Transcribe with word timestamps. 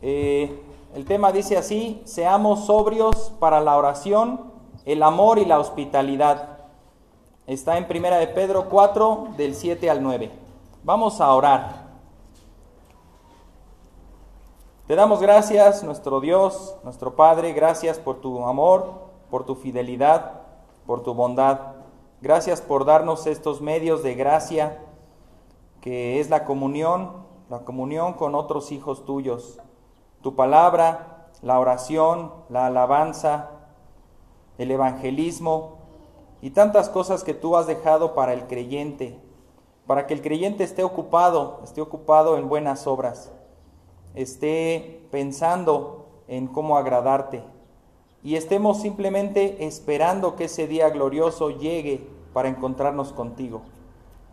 Eh, 0.00 0.62
el 0.94 1.04
tema 1.04 1.32
dice 1.32 1.56
así, 1.56 2.00
seamos 2.04 2.66
sobrios 2.66 3.32
para 3.38 3.60
la 3.60 3.76
oración, 3.76 4.52
el 4.84 5.02
amor 5.02 5.38
y 5.38 5.44
la 5.44 5.58
hospitalidad. 5.58 6.58
Está 7.46 7.78
en 7.78 7.88
Primera 7.88 8.18
de 8.18 8.28
Pedro 8.28 8.68
4, 8.68 9.28
del 9.36 9.54
7 9.54 9.90
al 9.90 10.02
9. 10.02 10.30
Vamos 10.84 11.20
a 11.20 11.32
orar. 11.32 11.88
Te 14.86 14.94
damos 14.94 15.20
gracias, 15.20 15.82
nuestro 15.82 16.20
Dios, 16.20 16.76
nuestro 16.82 17.14
Padre, 17.14 17.52
gracias 17.52 17.98
por 17.98 18.20
tu 18.20 18.42
amor, 18.44 18.92
por 19.30 19.44
tu 19.44 19.54
fidelidad, 19.54 20.40
por 20.86 21.02
tu 21.02 21.12
bondad. 21.12 21.74
Gracias 22.22 22.62
por 22.62 22.86
darnos 22.86 23.26
estos 23.26 23.60
medios 23.60 24.02
de 24.02 24.14
gracia, 24.14 24.82
que 25.82 26.20
es 26.20 26.30
la 26.30 26.44
comunión, 26.46 27.12
la 27.50 27.60
comunión 27.60 28.14
con 28.14 28.34
otros 28.34 28.72
hijos 28.72 29.04
tuyos. 29.04 29.60
Tu 30.22 30.34
palabra, 30.34 31.28
la 31.42 31.58
oración, 31.58 32.32
la 32.48 32.66
alabanza, 32.66 33.50
el 34.58 34.70
evangelismo 34.70 35.78
y 36.42 36.50
tantas 36.50 36.88
cosas 36.88 37.24
que 37.24 37.34
tú 37.34 37.56
has 37.56 37.66
dejado 37.66 38.14
para 38.14 38.32
el 38.32 38.46
creyente, 38.46 39.18
para 39.86 40.06
que 40.06 40.14
el 40.14 40.22
creyente 40.22 40.64
esté 40.64 40.82
ocupado, 40.84 41.60
esté 41.64 41.80
ocupado 41.80 42.36
en 42.36 42.48
buenas 42.48 42.86
obras 42.86 43.32
esté 44.14 45.06
pensando 45.10 46.06
en 46.26 46.48
cómo 46.48 46.76
agradarte 46.76 47.42
y 48.22 48.34
estemos 48.34 48.80
simplemente 48.80 49.64
esperando 49.66 50.34
que 50.34 50.44
ese 50.44 50.66
día 50.66 50.90
glorioso 50.90 51.50
llegue 51.50 52.06
para 52.32 52.48
encontrarnos 52.48 53.12
contigo. 53.12 53.62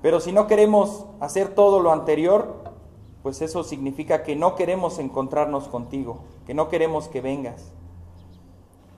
Pero 0.02 0.20
si 0.20 0.32
no 0.32 0.48
queremos 0.48 1.06
hacer 1.20 1.50
todo 1.50 1.80
lo 1.80 1.92
anterior, 1.92 2.64
pues 3.26 3.42
eso 3.42 3.64
significa 3.64 4.22
que 4.22 4.36
no 4.36 4.54
queremos 4.54 5.00
encontrarnos 5.00 5.68
contigo, 5.68 6.20
que 6.46 6.54
no 6.54 6.70
queremos 6.70 7.08
que 7.08 7.22
vengas. 7.22 7.72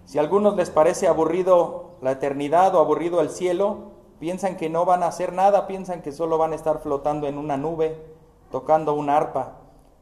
Si 0.03 0.17
a 0.17 0.21
algunos 0.21 0.57
les 0.57 0.69
parece 0.69 1.07
aburrido 1.07 1.91
la 2.01 2.11
eternidad 2.11 2.75
o 2.75 2.81
aburrido 2.81 3.21
el 3.21 3.29
cielo, 3.29 3.93
piensan 4.19 4.57
que 4.57 4.69
no 4.69 4.83
van 4.83 5.03
a 5.03 5.07
hacer 5.07 5.31
nada, 5.31 5.65
piensan 5.65 6.01
que 6.01 6.11
solo 6.11 6.37
van 6.37 6.51
a 6.51 6.55
estar 6.55 6.79
flotando 6.79 7.25
en 7.27 7.37
una 7.37 7.55
nube, 7.55 8.03
tocando 8.51 8.95
un 8.95 9.09
arpa 9.09 9.59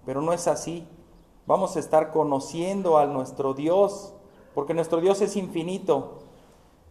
pero 0.08 0.24
no 0.24 0.34
es 0.34 0.48
así. 0.48 0.88
Vamos 1.46 1.76
a 1.76 1.80
estar 1.80 2.12
conociendo 2.12 2.98
a 2.98 3.06
nuestro 3.06 3.54
Dios, 3.54 4.12
porque 4.56 4.74
nuestro 4.74 5.02
Dios 5.02 5.22
es 5.22 5.36
infinito, 5.36 6.14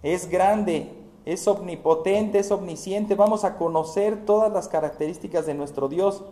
es 0.04 0.30
grande, 0.30 1.02
es 1.24 1.48
omnipotente, 1.48 2.38
es 2.38 2.52
omnisciente. 2.52 3.16
Vamos 3.16 3.42
a 3.42 3.56
conocer 3.56 4.24
todas 4.24 4.52
las 4.52 4.68
características 4.68 5.46
de 5.46 5.54
nuestro 5.54 5.88
Dios 5.88 6.22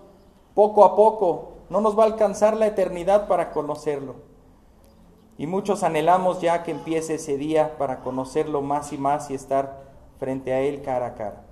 poco 0.54 0.84
a 0.84 0.96
poco. 0.96 1.52
No 1.70 1.80
nos 1.80 1.98
va 1.98 2.04
a 2.04 2.06
alcanzar 2.06 2.56
la 2.56 2.66
eternidad 2.66 3.28
para 3.28 3.50
conocerlo. 3.50 4.14
Y 5.38 5.46
muchos 5.46 5.82
anhelamos 5.82 6.40
ya 6.40 6.62
que 6.62 6.70
empiece 6.70 7.14
ese 7.14 7.36
día 7.36 7.76
para 7.78 8.00
conocerlo 8.00 8.62
más 8.62 8.92
y 8.92 8.98
más 8.98 9.30
y 9.30 9.34
estar 9.34 9.82
frente 10.18 10.52
a 10.52 10.60
Él 10.60 10.82
cara 10.82 11.06
a 11.06 11.14
cara. 11.14 11.44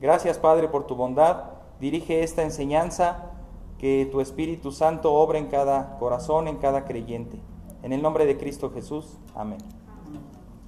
Gracias 0.00 0.38
Padre 0.38 0.68
por 0.68 0.86
tu 0.86 0.96
bondad. 0.96 1.44
Dirige 1.80 2.22
esta 2.22 2.42
enseñanza 2.42 3.30
que 3.78 4.08
tu 4.10 4.20
Espíritu 4.20 4.72
Santo 4.72 5.14
obra 5.14 5.38
en 5.38 5.46
cada 5.46 5.98
corazón, 5.98 6.48
en 6.48 6.56
cada 6.56 6.84
creyente. 6.84 7.38
En 7.82 7.92
el 7.92 8.02
nombre 8.02 8.26
de 8.26 8.36
Cristo 8.36 8.70
Jesús. 8.70 9.18
Amén. 9.34 9.58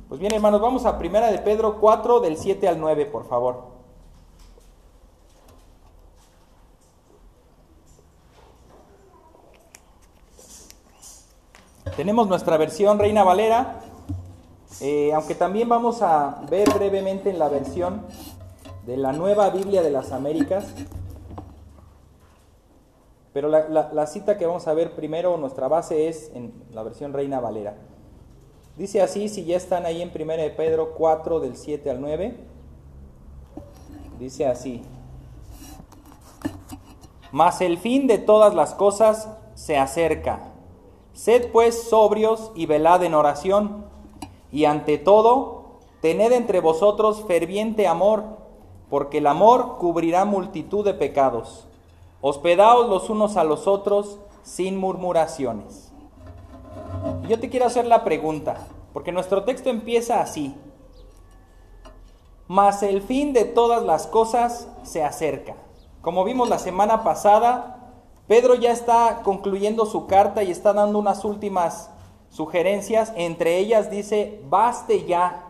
Pues 0.09 0.21
bien, 0.21 0.35
hermanos, 0.35 0.61
vamos 0.61 0.87
a 0.87 0.99
Primera 0.99 1.31
de 1.31 1.39
Pedro 1.39 1.81
4 1.81 2.21
del 2.21 2.37
7 2.37 2.69
al 2.69 2.81
9, 2.81 3.07
por 3.07 3.27
favor. 3.27 3.80
Tenemos 11.97 12.29
nuestra 12.29 12.57
versión 12.57 12.99
Reina 12.99 13.25
Valera, 13.25 13.81
eh, 14.81 15.13
aunque 15.13 15.35
también 15.35 15.69
vamos 15.69 16.03
a 16.03 16.43
ver 16.49 16.69
brevemente 16.73 17.31
en 17.31 17.39
la 17.39 17.49
versión 17.49 18.03
de 18.87 18.97
la 18.97 19.13
Nueva 19.13 19.51
Biblia 19.51 19.83
de 19.83 19.91
las 19.91 20.13
Américas, 20.13 20.67
pero 23.33 23.49
la, 23.49 24.07
cita 24.07 24.39
que 24.39 24.47
vamos 24.47 24.67
a 24.67 24.75
ver 24.75 24.95
primero, 24.95 25.37
nuestra 25.37 25.69
base 25.69 26.09
es 26.09 26.31
en 26.35 26.53
la 26.73 26.83
versión 26.83 27.13
Reina 27.13 27.39
Valera. 27.41 27.75
Dice 28.77 29.03
así, 29.03 29.29
si 29.29 29.45
ya 29.45 29.57
están 29.57 29.85
ahí 29.85 30.01
en 30.01 30.11
1 30.15 30.37
de 30.37 30.51
Pedro 30.51 30.95
4 30.95 31.41
del 31.41 31.57
7 31.57 31.91
al 31.91 32.01
9, 32.01 32.37
dice 34.19 34.47
así, 34.47 34.83
mas 37.31 37.61
el 37.61 37.79
fin 37.79 38.07
de 38.07 38.19
todas 38.19 38.55
las 38.55 38.75
cosas 38.75 39.29
se 39.55 39.77
acerca. 39.77 40.50
Sed 41.21 41.53
pues 41.53 41.83
sobrios 41.91 42.51
y 42.55 42.65
velad 42.65 43.05
en 43.05 43.13
oración, 43.13 43.85
y 44.51 44.65
ante 44.65 44.97
todo, 44.97 45.81
tened 46.01 46.33
entre 46.33 46.61
vosotros 46.61 47.25
ferviente 47.27 47.87
amor, 47.87 48.25
porque 48.89 49.19
el 49.19 49.27
amor 49.27 49.77
cubrirá 49.77 50.25
multitud 50.25 50.83
de 50.83 50.95
pecados. 50.95 51.67
Hospedaos 52.23 52.89
los 52.89 53.11
unos 53.11 53.37
a 53.37 53.45
los 53.45 53.69
otros 53.69 54.19
sin 54.45 54.79
murmuraciones. 54.79 55.93
yo 57.29 57.39
te 57.39 57.51
quiero 57.51 57.67
hacer 57.67 57.85
la 57.85 58.03
pregunta, 58.03 58.57
porque 58.95 59.13
nuestro 59.13 59.45
texto 59.45 59.69
empieza 59.69 60.23
así. 60.23 60.55
Mas 62.49 62.83
el 62.83 63.03
fin 63.03 63.35
de 63.35 63.45
todas 63.45 63.83
las 63.83 64.07
cosas 64.07 64.69
se 64.85 65.05
acerca. 65.05 65.55
Como 66.01 66.25
vimos 66.25 66.49
la 66.49 66.59
semana 66.59 67.05
pasada, 67.05 67.80
Pedro 68.31 68.55
ya 68.55 68.71
está 68.71 69.23
concluyendo 69.25 69.87
su 69.87 70.07
carta 70.07 70.45
y 70.45 70.53
está 70.53 70.73
dando 70.73 71.01
unas 71.01 71.25
últimas 71.25 71.91
sugerencias. 72.29 73.13
Entre 73.17 73.59
ellas 73.59 73.91
dice, 73.91 74.41
baste 74.49 75.05
ya, 75.05 75.49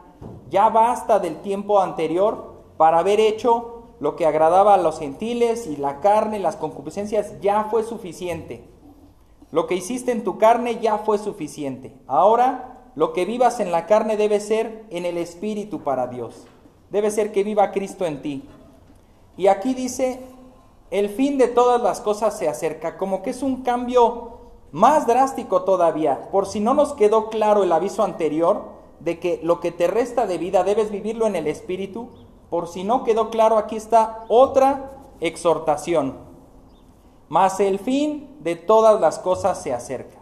ya 0.48 0.70
basta 0.70 1.18
del 1.18 1.42
tiempo 1.42 1.82
anterior 1.82 2.54
para 2.78 3.00
haber 3.00 3.20
hecho 3.20 3.82
lo 4.00 4.16
que 4.16 4.24
agradaba 4.24 4.72
a 4.72 4.78
los 4.78 4.98
gentiles 4.98 5.66
y 5.66 5.76
la 5.76 6.00
carne, 6.00 6.38
las 6.38 6.56
concupiscencias, 6.56 7.38
ya 7.42 7.64
fue 7.64 7.82
suficiente. 7.82 8.64
Lo 9.50 9.66
que 9.66 9.74
hiciste 9.74 10.10
en 10.10 10.24
tu 10.24 10.38
carne 10.38 10.78
ya 10.80 10.96
fue 10.96 11.18
suficiente. 11.18 11.92
Ahora, 12.06 12.92
lo 12.94 13.12
que 13.12 13.26
vivas 13.26 13.60
en 13.60 13.72
la 13.72 13.84
carne 13.84 14.16
debe 14.16 14.40
ser 14.40 14.86
en 14.88 15.04
el 15.04 15.18
Espíritu 15.18 15.82
para 15.82 16.06
Dios. 16.06 16.46
Debe 16.88 17.10
ser 17.10 17.30
que 17.30 17.44
viva 17.44 17.72
Cristo 17.72 18.06
en 18.06 18.22
ti. 18.22 18.48
Y 19.36 19.48
aquí 19.48 19.74
dice, 19.74 20.20
el 20.90 21.08
fin 21.08 21.38
de 21.38 21.48
todas 21.48 21.80
las 21.80 22.00
cosas 22.00 22.36
se 22.36 22.48
acerca, 22.48 22.98
como 22.98 23.22
que 23.22 23.30
es 23.30 23.42
un 23.42 23.62
cambio 23.62 24.40
más 24.72 25.06
drástico 25.06 25.62
todavía. 25.62 26.28
Por 26.30 26.46
si 26.46 26.60
no 26.60 26.74
nos 26.74 26.92
quedó 26.94 27.30
claro 27.30 27.62
el 27.62 27.72
aviso 27.72 28.02
anterior 28.02 28.80
de 28.98 29.18
que 29.18 29.40
lo 29.42 29.60
que 29.60 29.72
te 29.72 29.86
resta 29.86 30.26
de 30.26 30.38
vida 30.38 30.64
debes 30.64 30.90
vivirlo 30.90 31.26
en 31.26 31.36
el 31.36 31.46
Espíritu, 31.46 32.08
por 32.50 32.68
si 32.68 32.82
no 32.82 33.04
quedó 33.04 33.30
claro, 33.30 33.56
aquí 33.56 33.76
está 33.76 34.24
otra 34.28 34.92
exhortación. 35.20 36.18
Mas 37.28 37.60
el 37.60 37.78
fin 37.78 38.36
de 38.40 38.56
todas 38.56 39.00
las 39.00 39.20
cosas 39.20 39.62
se 39.62 39.72
acerca. 39.72 40.18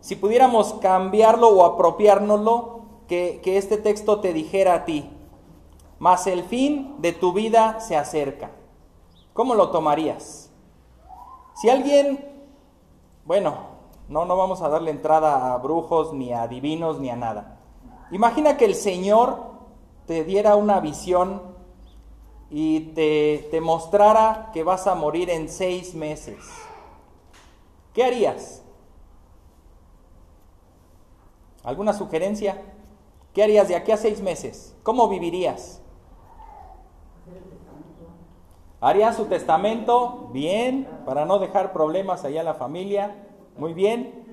Si 0.00 0.14
pudiéramos 0.14 0.74
cambiarlo 0.74 1.48
o 1.48 1.64
apropiárnoslo, 1.64 2.76
que, 3.08 3.40
que 3.42 3.56
este 3.56 3.78
texto 3.78 4.20
te 4.20 4.32
dijera 4.32 4.74
a 4.74 4.84
ti, 4.84 5.08
mas 5.98 6.26
el 6.26 6.42
fin 6.42 6.96
de 6.98 7.12
tu 7.12 7.32
vida 7.32 7.80
se 7.80 7.96
acerca. 7.96 8.50
¿Cómo 9.36 9.54
lo 9.54 9.68
tomarías? 9.68 10.50
Si 11.54 11.68
alguien, 11.68 12.26
bueno, 13.26 13.54
no, 14.08 14.24
no 14.24 14.34
vamos 14.34 14.62
a 14.62 14.70
darle 14.70 14.90
entrada 14.90 15.52
a 15.52 15.58
brujos, 15.58 16.14
ni 16.14 16.32
a 16.32 16.48
divinos, 16.48 16.98
ni 16.98 17.10
a 17.10 17.16
nada. 17.16 17.60
Imagina 18.10 18.56
que 18.56 18.64
el 18.64 18.74
Señor 18.74 19.38
te 20.06 20.24
diera 20.24 20.56
una 20.56 20.80
visión 20.80 21.42
y 22.48 22.80
te, 22.94 23.48
te 23.50 23.60
mostrara 23.60 24.50
que 24.54 24.64
vas 24.64 24.86
a 24.86 24.94
morir 24.94 25.28
en 25.28 25.50
seis 25.50 25.94
meses, 25.94 26.38
¿qué 27.92 28.04
harías? 28.04 28.62
¿Alguna 31.62 31.92
sugerencia? 31.92 32.62
¿Qué 33.34 33.42
harías 33.42 33.68
de 33.68 33.76
aquí 33.76 33.92
a 33.92 33.98
seis 33.98 34.22
meses? 34.22 34.74
¿Cómo 34.82 35.08
vivirías? 35.08 35.82
¿Harías 38.80 39.16
su 39.16 39.24
testamento? 39.24 40.28
Bien, 40.32 40.86
para 41.06 41.24
no 41.24 41.38
dejar 41.38 41.72
problemas 41.72 42.24
allá 42.24 42.40
en 42.40 42.46
la 42.46 42.54
familia. 42.54 43.16
Muy 43.56 43.72
bien. 43.72 44.26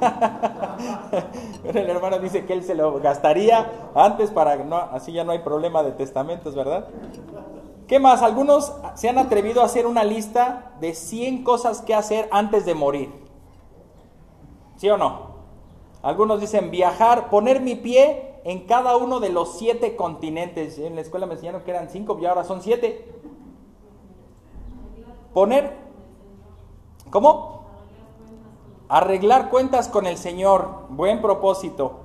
Pero 1.62 1.80
el 1.80 1.90
hermano 1.90 2.18
dice 2.18 2.44
que 2.46 2.52
él 2.52 2.62
se 2.62 2.74
lo 2.74 3.00
gastaría 3.00 3.90
antes 3.94 4.30
para 4.30 4.56
no, 4.56 4.76
así 4.76 5.12
ya 5.12 5.24
no 5.24 5.32
hay 5.32 5.40
problema 5.40 5.82
de 5.82 5.92
testamentos, 5.92 6.54
¿verdad? 6.54 6.86
¿Qué 7.86 7.98
más? 7.98 8.22
Algunos 8.22 8.74
se 8.94 9.08
han 9.08 9.18
atrevido 9.18 9.62
a 9.62 9.66
hacer 9.66 9.86
una 9.86 10.04
lista 10.04 10.72
de 10.80 10.94
100 10.94 11.44
cosas 11.44 11.82
que 11.82 11.94
hacer 11.94 12.28
antes 12.32 12.64
de 12.64 12.74
morir. 12.74 13.12
¿Sí 14.76 14.88
o 14.90 14.96
no? 14.96 15.36
Algunos 16.02 16.40
dicen 16.40 16.70
viajar, 16.70 17.30
poner 17.30 17.60
mi 17.60 17.74
pie 17.74 18.25
en 18.46 18.60
cada 18.60 18.96
uno 18.96 19.18
de 19.18 19.30
los 19.30 19.58
siete 19.58 19.96
continentes. 19.96 20.78
En 20.78 20.94
la 20.94 21.00
escuela 21.00 21.26
me 21.26 21.34
enseñaron 21.34 21.62
que 21.62 21.72
eran 21.72 21.90
cinco 21.90 22.16
y 22.20 22.26
ahora 22.26 22.44
son 22.44 22.62
siete. 22.62 23.12
Poner 25.34 25.84
¿Cómo? 27.10 27.64
Arreglar 28.88 29.48
cuentas 29.50 29.88
con 29.88 30.06
el 30.06 30.16
Señor. 30.16 30.86
Buen 30.90 31.20
propósito. 31.20 32.00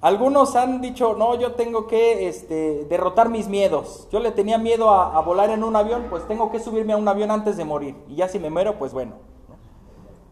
Algunos 0.00 0.56
han 0.56 0.80
dicho, 0.80 1.14
no, 1.14 1.34
yo 1.34 1.52
tengo 1.52 1.86
que 1.86 2.28
este, 2.28 2.84
derrotar 2.84 3.30
mis 3.30 3.48
miedos. 3.48 4.08
Yo 4.12 4.20
le 4.20 4.30
tenía 4.30 4.58
miedo 4.58 4.90
a, 4.90 5.20
volar 5.22 5.50
en 5.50 5.64
un 5.64 5.74
avión, 5.74 6.06
pues 6.08 6.26
tengo 6.28 6.50
que 6.50 6.60
subirme 6.60 6.92
a 6.92 6.96
un 6.96 7.08
avión 7.08 7.30
antes 7.30 7.56
de 7.56 7.64
morir. 7.64 7.96
Y 8.08 8.16
ya 8.16 8.28
si 8.28 8.38
me 8.38 8.50
muero, 8.50 8.78
pues 8.78 8.92
bueno. 8.92 9.14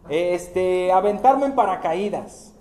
Este, 0.07 0.91
aventarme 0.91 1.47
en 1.47 1.55
paracaídas. 1.55 2.53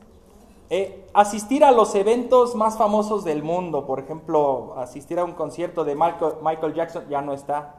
Eh, 0.68 1.06
asistir 1.14 1.64
a 1.64 1.70
los 1.70 1.94
eventos 1.94 2.54
más 2.54 2.76
famosos 2.76 3.24
del 3.24 3.42
mundo, 3.42 3.86
por 3.86 4.00
ejemplo, 4.00 4.74
asistir 4.78 5.18
a 5.18 5.24
un 5.24 5.32
concierto 5.32 5.84
de 5.84 5.94
Michael, 5.94 6.74
Jackson, 6.74 7.04
ya 7.08 7.22
no 7.22 7.32
está, 7.32 7.76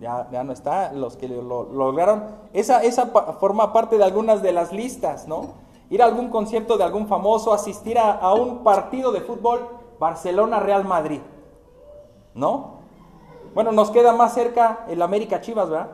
ya, 0.00 0.28
ya 0.30 0.44
no 0.44 0.52
está, 0.52 0.92
los 0.92 1.16
que 1.16 1.28
lo, 1.28 1.64
lograron. 1.64 2.26
Esa, 2.52 2.82
esa 2.84 3.06
forma 3.40 3.72
parte 3.72 3.98
de 3.98 4.04
algunas 4.04 4.42
de 4.42 4.52
las 4.52 4.72
listas, 4.72 5.26
¿no? 5.26 5.68
ir 5.90 6.02
a 6.02 6.06
algún 6.06 6.28
concierto 6.28 6.76
de 6.76 6.84
algún 6.84 7.06
famoso, 7.06 7.52
asistir 7.52 7.98
a, 7.98 8.32
un 8.34 8.58
partido 8.62 9.12
de 9.12 9.20
fútbol 9.20 9.60
Barcelona-Real 9.98 10.84
Madrid. 10.84 11.20
¿No? 12.34 12.78
Bueno, 13.54 13.72
nos 13.72 13.90
queda 13.90 14.12
más 14.12 14.34
cerca 14.34 14.84
el 14.88 15.02
América 15.02 15.40
Chivas, 15.40 15.68
¿verdad? 15.68 15.90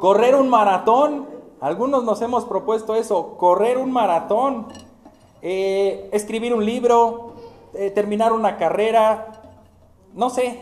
Correr 0.00 0.34
un 0.34 0.48
maratón, 0.48 1.26
algunos 1.60 2.04
nos 2.04 2.22
hemos 2.22 2.44
propuesto 2.44 2.94
eso, 2.94 3.36
correr 3.36 3.78
un 3.78 3.90
maratón, 3.90 4.68
eh, 5.42 6.08
escribir 6.12 6.54
un 6.54 6.64
libro, 6.64 7.34
eh, 7.74 7.90
terminar 7.90 8.32
una 8.32 8.56
carrera, 8.56 9.42
no 10.14 10.30
sé, 10.30 10.60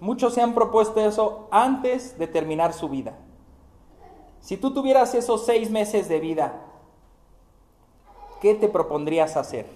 muchos 0.00 0.34
se 0.34 0.42
han 0.42 0.54
propuesto 0.54 1.00
eso 1.00 1.48
antes 1.50 2.18
de 2.18 2.26
terminar 2.26 2.72
su 2.72 2.88
vida. 2.88 3.14
Si 4.40 4.56
tú 4.56 4.72
tuvieras 4.72 5.14
esos 5.14 5.44
seis 5.44 5.70
meses 5.70 6.08
de 6.08 6.20
vida, 6.20 6.62
¿qué 8.40 8.54
te 8.54 8.68
propondrías 8.68 9.36
hacer? 9.36 9.66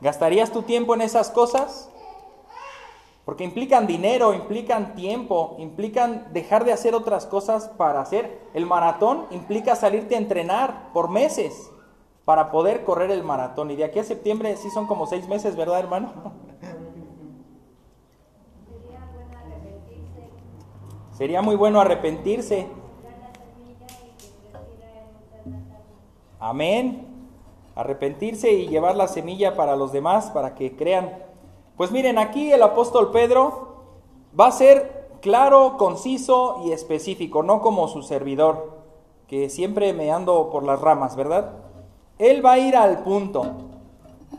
¿Gastarías 0.00 0.52
tu 0.52 0.62
tiempo 0.62 0.94
en 0.94 1.00
esas 1.00 1.30
cosas? 1.30 1.90
Porque 3.26 3.42
implican 3.42 3.88
dinero, 3.88 4.32
implican 4.32 4.94
tiempo, 4.94 5.56
implican 5.58 6.28
dejar 6.32 6.64
de 6.64 6.72
hacer 6.72 6.94
otras 6.94 7.26
cosas 7.26 7.68
para 7.76 8.00
hacer. 8.00 8.40
El 8.54 8.66
maratón 8.66 9.26
implica 9.32 9.74
salirte 9.74 10.14
a 10.14 10.18
entrenar 10.18 10.92
por 10.92 11.10
meses 11.10 11.72
para 12.24 12.52
poder 12.52 12.84
correr 12.84 13.10
el 13.10 13.24
maratón. 13.24 13.72
Y 13.72 13.76
de 13.76 13.82
aquí 13.82 13.98
a 13.98 14.04
septiembre 14.04 14.56
sí 14.56 14.70
son 14.70 14.86
como 14.86 15.08
seis 15.08 15.26
meses, 15.26 15.56
¿verdad, 15.56 15.80
hermano? 15.80 16.12
Sería 21.10 21.42
muy 21.42 21.56
bueno 21.56 21.80
arrepentirse. 21.80 22.68
Amén. 26.38 27.08
Arrepentirse 27.74 28.52
y 28.52 28.68
llevar 28.68 28.94
la 28.94 29.08
semilla 29.08 29.56
para 29.56 29.74
los 29.74 29.90
demás, 29.90 30.30
para 30.30 30.54
que 30.54 30.76
crean. 30.76 31.25
Pues 31.76 31.90
miren, 31.90 32.18
aquí 32.18 32.52
el 32.52 32.62
apóstol 32.62 33.10
Pedro 33.10 33.84
va 34.38 34.46
a 34.46 34.52
ser 34.52 35.18
claro, 35.20 35.76
conciso 35.76 36.62
y 36.64 36.72
específico, 36.72 37.42
no 37.42 37.60
como 37.60 37.88
su 37.88 38.02
servidor, 38.02 38.76
que 39.26 39.50
siempre 39.50 39.92
me 39.92 40.10
ando 40.10 40.50
por 40.50 40.62
las 40.62 40.80
ramas, 40.80 41.16
¿verdad? 41.16 41.52
Él 42.18 42.44
va 42.44 42.52
a 42.52 42.58
ir 42.58 42.76
al 42.76 43.02
punto. 43.02 43.44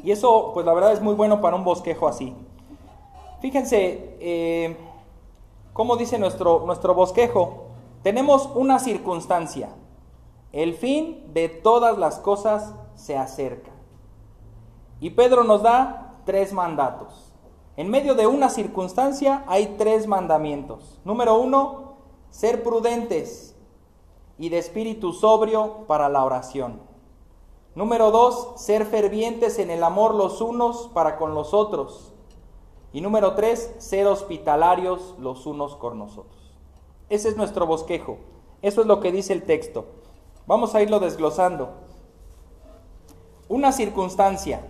Y 0.04 0.12
eso, 0.12 0.52
pues 0.54 0.66
la 0.66 0.74
verdad 0.74 0.94
es 0.94 1.02
muy 1.02 1.14
bueno 1.14 1.42
para 1.42 1.56
un 1.56 1.64
bosquejo 1.64 2.08
así. 2.08 2.34
Fíjense, 3.40 4.18
eh, 4.20 4.78
¿cómo 5.74 5.96
dice 5.96 6.18
nuestro, 6.18 6.64
nuestro 6.66 6.96
bosquejo? 6.96 7.66
Tenemos 8.02 8.50
una 8.56 8.80
circunstancia. 8.80 9.70
El 10.54 10.74
fin 10.74 11.26
de 11.34 11.50
todas 11.50 11.98
las 11.98 12.18
cosas 12.20 12.74
se 12.96 13.16
acerca. 13.16 13.72
Y 15.00 15.12
Pedro 15.12 15.44
nos 15.44 15.62
da 15.62 16.16
tres 16.26 16.52
mandatos. 16.52 17.27
En 17.78 17.92
medio 17.92 18.16
de 18.16 18.26
una 18.26 18.50
circunstancia 18.50 19.44
hay 19.48 19.76
tres 19.78 20.08
mandamientos. 20.08 21.00
Número 21.06 21.40
uno, 21.40 21.94
ser 22.32 22.64
prudentes 22.64 23.56
y 24.40 24.50
de 24.50 24.58
espíritu 24.58 25.14
sobrio 25.14 25.86
para 25.86 26.10
la 26.10 26.26
oración. 26.26 26.82
Número 27.76 28.10
dos, 28.10 28.54
ser 28.56 28.88
fervientes 28.88 29.60
en 29.60 29.70
el 29.70 29.84
amor 29.84 30.16
los 30.16 30.42
unos 30.42 30.90
para 30.92 31.18
con 31.18 31.36
los 31.36 31.54
otros. 31.54 32.12
Y 32.94 33.02
número 33.02 33.36
tres, 33.36 33.76
ser 33.78 34.08
hospitalarios 34.08 35.14
los 35.20 35.46
unos 35.46 35.76
con 35.76 36.00
nosotros. 36.00 36.56
Ese 37.10 37.30
es 37.30 37.38
nuestro 37.38 37.68
bosquejo. 37.68 38.18
Eso 38.64 38.82
es 38.82 38.88
lo 38.88 39.00
que 39.00 39.12
dice 39.12 39.34
el 39.34 39.44
texto. 39.44 39.86
Vamos 40.48 40.74
a 40.74 40.82
irlo 40.82 41.00
desglosando. 41.00 41.70
Una 43.48 43.72
circunstancia. 43.72 44.66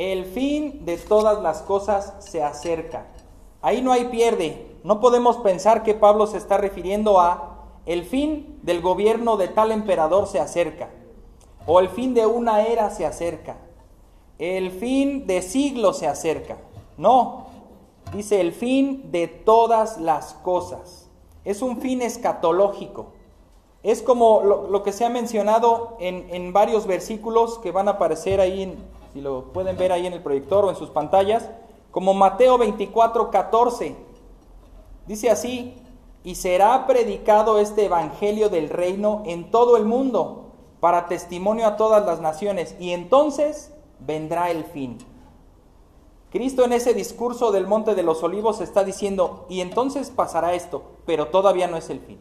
El 0.00 0.24
fin 0.24 0.86
de 0.86 0.96
todas 0.96 1.42
las 1.42 1.60
cosas 1.60 2.14
se 2.20 2.42
acerca. 2.42 3.08
Ahí 3.60 3.82
no 3.82 3.92
hay 3.92 4.06
pierde. 4.06 4.78
No 4.82 4.98
podemos 4.98 5.36
pensar 5.36 5.82
que 5.82 5.92
Pablo 5.92 6.26
se 6.26 6.38
está 6.38 6.56
refiriendo 6.56 7.20
a 7.20 7.66
el 7.84 8.06
fin 8.06 8.58
del 8.62 8.80
gobierno 8.80 9.36
de 9.36 9.48
tal 9.48 9.70
emperador 9.70 10.26
se 10.26 10.40
acerca. 10.40 10.88
O 11.66 11.80
el 11.80 11.90
fin 11.90 12.14
de 12.14 12.24
una 12.24 12.62
era 12.62 12.88
se 12.88 13.04
acerca. 13.04 13.58
El 14.38 14.70
fin 14.70 15.26
de 15.26 15.42
siglos 15.42 15.98
se 15.98 16.06
acerca. 16.06 16.56
No. 16.96 17.48
Dice 18.14 18.40
el 18.40 18.52
fin 18.52 19.12
de 19.12 19.28
todas 19.28 19.98
las 19.98 20.32
cosas. 20.32 21.10
Es 21.44 21.60
un 21.60 21.78
fin 21.78 22.00
escatológico. 22.00 23.08
Es 23.82 24.00
como 24.00 24.40
lo, 24.40 24.82
que 24.82 24.92
se 24.92 25.04
ha 25.04 25.10
mencionado 25.10 25.98
en, 26.00 26.54
varios 26.54 26.86
versículos 26.86 27.58
que 27.58 27.70
van 27.70 27.88
a 27.88 27.92
aparecer 27.92 28.40
ahí, 28.40 28.78
si 29.12 29.20
lo 29.20 29.52
pueden 29.52 29.76
ver 29.76 29.92
ahí 29.92 30.06
en 30.06 30.12
el 30.12 30.22
proyector 30.22 30.64
o 30.64 30.70
en 30.70 30.76
sus 30.76 30.90
pantallas, 30.90 31.48
como 31.90 32.14
Mateo 32.14 32.58
24, 32.58 33.30
14. 33.30 33.96
Dice 35.06 35.30
así, 35.30 35.76
y 36.22 36.34
será 36.34 36.86
predicado 36.86 37.58
este 37.58 37.86
Evangelio 37.86 38.48
del 38.48 38.68
reino 38.68 39.22
en 39.26 39.50
todo 39.50 39.76
el 39.76 39.84
mundo 39.84 40.52
para 40.80 41.06
testimonio 41.06 41.66
a 41.66 41.76
todas 41.76 42.06
las 42.06 42.20
naciones, 42.20 42.76
y 42.78 42.92
entonces 42.92 43.72
vendrá 43.98 44.50
el 44.50 44.64
fin. 44.64 44.98
Cristo 46.30 46.64
en 46.64 46.72
ese 46.72 46.94
discurso 46.94 47.50
del 47.50 47.66
Monte 47.66 47.94
de 47.94 48.04
los 48.04 48.22
Olivos 48.22 48.60
está 48.60 48.84
diciendo, 48.84 49.46
y 49.48 49.60
entonces 49.60 50.10
pasará 50.10 50.54
esto, 50.54 50.82
pero 51.04 51.26
todavía 51.28 51.66
no 51.66 51.76
es 51.76 51.90
el 51.90 52.00
fin. 52.00 52.20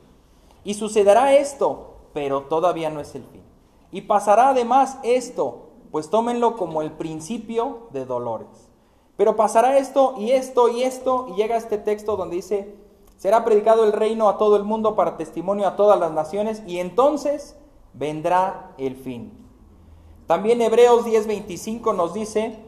Y 0.64 0.74
sucederá 0.74 1.36
esto, 1.36 1.94
pero 2.14 2.44
todavía 2.44 2.90
no 2.90 3.00
es 3.00 3.14
el 3.16 3.24
fin. 3.24 3.44
Y 3.92 4.02
pasará 4.02 4.50
además 4.50 4.98
esto, 5.04 5.69
pues 5.92 6.10
tómenlo 6.10 6.56
como 6.56 6.82
el 6.82 6.92
principio 6.92 7.88
de 7.92 8.06
dolores. 8.06 8.70
Pero 9.18 9.36
pasará 9.36 9.78
esto 9.78 10.16
y 10.18 10.32
esto 10.32 10.70
y 10.70 10.84
esto, 10.84 11.28
y 11.30 11.34
llega 11.34 11.58
este 11.58 11.78
texto 11.78 12.16
donde 12.16 12.38
dice, 12.38 12.76
será 13.18 13.44
predicado 13.44 13.84
el 13.84 13.92
reino 13.92 14.30
a 14.30 14.38
todo 14.38 14.56
el 14.56 14.64
mundo 14.64 14.96
para 14.96 15.18
testimonio 15.18 15.68
a 15.68 15.76
todas 15.76 16.00
las 16.00 16.12
naciones, 16.12 16.64
y 16.66 16.80
entonces 16.80 17.58
vendrá 17.94 18.72
el 18.78 18.96
fin. 18.96 19.34
También 20.26 20.62
Hebreos 20.62 21.06
10:25 21.06 21.96
nos 21.96 22.14
dice, 22.14 22.64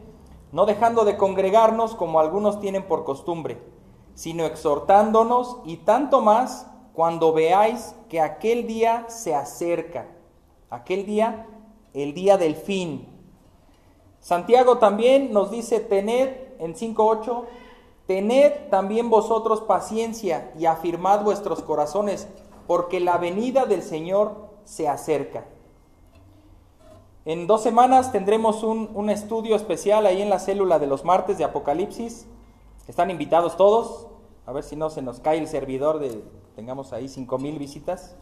no 0.50 0.66
dejando 0.66 1.04
de 1.04 1.16
congregarnos 1.16 1.94
como 1.94 2.20
algunos 2.20 2.60
tienen 2.60 2.86
por 2.86 3.04
costumbre, 3.04 3.62
sino 4.14 4.44
exhortándonos 4.44 5.58
y 5.64 5.78
tanto 5.78 6.20
más 6.20 6.66
cuando 6.92 7.32
veáis 7.32 7.94
que 8.10 8.20
aquel 8.20 8.66
día 8.66 9.06
se 9.08 9.34
acerca, 9.34 10.08
aquel 10.68 11.06
día, 11.06 11.46
el 11.94 12.12
día 12.12 12.36
del 12.36 12.56
fin. 12.56 13.08
Santiago 14.22 14.78
también 14.78 15.32
nos 15.32 15.50
dice, 15.50 15.80
tened 15.80 16.30
en 16.60 16.74
5.8, 16.74 17.44
tened 18.06 18.52
también 18.70 19.10
vosotros 19.10 19.60
paciencia 19.60 20.52
y 20.56 20.66
afirmad 20.66 21.24
vuestros 21.24 21.60
corazones, 21.62 22.28
porque 22.68 23.00
la 23.00 23.18
venida 23.18 23.66
del 23.66 23.82
Señor 23.82 24.48
se 24.64 24.88
acerca. 24.88 25.44
En 27.24 27.48
dos 27.48 27.62
semanas 27.62 28.12
tendremos 28.12 28.62
un, 28.62 28.90
un, 28.94 29.10
estudio 29.10 29.56
especial 29.56 30.06
ahí 30.06 30.22
en 30.22 30.30
la 30.30 30.38
célula 30.38 30.78
de 30.78 30.86
los 30.86 31.04
martes 31.04 31.36
de 31.36 31.44
Apocalipsis. 31.44 32.26
Están 32.88 33.10
invitados 33.10 33.56
todos. 33.56 34.06
A 34.46 34.52
ver 34.52 34.64
si 34.64 34.74
no 34.74 34.88
se 34.90 35.02
nos 35.02 35.20
cae 35.20 35.38
el 35.38 35.46
servidor 35.46 35.98
de, 36.00 36.24
tengamos 36.54 36.92
ahí 36.92 37.08
cinco 37.08 37.38
mil 37.38 37.58
visitas. 37.58 38.16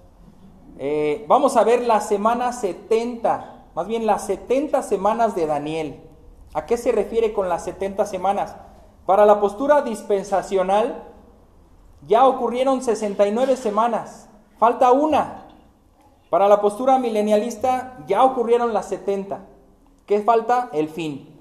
Eh, 0.78 1.24
vamos 1.28 1.56
a 1.56 1.64
ver 1.64 1.82
la 1.82 2.00
semana 2.00 2.52
70, 2.52 3.59
más 3.80 3.86
bien 3.86 4.04
las 4.04 4.26
70 4.26 4.82
semanas 4.82 5.34
de 5.34 5.46
Daniel. 5.46 6.02
¿A 6.52 6.66
qué 6.66 6.76
se 6.76 6.92
refiere 6.92 7.32
con 7.32 7.48
las 7.48 7.64
70 7.64 8.04
semanas? 8.04 8.54
Para 9.06 9.24
la 9.24 9.40
postura 9.40 9.80
dispensacional 9.80 11.02
ya 12.06 12.26
ocurrieron 12.26 12.82
69 12.82 13.56
semanas, 13.56 14.28
falta 14.58 14.92
una. 14.92 15.46
Para 16.28 16.46
la 16.46 16.60
postura 16.60 16.98
milenialista 16.98 17.96
ya 18.06 18.22
ocurrieron 18.22 18.74
las 18.74 18.84
70. 18.84 19.46
¿Qué 20.04 20.20
falta? 20.20 20.68
El 20.74 20.90
fin. 20.90 21.34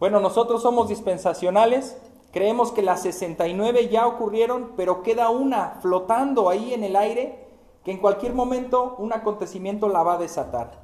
Bueno, 0.00 0.20
nosotros 0.20 0.62
somos 0.62 0.88
dispensacionales, 0.88 1.98
Creemos 2.32 2.72
que 2.72 2.80
las 2.80 3.02
69 3.02 3.90
ya 3.90 4.06
ocurrieron, 4.06 4.72
pero 4.74 5.02
queda 5.02 5.28
una 5.28 5.76
flotando 5.82 6.48
ahí 6.48 6.72
en 6.72 6.82
el 6.82 6.96
aire 6.96 7.46
que 7.84 7.92
en 7.92 7.98
cualquier 7.98 8.32
momento 8.32 8.96
un 8.98 9.12
acontecimiento 9.12 9.90
la 9.90 10.02
va 10.02 10.14
a 10.14 10.18
desatar. 10.18 10.83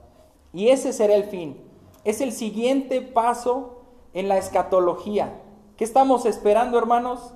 Y 0.52 0.68
ese 0.68 0.92
será 0.92 1.14
el 1.14 1.24
fin. 1.24 1.60
Es 2.04 2.20
el 2.20 2.32
siguiente 2.32 3.02
paso 3.02 3.82
en 4.14 4.28
la 4.28 4.38
escatología. 4.38 5.40
¿Qué 5.76 5.84
estamos 5.84 6.26
esperando, 6.26 6.78
hermanos? 6.78 7.34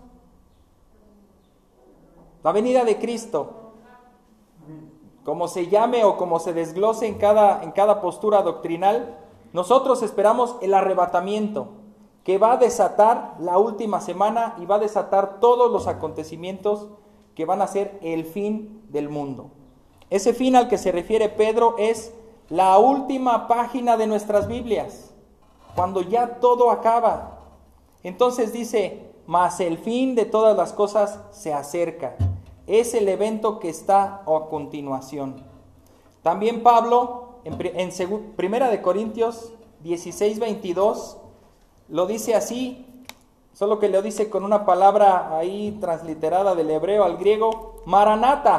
La 2.42 2.52
venida 2.52 2.84
de 2.84 2.98
Cristo. 2.98 3.72
Como 5.24 5.48
se 5.48 5.68
llame 5.68 6.04
o 6.04 6.16
como 6.18 6.38
se 6.38 6.52
desglose 6.52 7.06
en 7.06 7.14
cada, 7.14 7.62
en 7.62 7.72
cada 7.72 8.02
postura 8.02 8.42
doctrinal, 8.42 9.16
nosotros 9.54 10.02
esperamos 10.02 10.56
el 10.60 10.74
arrebatamiento, 10.74 11.68
que 12.24 12.38
va 12.38 12.52
a 12.52 12.56
desatar 12.56 13.36
la 13.38 13.56
última 13.56 14.00
semana 14.00 14.56
y 14.58 14.66
va 14.66 14.76
a 14.76 14.80
desatar 14.80 15.40
todos 15.40 15.70
los 15.70 15.86
acontecimientos 15.86 16.88
que 17.34 17.44
van 17.44 17.62
a 17.62 17.66
ser 17.66 17.98
el 18.02 18.24
fin 18.24 18.82
del 18.90 19.08
mundo. 19.08 19.50
Ese 20.10 20.34
fin 20.34 20.56
al 20.56 20.68
que 20.68 20.76
se 20.76 20.92
refiere 20.92 21.28
Pedro 21.28 21.76
es 21.78 22.12
la 22.50 22.78
última 22.78 23.48
página 23.48 23.96
de 23.96 24.06
nuestras 24.06 24.46
Biblias, 24.48 25.12
cuando 25.74 26.02
ya 26.02 26.40
todo 26.40 26.70
acaba. 26.70 27.38
Entonces 28.02 28.52
dice, 28.52 29.10
mas 29.26 29.60
el 29.60 29.78
fin 29.78 30.14
de 30.14 30.26
todas 30.26 30.56
las 30.56 30.72
cosas 30.72 31.20
se 31.30 31.54
acerca. 31.54 32.16
Es 32.66 32.94
el 32.94 33.08
evento 33.08 33.58
que 33.60 33.68
está 33.68 34.22
a 34.26 34.46
continuación. 34.50 35.42
También 36.22 36.62
Pablo, 36.62 37.40
en, 37.44 37.56
Primera 38.36 38.70
de 38.70 38.80
Corintios 38.82 39.52
16, 39.82 40.38
22, 40.38 41.18
lo 41.88 42.06
dice 42.06 42.34
así, 42.34 42.86
solo 43.52 43.78
que 43.78 43.88
lo 43.88 44.00
dice 44.00 44.30
con 44.30 44.44
una 44.44 44.64
palabra 44.64 45.36
ahí 45.36 45.76
transliterada 45.80 46.54
del 46.54 46.70
hebreo 46.70 47.04
al 47.04 47.18
griego, 47.18 47.82
Maranata, 47.84 48.58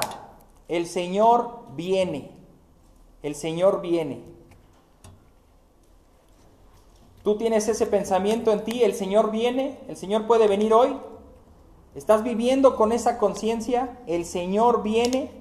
el 0.68 0.86
Señor 0.86 1.62
viene 1.76 2.35
el 3.26 3.34
Señor 3.34 3.82
viene. 3.82 4.22
Tú 7.24 7.40
tienes 7.40 7.68
ese 7.68 7.88
pensamiento 7.88 8.52
en 8.52 8.64
ti, 8.64 8.84
el 8.84 8.94
Señor 8.94 9.32
viene, 9.32 9.80
el 9.88 9.98
Señor 9.98 10.28
puede 10.28 10.48
venir 10.48 10.76
hoy. 10.76 10.96
¿Estás 11.96 12.24
viviendo 12.24 12.76
con 12.76 12.92
esa 12.92 13.18
conciencia? 13.18 13.98
El 14.06 14.26
Señor 14.26 14.84
viene. 14.84 15.32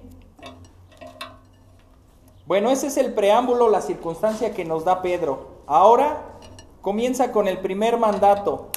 Bueno, 2.47 2.71
ese 2.71 2.87
es 2.87 2.97
el 2.97 3.13
preámbulo, 3.13 3.69
la 3.69 3.83
circunstancia 3.83 4.55
que 4.55 4.65
nos 4.65 4.87
da 4.87 5.03
Pedro. 5.03 5.49
Ahora 5.67 6.39
comienza 6.81 7.33
con 7.33 7.49
el 7.49 7.59
primer 7.59 7.99
mandato. 7.99 8.69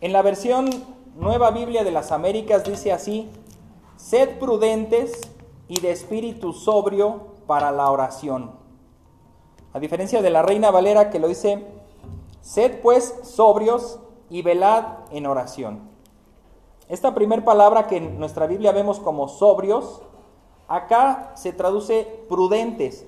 En 0.00 0.12
la 0.12 0.22
versión 0.22 0.70
Nueva 1.16 1.50
Biblia 1.50 1.82
de 1.82 1.90
las 1.90 2.12
Américas 2.12 2.62
dice 2.62 2.92
así, 2.92 3.28
sed 3.96 4.38
prudentes 4.38 5.20
y 5.66 5.80
de 5.80 5.90
espíritu 5.90 6.52
sobrio 6.52 7.29
para 7.50 7.72
la 7.72 7.90
oración. 7.90 8.52
A 9.72 9.80
diferencia 9.80 10.22
de 10.22 10.30
la 10.30 10.40
Reina 10.40 10.70
Valera 10.70 11.10
que 11.10 11.18
lo 11.18 11.26
dice, 11.26 11.66
sed 12.40 12.80
pues 12.80 13.12
sobrios 13.24 13.98
y 14.28 14.42
velad 14.42 14.84
en 15.10 15.26
oración. 15.26 15.80
Esta 16.88 17.12
primera 17.12 17.44
palabra 17.44 17.88
que 17.88 17.96
en 17.96 18.20
nuestra 18.20 18.46
Biblia 18.46 18.70
vemos 18.70 19.00
como 19.00 19.26
sobrios, 19.26 20.00
acá 20.68 21.32
se 21.34 21.52
traduce 21.52 22.24
prudentes. 22.28 23.04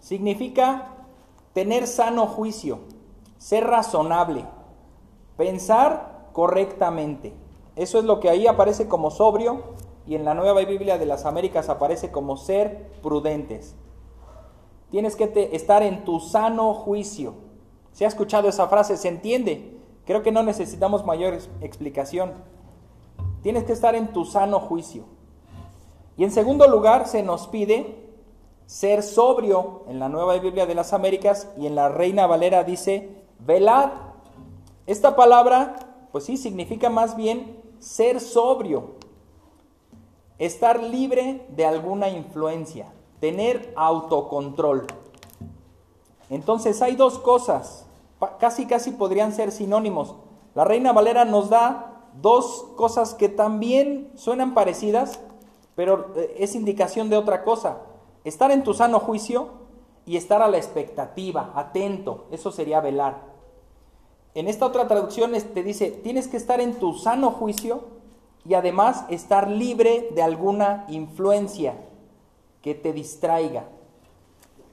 Significa 0.00 0.92
tener 1.52 1.86
sano 1.86 2.26
juicio, 2.26 2.78
ser 3.36 3.66
razonable, 3.66 4.46
pensar 5.36 6.30
correctamente. 6.32 7.34
Eso 7.76 7.98
es 7.98 8.06
lo 8.06 8.18
que 8.18 8.30
ahí 8.30 8.46
aparece 8.46 8.88
como 8.88 9.10
sobrio 9.10 9.74
y 10.06 10.14
en 10.14 10.24
la 10.24 10.34
Nueva 10.34 10.60
Biblia 10.64 10.98
de 10.98 11.06
las 11.06 11.24
Américas 11.24 11.68
aparece 11.68 12.10
como 12.10 12.36
ser 12.36 12.90
prudentes. 13.02 13.74
Tienes 14.90 15.16
que 15.16 15.50
estar 15.52 15.82
en 15.82 16.04
tu 16.04 16.20
sano 16.20 16.74
juicio. 16.74 17.34
¿Se 17.92 18.04
ha 18.04 18.08
escuchado 18.08 18.48
esa 18.48 18.68
frase? 18.68 18.96
¿Se 18.96 19.08
entiende? 19.08 19.76
Creo 20.04 20.22
que 20.22 20.32
no 20.32 20.42
necesitamos 20.42 21.04
mayor 21.04 21.38
explicación. 21.60 22.32
Tienes 23.42 23.64
que 23.64 23.72
estar 23.72 23.94
en 23.94 24.12
tu 24.12 24.24
sano 24.24 24.60
juicio. 24.60 25.04
Y 26.16 26.24
en 26.24 26.30
segundo 26.30 26.68
lugar 26.68 27.08
se 27.08 27.22
nos 27.22 27.48
pide 27.48 28.04
ser 28.66 29.02
sobrio 29.02 29.82
en 29.88 29.98
la 29.98 30.08
Nueva 30.08 30.38
Biblia 30.38 30.66
de 30.66 30.74
las 30.74 30.92
Américas 30.92 31.48
y 31.58 31.66
en 31.66 31.74
la 31.74 31.88
Reina 31.88 32.26
Valera 32.26 32.64
dice 32.64 33.10
velad. 33.40 33.90
Esta 34.86 35.16
palabra, 35.16 35.76
pues 36.12 36.24
sí, 36.24 36.36
significa 36.36 36.90
más 36.90 37.16
bien 37.16 37.60
ser 37.78 38.20
sobrio, 38.20 38.92
estar 40.38 40.82
libre 40.82 41.46
de 41.50 41.64
alguna 41.64 42.08
influencia, 42.08 42.92
tener 43.20 43.72
autocontrol. 43.76 44.86
Entonces 46.30 46.82
hay 46.82 46.96
dos 46.96 47.18
cosas, 47.18 47.86
casi 48.38 48.66
casi 48.66 48.90
podrían 48.92 49.32
ser 49.32 49.52
sinónimos. 49.52 50.14
La 50.54 50.64
Reina 50.64 50.92
Valera 50.92 51.24
nos 51.24 51.50
da 51.50 52.10
dos 52.20 52.66
cosas 52.76 53.14
que 53.14 53.28
también 53.28 54.10
suenan 54.14 54.54
parecidas, 54.54 55.20
pero 55.74 56.12
eh, 56.16 56.36
es 56.38 56.54
indicación 56.54 57.10
de 57.10 57.16
otra 57.16 57.44
cosa. 57.44 57.78
Estar 58.24 58.50
en 58.50 58.64
tu 58.64 58.74
sano 58.74 59.00
juicio 59.00 59.48
y 60.06 60.16
estar 60.16 60.42
a 60.42 60.48
la 60.48 60.56
expectativa, 60.56 61.52
atento, 61.54 62.26
eso 62.30 62.50
sería 62.50 62.80
velar. 62.80 63.34
En 64.34 64.48
esta 64.48 64.66
otra 64.66 64.88
traducción 64.88 65.32
te 65.32 65.62
dice, 65.62 65.90
tienes 65.90 66.26
que 66.26 66.36
estar 66.36 66.60
en 66.60 66.74
tu 66.78 66.94
sano 66.94 67.30
juicio 67.30 67.93
y 68.46 68.54
además 68.54 69.04
estar 69.08 69.48
libre 69.48 70.08
de 70.14 70.22
alguna 70.22 70.84
influencia 70.88 71.74
que 72.62 72.74
te 72.74 72.92
distraiga. 72.92 73.64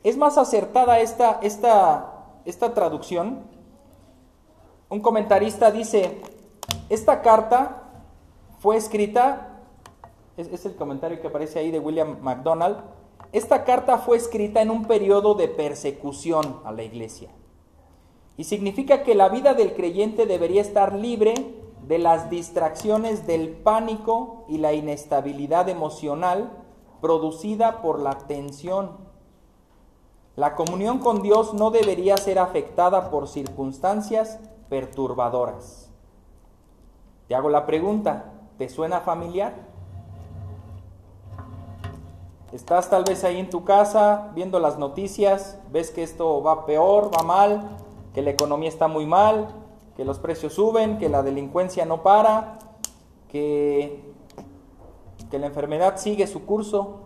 Es 0.04 0.18
más 0.18 0.38
acertada 0.38 1.00
esta, 1.00 1.40
esta, 1.42 2.26
esta 2.46 2.74
traducción. 2.74 3.44
Un 4.90 5.00
comentarista 5.00 5.72
dice, 5.72 6.22
esta 6.90 7.22
carta 7.22 7.84
fue 8.60 8.78
escrita, 8.78 9.60
es, 10.38 10.66
el 10.66 10.76
comentario 10.76 11.22
que 11.22 11.28
aparece 11.28 11.60
ahí 11.60 11.72
de 11.72 11.80
William 11.80 12.18
MacDonald, 12.22 12.78
esta 13.32 13.64
carta 13.64 13.98
fue 13.98 14.18
escrita 14.18 14.62
en 14.62 14.70
un 14.70 14.86
periodo 14.86 15.36
de 15.36 15.48
persecución 15.48 16.60
a 16.66 16.72
la 16.72 16.84
iglesia. 16.84 17.30
Y 18.36 18.44
significa 18.44 19.04
que 19.04 19.16
la 19.16 19.30
vida 19.30 19.54
del 19.54 19.74
creyente 19.74 20.26
debería 20.26 20.62
estar 20.62 20.94
libre 20.94 21.34
de 21.88 21.98
las 21.98 22.30
distracciones 22.30 23.26
del 23.28 23.50
pánico 23.50 24.46
y 24.48 24.58
la 24.58 24.74
inestabilidad 24.74 25.70
emocional 25.70 26.52
producida 27.02 27.82
por 27.82 28.00
la 28.00 28.18
tensión. 28.20 28.92
La 30.36 30.56
comunión 30.56 31.00
con 31.00 31.22
Dios 31.22 31.54
no 31.54 31.72
debería 31.72 32.16
ser 32.18 32.40
afectada 32.40 33.10
por 33.10 33.28
circunstancias 33.28 34.40
perturbadoras. 34.70 35.92
Te 37.28 37.36
hago 37.36 37.50
la 37.50 37.66
pregunta, 37.66 38.32
¿te 38.58 38.70
suena 38.70 39.02
familiar? 39.02 39.54
Estás 42.52 42.90
tal 42.90 43.04
vez 43.04 43.24
ahí 43.24 43.40
en 43.40 43.50
tu 43.50 43.64
casa 43.64 44.32
viendo 44.36 44.60
las 44.60 44.78
noticias, 44.78 45.58
ves 45.72 45.90
que 45.90 46.04
esto 46.04 46.44
va 46.44 46.66
peor, 46.66 47.10
va 47.18 47.24
mal, 47.24 47.78
que 48.14 48.22
la 48.22 48.32
economía 48.32 48.68
está 48.68 48.88
muy 48.88 49.06
mal, 49.06 49.48
que 50.02 50.06
los 50.06 50.18
precios 50.18 50.56
suben, 50.56 50.98
que 50.98 51.10
la 51.10 51.22
delincuencia 51.22 51.86
no 51.86 52.02
para, 52.02 52.58
que, 53.30 54.02
que 55.30 55.38
la 55.38 55.46
enfermedad 55.46 55.98
sigue 55.98 56.26
su 56.26 56.44
curso, 56.44 57.02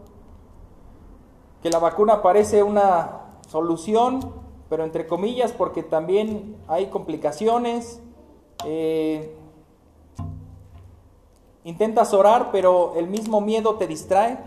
que 1.61 1.69
la 1.69 1.79
vacuna 1.79 2.21
parece 2.21 2.63
una 2.63 3.33
solución, 3.49 4.21
pero 4.69 4.85
entre 4.85 5.07
comillas 5.07 5.51
porque 5.51 5.83
también 5.83 6.55
hay 6.69 6.85
complicaciones. 6.85 7.99
Eh, 8.63 9.35
intentas 11.65 12.13
orar, 12.13 12.47
pero 12.53 12.93
el 12.95 13.09
mismo 13.09 13.41
miedo 13.41 13.75
te 13.75 13.87
distrae. 13.87 14.39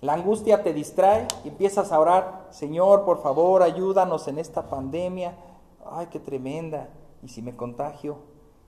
La 0.00 0.14
angustia 0.14 0.64
te 0.64 0.74
distrae 0.74 1.28
y 1.44 1.48
empiezas 1.50 1.92
a 1.92 2.00
orar, 2.00 2.48
Señor, 2.50 3.04
por 3.04 3.22
favor, 3.22 3.62
ayúdanos 3.62 4.26
en 4.26 4.40
esta 4.40 4.68
pandemia. 4.68 5.36
Ay, 5.92 6.08
qué 6.10 6.18
tremenda 6.18 6.88
y 7.22 7.28
si 7.28 7.42
me 7.42 7.56
contagio, 7.56 8.18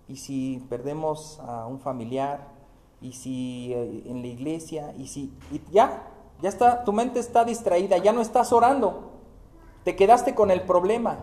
y 0.08 0.16
si 0.16 0.64
perdemos 0.68 1.40
a 1.40 1.66
un 1.66 1.80
familiar, 1.80 2.48
y 3.00 3.12
si 3.12 3.72
eh, 3.72 4.04
en 4.06 4.22
la 4.22 4.28
iglesia, 4.28 4.94
y 4.96 5.08
si 5.08 5.32
y 5.50 5.60
ya, 5.72 6.08
ya 6.40 6.48
está, 6.48 6.84
tu 6.84 6.92
mente 6.92 7.20
está 7.20 7.44
distraída, 7.44 7.98
ya 7.98 8.12
no 8.12 8.20
estás 8.20 8.52
orando, 8.52 9.10
te 9.84 9.96
quedaste 9.96 10.34
con 10.34 10.50
el 10.50 10.62
problema. 10.62 11.18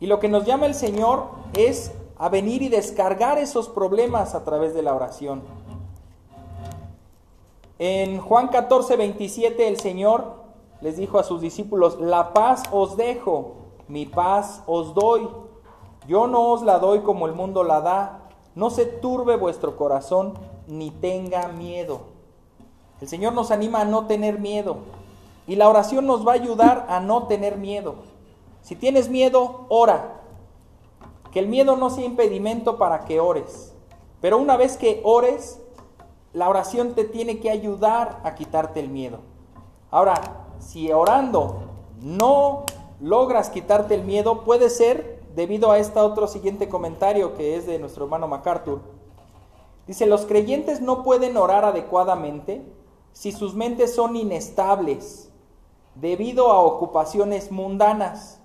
Y 0.00 0.06
lo 0.06 0.18
que 0.18 0.28
nos 0.28 0.44
llama 0.44 0.66
el 0.66 0.74
Señor 0.74 1.26
es 1.52 1.92
a 2.18 2.28
venir 2.28 2.62
y 2.62 2.68
descargar 2.68 3.38
esos 3.38 3.68
problemas 3.68 4.34
a 4.34 4.44
través 4.44 4.74
de 4.74 4.82
la 4.82 4.94
oración. 4.94 5.42
En 7.78 8.20
Juan 8.20 8.48
14, 8.48 8.96
27 8.96 9.66
el 9.66 9.80
Señor 9.80 10.42
les 10.80 10.96
dijo 10.96 11.18
a 11.18 11.24
sus 11.24 11.40
discípulos, 11.40 11.98
la 12.00 12.32
paz 12.32 12.62
os 12.70 12.96
dejo, 12.96 13.56
mi 13.88 14.06
paz 14.06 14.62
os 14.66 14.94
doy. 14.94 15.28
Yo 16.06 16.26
no 16.26 16.50
os 16.50 16.62
la 16.62 16.78
doy 16.78 17.00
como 17.00 17.26
el 17.26 17.32
mundo 17.32 17.62
la 17.64 17.80
da. 17.80 18.28
No 18.54 18.70
se 18.70 18.84
turbe 18.86 19.36
vuestro 19.36 19.76
corazón 19.76 20.34
ni 20.66 20.90
tenga 20.90 21.48
miedo. 21.48 22.00
El 23.00 23.08
Señor 23.08 23.32
nos 23.32 23.50
anima 23.50 23.80
a 23.80 23.84
no 23.84 24.06
tener 24.06 24.38
miedo. 24.38 24.78
Y 25.46 25.56
la 25.56 25.68
oración 25.68 26.06
nos 26.06 26.26
va 26.26 26.32
a 26.32 26.36
ayudar 26.36 26.86
a 26.88 27.00
no 27.00 27.26
tener 27.26 27.56
miedo. 27.56 27.96
Si 28.60 28.76
tienes 28.76 29.08
miedo, 29.08 29.66
ora. 29.68 30.20
Que 31.32 31.40
el 31.40 31.48
miedo 31.48 31.76
no 31.76 31.90
sea 31.90 32.04
impedimento 32.04 32.78
para 32.78 33.04
que 33.04 33.20
ores. 33.20 33.74
Pero 34.20 34.38
una 34.38 34.56
vez 34.56 34.76
que 34.76 35.00
ores, 35.04 35.60
la 36.32 36.48
oración 36.48 36.94
te 36.94 37.04
tiene 37.04 37.40
que 37.40 37.50
ayudar 37.50 38.20
a 38.22 38.34
quitarte 38.34 38.80
el 38.80 38.88
miedo. 38.88 39.18
Ahora, 39.90 40.46
si 40.58 40.92
orando 40.92 41.62
no 42.00 42.64
logras 43.00 43.50
quitarte 43.50 43.94
el 43.94 44.04
miedo, 44.04 44.44
puede 44.44 44.70
ser 44.70 45.21
debido 45.34 45.70
a 45.70 45.78
este 45.78 45.98
otro 45.98 46.26
siguiente 46.26 46.68
comentario 46.68 47.34
que 47.34 47.56
es 47.56 47.66
de 47.66 47.78
nuestro 47.78 48.04
hermano 48.04 48.28
MacArthur. 48.28 48.80
Dice, 49.86 50.06
los 50.06 50.26
creyentes 50.26 50.80
no 50.80 51.02
pueden 51.02 51.36
orar 51.36 51.64
adecuadamente 51.64 52.62
si 53.12 53.32
sus 53.32 53.54
mentes 53.54 53.94
son 53.94 54.16
inestables 54.16 55.30
debido 55.94 56.52
a 56.52 56.60
ocupaciones 56.60 57.50
mundanas, 57.50 58.40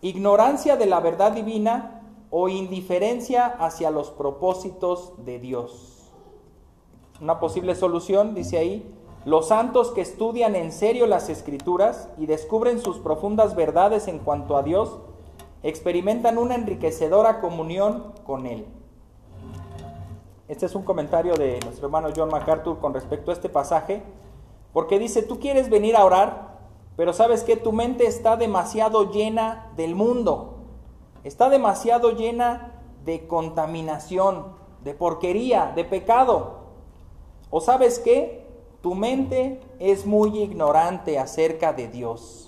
ignorancia 0.00 0.76
de 0.76 0.86
la 0.86 1.00
verdad 1.00 1.32
divina 1.32 2.02
o 2.30 2.48
indiferencia 2.48 3.46
hacia 3.46 3.90
los 3.90 4.10
propósitos 4.10 5.12
de 5.24 5.38
Dios. 5.38 6.12
Una 7.20 7.38
posible 7.38 7.74
solución, 7.74 8.34
dice 8.34 8.58
ahí, 8.58 8.92
los 9.24 9.48
santos 9.48 9.90
que 9.90 10.02
estudian 10.02 10.54
en 10.54 10.70
serio 10.70 11.06
las 11.06 11.28
escrituras 11.28 12.08
y 12.18 12.26
descubren 12.26 12.80
sus 12.80 12.98
profundas 12.98 13.56
verdades 13.56 14.06
en 14.06 14.18
cuanto 14.18 14.56
a 14.56 14.62
Dios, 14.62 14.98
experimentan 15.62 16.38
una 16.38 16.54
enriquecedora 16.54 17.40
comunión 17.40 18.12
con 18.24 18.46
Él. 18.46 18.66
Este 20.48 20.66
es 20.66 20.74
un 20.74 20.84
comentario 20.84 21.34
de 21.34 21.58
nuestro 21.64 21.86
hermano 21.86 22.10
John 22.14 22.30
MacArthur 22.30 22.78
con 22.78 22.94
respecto 22.94 23.30
a 23.30 23.34
este 23.34 23.48
pasaje, 23.48 24.02
porque 24.72 24.98
dice, 24.98 25.22
tú 25.22 25.40
quieres 25.40 25.70
venir 25.70 25.96
a 25.96 26.04
orar, 26.04 26.58
pero 26.96 27.12
sabes 27.12 27.42
que 27.42 27.56
tu 27.56 27.72
mente 27.72 28.06
está 28.06 28.36
demasiado 28.36 29.10
llena 29.10 29.72
del 29.76 29.94
mundo, 29.94 30.58
está 31.24 31.48
demasiado 31.48 32.12
llena 32.12 32.72
de 33.04 33.26
contaminación, 33.26 34.54
de 34.84 34.94
porquería, 34.94 35.72
de 35.74 35.84
pecado. 35.84 36.60
¿O 37.50 37.60
sabes 37.60 37.98
qué? 37.98 38.46
Tu 38.82 38.94
mente 38.94 39.60
es 39.80 40.06
muy 40.06 40.38
ignorante 40.38 41.18
acerca 41.18 41.72
de 41.72 41.88
Dios. 41.88 42.46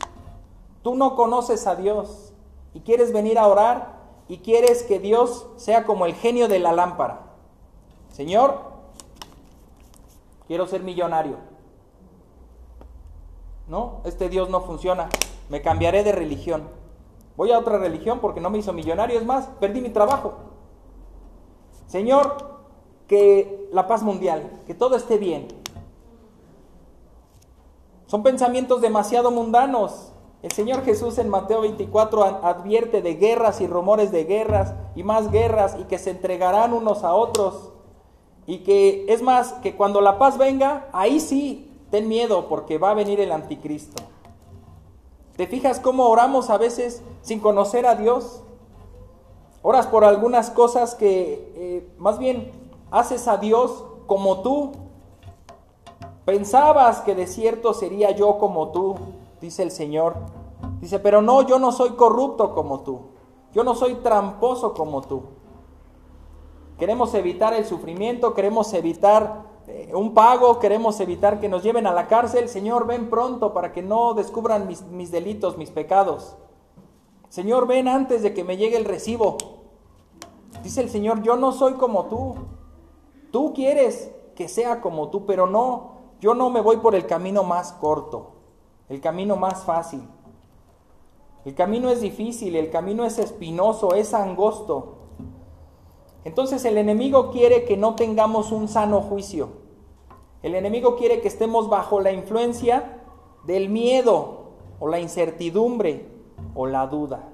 Tú 0.82 0.94
no 0.94 1.16
conoces 1.16 1.66
a 1.66 1.74
Dios 1.74 2.27
y 2.74 2.80
quieres 2.80 3.12
venir 3.12 3.38
a 3.38 3.46
orar 3.46 3.98
y 4.28 4.38
quieres 4.38 4.82
que 4.82 4.98
Dios 4.98 5.46
sea 5.56 5.84
como 5.84 6.06
el 6.06 6.14
genio 6.14 6.48
de 6.48 6.58
la 6.58 6.72
lámpara. 6.72 7.22
Señor, 8.10 8.60
quiero 10.46 10.66
ser 10.66 10.82
millonario. 10.82 11.36
No, 13.68 14.00
este 14.04 14.28
Dios 14.28 14.50
no 14.50 14.62
funciona. 14.62 15.08
Me 15.48 15.62
cambiaré 15.62 16.02
de 16.02 16.12
religión. 16.12 16.68
Voy 17.36 17.52
a 17.52 17.58
otra 17.58 17.78
religión 17.78 18.18
porque 18.20 18.40
no 18.40 18.50
me 18.50 18.58
hizo 18.58 18.72
millonario. 18.72 19.18
Es 19.18 19.24
más, 19.24 19.46
perdí 19.60 19.80
mi 19.80 19.90
trabajo. 19.90 20.34
Señor, 21.86 22.58
que 23.06 23.68
la 23.72 23.86
paz 23.86 24.02
mundial, 24.02 24.50
que 24.66 24.74
todo 24.74 24.96
esté 24.96 25.18
bien. 25.18 25.48
Son 28.06 28.22
pensamientos 28.22 28.80
demasiado 28.80 29.30
mundanos. 29.30 30.12
El 30.42 30.52
Señor 30.52 30.84
Jesús 30.84 31.18
en 31.18 31.28
Mateo 31.28 31.62
24 31.62 32.22
advierte 32.44 33.02
de 33.02 33.14
guerras 33.14 33.60
y 33.60 33.66
rumores 33.66 34.12
de 34.12 34.24
guerras 34.24 34.74
y 34.94 35.02
más 35.02 35.30
guerras 35.32 35.76
y 35.80 35.84
que 35.84 35.98
se 35.98 36.10
entregarán 36.10 36.72
unos 36.72 37.02
a 37.04 37.14
otros. 37.14 37.70
Y 38.46 38.58
que 38.58 39.06
es 39.08 39.20
más, 39.20 39.54
que 39.54 39.76
cuando 39.76 40.00
la 40.00 40.18
paz 40.18 40.38
venga, 40.38 40.88
ahí 40.92 41.20
sí, 41.20 41.70
ten 41.90 42.08
miedo 42.08 42.48
porque 42.48 42.78
va 42.78 42.90
a 42.90 42.94
venir 42.94 43.20
el 43.20 43.32
anticristo. 43.32 44.02
¿Te 45.36 45.46
fijas 45.46 45.80
cómo 45.80 46.08
oramos 46.08 46.50
a 46.50 46.58
veces 46.58 47.02
sin 47.22 47.40
conocer 47.40 47.86
a 47.86 47.96
Dios? 47.96 48.42
Oras 49.62 49.86
por 49.86 50.04
algunas 50.04 50.50
cosas 50.50 50.94
que 50.94 51.52
eh, 51.56 51.88
más 51.98 52.18
bien 52.18 52.52
haces 52.90 53.28
a 53.28 53.36
Dios 53.36 53.84
como 54.06 54.40
tú 54.40 54.72
Pensabas 56.28 57.00
que 57.00 57.14
de 57.14 57.26
cierto 57.26 57.72
sería 57.72 58.10
yo 58.10 58.36
como 58.36 58.68
tú, 58.68 58.96
dice 59.40 59.62
el 59.62 59.70
Señor. 59.70 60.16
Dice, 60.80 60.98
pero 60.98 61.22
no, 61.22 61.42
yo 61.42 61.58
no 61.58 61.72
soy 61.72 61.90
corrupto 61.90 62.54
como 62.54 62.80
tú. 62.80 63.00
Yo 63.52 63.64
no 63.64 63.74
soy 63.74 63.96
tramposo 63.96 64.74
como 64.74 65.02
tú. 65.02 65.22
Queremos 66.78 67.14
evitar 67.14 67.54
el 67.54 67.64
sufrimiento, 67.64 68.34
queremos 68.34 68.72
evitar 68.72 69.46
eh, 69.66 69.90
un 69.94 70.14
pago, 70.14 70.58
queremos 70.60 71.00
evitar 71.00 71.40
que 71.40 71.48
nos 71.48 71.62
lleven 71.62 71.86
a 71.86 71.92
la 71.92 72.06
cárcel. 72.06 72.48
Señor, 72.48 72.86
ven 72.86 73.10
pronto 73.10 73.52
para 73.52 73.72
que 73.72 73.82
no 73.82 74.14
descubran 74.14 74.66
mis, 74.68 74.82
mis 74.86 75.10
delitos, 75.10 75.58
mis 75.58 75.70
pecados. 75.70 76.36
Señor, 77.28 77.66
ven 77.66 77.88
antes 77.88 78.22
de 78.22 78.32
que 78.32 78.44
me 78.44 78.56
llegue 78.56 78.76
el 78.76 78.84
recibo. 78.84 79.36
Dice 80.62 80.80
el 80.80 80.88
Señor, 80.88 81.22
yo 81.22 81.36
no 81.36 81.52
soy 81.52 81.74
como 81.74 82.06
tú. 82.06 82.34
Tú 83.32 83.52
quieres 83.52 84.12
que 84.34 84.48
sea 84.48 84.80
como 84.80 85.08
tú, 85.08 85.26
pero 85.26 85.46
no. 85.46 85.98
Yo 86.20 86.34
no 86.34 86.50
me 86.50 86.60
voy 86.60 86.78
por 86.78 86.94
el 86.94 87.06
camino 87.06 87.44
más 87.44 87.72
corto, 87.72 88.32
el 88.88 89.00
camino 89.00 89.36
más 89.36 89.64
fácil. 89.64 90.02
El 91.44 91.54
camino 91.54 91.90
es 91.90 92.00
difícil, 92.00 92.56
el 92.56 92.70
camino 92.70 93.04
es 93.04 93.18
espinoso, 93.18 93.94
es 93.94 94.14
angosto. 94.14 94.96
Entonces 96.24 96.64
el 96.64 96.76
enemigo 96.76 97.30
quiere 97.30 97.64
que 97.64 97.76
no 97.76 97.94
tengamos 97.94 98.52
un 98.52 98.68
sano 98.68 99.00
juicio. 99.00 99.50
El 100.42 100.54
enemigo 100.54 100.96
quiere 100.96 101.20
que 101.20 101.28
estemos 101.28 101.68
bajo 101.68 102.00
la 102.00 102.12
influencia 102.12 103.00
del 103.44 103.68
miedo 103.68 104.50
o 104.78 104.88
la 104.88 105.00
incertidumbre 105.00 106.06
o 106.54 106.66
la 106.66 106.86
duda. 106.86 107.30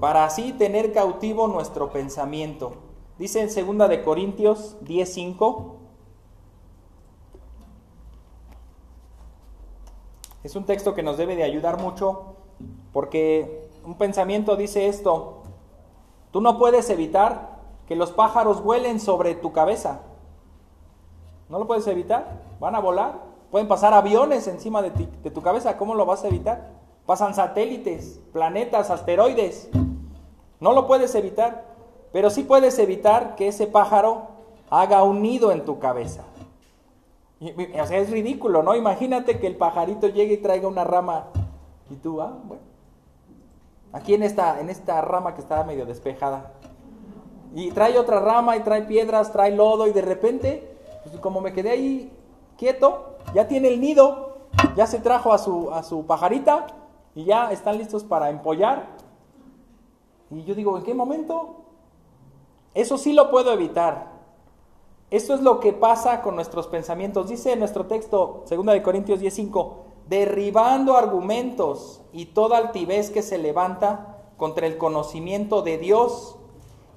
Para 0.00 0.24
así 0.24 0.52
tener 0.52 0.92
cautivo 0.92 1.48
nuestro 1.48 1.90
pensamiento. 1.90 2.72
Dice 3.18 3.40
en 3.40 3.78
2 3.78 3.88
de 3.88 4.04
Corintios 4.04 4.76
10:5 4.84 5.78
Es 10.42 10.54
un 10.54 10.64
texto 10.64 10.94
que 10.94 11.02
nos 11.02 11.16
debe 11.16 11.34
de 11.34 11.42
ayudar 11.42 11.80
mucho 11.80 12.36
porque 12.92 13.68
un 13.84 13.96
pensamiento 13.96 14.56
dice 14.56 14.86
esto, 14.86 15.42
tú 16.30 16.40
no 16.40 16.58
puedes 16.58 16.90
evitar 16.90 17.58
que 17.86 17.96
los 17.96 18.12
pájaros 18.12 18.62
vuelen 18.62 19.00
sobre 19.00 19.34
tu 19.34 19.52
cabeza. 19.52 20.02
No 21.48 21.58
lo 21.58 21.66
puedes 21.66 21.86
evitar, 21.86 22.42
van 22.60 22.74
a 22.74 22.80
volar, 22.80 23.22
pueden 23.50 23.66
pasar 23.66 23.94
aviones 23.94 24.46
encima 24.46 24.82
de, 24.82 24.90
de 24.90 25.30
tu 25.30 25.42
cabeza, 25.42 25.76
¿cómo 25.76 25.94
lo 25.94 26.06
vas 26.06 26.22
a 26.22 26.28
evitar? 26.28 26.70
Pasan 27.06 27.34
satélites, 27.34 28.20
planetas, 28.32 28.90
asteroides. 28.90 29.70
No 30.60 30.72
lo 30.72 30.86
puedes 30.86 31.14
evitar, 31.14 31.64
pero 32.12 32.30
sí 32.30 32.42
puedes 32.42 32.78
evitar 32.78 33.34
que 33.34 33.48
ese 33.48 33.66
pájaro 33.66 34.28
haga 34.70 35.02
un 35.02 35.22
nido 35.22 35.50
en 35.50 35.64
tu 35.64 35.78
cabeza. 35.78 36.24
O 37.40 37.86
sea, 37.86 37.98
es 37.98 38.10
ridículo, 38.10 38.62
¿no? 38.62 38.74
Imagínate 38.74 39.38
que 39.38 39.46
el 39.46 39.56
pajarito 39.56 40.08
llegue 40.08 40.34
y 40.34 40.38
traiga 40.38 40.66
una 40.66 40.84
rama 40.84 41.26
y 41.90 41.94
tú, 41.96 42.20
ah, 42.20 42.36
bueno. 42.44 42.62
Aquí 43.92 44.14
en 44.14 44.22
esta, 44.22 44.60
en 44.60 44.68
esta 44.68 45.00
rama 45.00 45.34
que 45.34 45.40
estaba 45.40 45.64
medio 45.64 45.86
despejada. 45.86 46.52
Y 47.54 47.70
trae 47.70 47.96
otra 47.98 48.20
rama 48.20 48.56
y 48.56 48.60
trae 48.60 48.82
piedras, 48.82 49.32
trae 49.32 49.52
lodo 49.52 49.86
y 49.86 49.92
de 49.92 50.02
repente, 50.02 50.76
pues 51.04 51.16
como 51.20 51.40
me 51.40 51.52
quedé 51.52 51.70
ahí 51.70 52.12
quieto, 52.58 53.16
ya 53.34 53.48
tiene 53.48 53.68
el 53.68 53.80
nido, 53.80 54.36
ya 54.76 54.86
se 54.86 54.98
trajo 54.98 55.32
a 55.32 55.38
su, 55.38 55.70
a 55.70 55.82
su 55.82 56.04
pajarita 56.04 56.66
y 57.14 57.24
ya 57.24 57.50
están 57.52 57.78
listos 57.78 58.04
para 58.04 58.28
empollar. 58.30 58.86
Y 60.30 60.44
yo 60.44 60.54
digo, 60.54 60.76
¿en 60.76 60.84
qué 60.84 60.92
momento? 60.92 61.64
Eso 62.74 62.98
sí 62.98 63.12
lo 63.12 63.30
puedo 63.30 63.52
evitar. 63.52 64.17
Esto 65.10 65.34
es 65.34 65.40
lo 65.40 65.58
que 65.60 65.72
pasa 65.72 66.20
con 66.20 66.34
nuestros 66.34 66.66
pensamientos. 66.66 67.28
Dice 67.28 67.56
nuestro 67.56 67.86
texto, 67.86 68.44
2 68.48 68.66
de 68.66 68.82
Corintios 68.82 69.20
10:5, 69.20 69.72
derribando 70.06 70.96
argumentos 70.96 72.02
y 72.12 72.26
toda 72.26 72.58
altivez 72.58 73.10
que 73.10 73.22
se 73.22 73.38
levanta 73.38 74.18
contra 74.36 74.66
el 74.66 74.76
conocimiento 74.76 75.62
de 75.62 75.78
Dios 75.78 76.36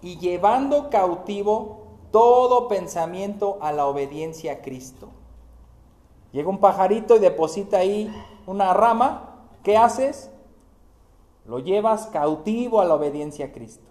y 0.01 0.17
llevando 0.17 0.89
cautivo 0.89 1.81
todo 2.11 2.67
pensamiento 2.67 3.57
a 3.61 3.71
la 3.71 3.85
obediencia 3.85 4.53
a 4.53 4.61
Cristo. 4.61 5.09
Llega 6.33 6.49
un 6.49 6.59
pajarito 6.59 7.15
y 7.15 7.19
deposita 7.19 7.77
ahí 7.77 8.13
una 8.45 8.73
rama, 8.73 9.47
¿qué 9.63 9.77
haces? 9.77 10.29
Lo 11.45 11.59
llevas 11.59 12.07
cautivo 12.07 12.81
a 12.81 12.85
la 12.85 12.95
obediencia 12.95 13.47
a 13.47 13.51
Cristo. 13.51 13.87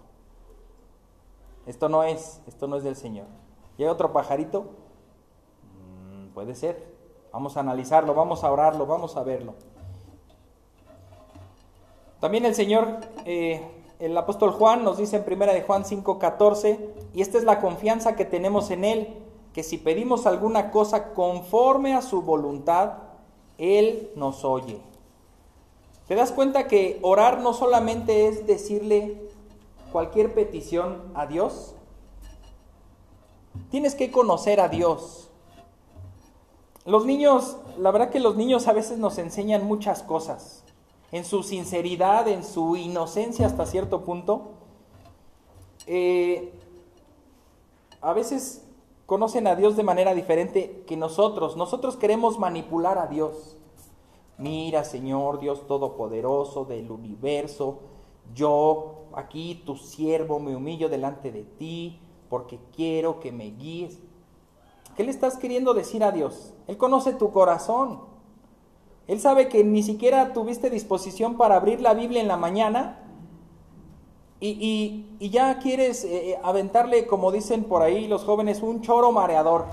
Esto 1.65 1.89
no 1.89 2.03
es, 2.03 2.41
esto 2.47 2.67
no 2.67 2.77
es 2.77 2.83
del 2.83 2.95
Señor. 2.95 3.27
¿Y 3.81 3.83
hay 3.83 3.89
otro 3.89 4.13
pajarito? 4.13 4.65
Mm, 5.73 6.27
puede 6.35 6.53
ser. 6.53 6.85
Vamos 7.33 7.57
a 7.57 7.61
analizarlo, 7.61 8.13
vamos 8.13 8.43
a 8.43 8.51
orarlo, 8.51 8.85
vamos 8.85 9.17
a 9.17 9.23
verlo. 9.23 9.55
También 12.19 12.45
el 12.45 12.53
Señor, 12.53 12.99
eh, 13.25 13.67
el 13.97 14.15
apóstol 14.15 14.51
Juan 14.51 14.83
nos 14.83 14.99
dice 14.99 15.15
en 15.15 15.23
primera 15.23 15.51
de 15.51 15.63
Juan 15.63 15.83
5:14, 15.83 16.77
y 17.15 17.23
esta 17.23 17.39
es 17.39 17.43
la 17.43 17.59
confianza 17.59 18.15
que 18.15 18.23
tenemos 18.23 18.69
en 18.69 18.85
Él, 18.85 19.17
que 19.51 19.63
si 19.63 19.79
pedimos 19.79 20.27
alguna 20.27 20.69
cosa 20.69 21.15
conforme 21.15 21.95
a 21.95 22.03
su 22.03 22.21
voluntad, 22.21 22.97
Él 23.57 24.11
nos 24.15 24.45
oye. 24.45 24.79
¿Te 26.07 26.13
das 26.13 26.31
cuenta 26.31 26.67
que 26.67 26.99
orar 27.01 27.39
no 27.39 27.55
solamente 27.55 28.27
es 28.27 28.45
decirle 28.45 29.27
cualquier 29.91 30.35
petición 30.35 31.01
a 31.15 31.25
Dios? 31.25 31.73
Tienes 33.69 33.95
que 33.95 34.11
conocer 34.11 34.59
a 34.59 34.69
Dios. 34.69 35.29
Los 36.85 37.05
niños, 37.05 37.57
la 37.77 37.91
verdad 37.91 38.09
que 38.09 38.19
los 38.19 38.35
niños 38.35 38.67
a 38.67 38.73
veces 38.73 38.97
nos 38.97 39.17
enseñan 39.17 39.65
muchas 39.65 40.03
cosas 40.03 40.63
en 41.11 41.25
su 41.25 41.43
sinceridad, 41.43 42.27
en 42.27 42.43
su 42.43 42.75
inocencia 42.75 43.45
hasta 43.45 43.65
cierto 43.65 44.01
punto, 44.01 44.51
eh, 45.85 46.53
a 48.01 48.13
veces 48.13 48.65
conocen 49.05 49.45
a 49.47 49.55
Dios 49.55 49.75
de 49.75 49.83
manera 49.83 50.13
diferente 50.13 50.83
que 50.87 50.97
nosotros. 50.97 51.57
Nosotros 51.57 51.97
queremos 51.97 52.39
manipular 52.39 52.97
a 52.97 53.07
Dios. 53.07 53.57
Mira, 54.37 54.83
Señor 54.83 55.39
Dios 55.39 55.67
Todopoderoso 55.67 56.65
del 56.65 56.89
universo, 56.89 57.79
yo 58.33 59.03
aquí, 59.13 59.61
tu 59.65 59.75
siervo, 59.75 60.39
me 60.39 60.55
humillo 60.55 60.89
delante 60.89 61.31
de 61.31 61.43
ti 61.43 61.99
porque 62.31 62.59
quiero 62.73 63.19
que 63.19 63.33
me 63.33 63.51
guíes. 63.51 63.99
¿Qué 64.95 65.03
le 65.03 65.11
estás 65.11 65.35
queriendo 65.35 65.73
decir 65.73 66.01
a 66.01 66.13
Dios? 66.13 66.53
Él 66.65 66.77
conoce 66.77 67.11
tu 67.11 67.29
corazón. 67.29 67.99
Él 69.05 69.19
sabe 69.19 69.49
que 69.49 69.65
ni 69.65 69.83
siquiera 69.83 70.31
tuviste 70.31 70.69
disposición 70.69 71.35
para 71.35 71.57
abrir 71.57 71.81
la 71.81 71.93
Biblia 71.93 72.21
en 72.21 72.29
la 72.29 72.37
mañana 72.37 72.99
y, 74.39 75.07
ya 75.19 75.59
quieres 75.59 76.05
eh, 76.05 76.31
eh, 76.31 76.39
aventarle, 76.41 77.05
como 77.05 77.33
dicen 77.33 77.65
por 77.65 77.81
ahí 77.81 78.07
los 78.07 78.23
jóvenes, 78.23 78.61
un 78.61 78.79
choro 78.79 79.11
mareador. 79.11 79.65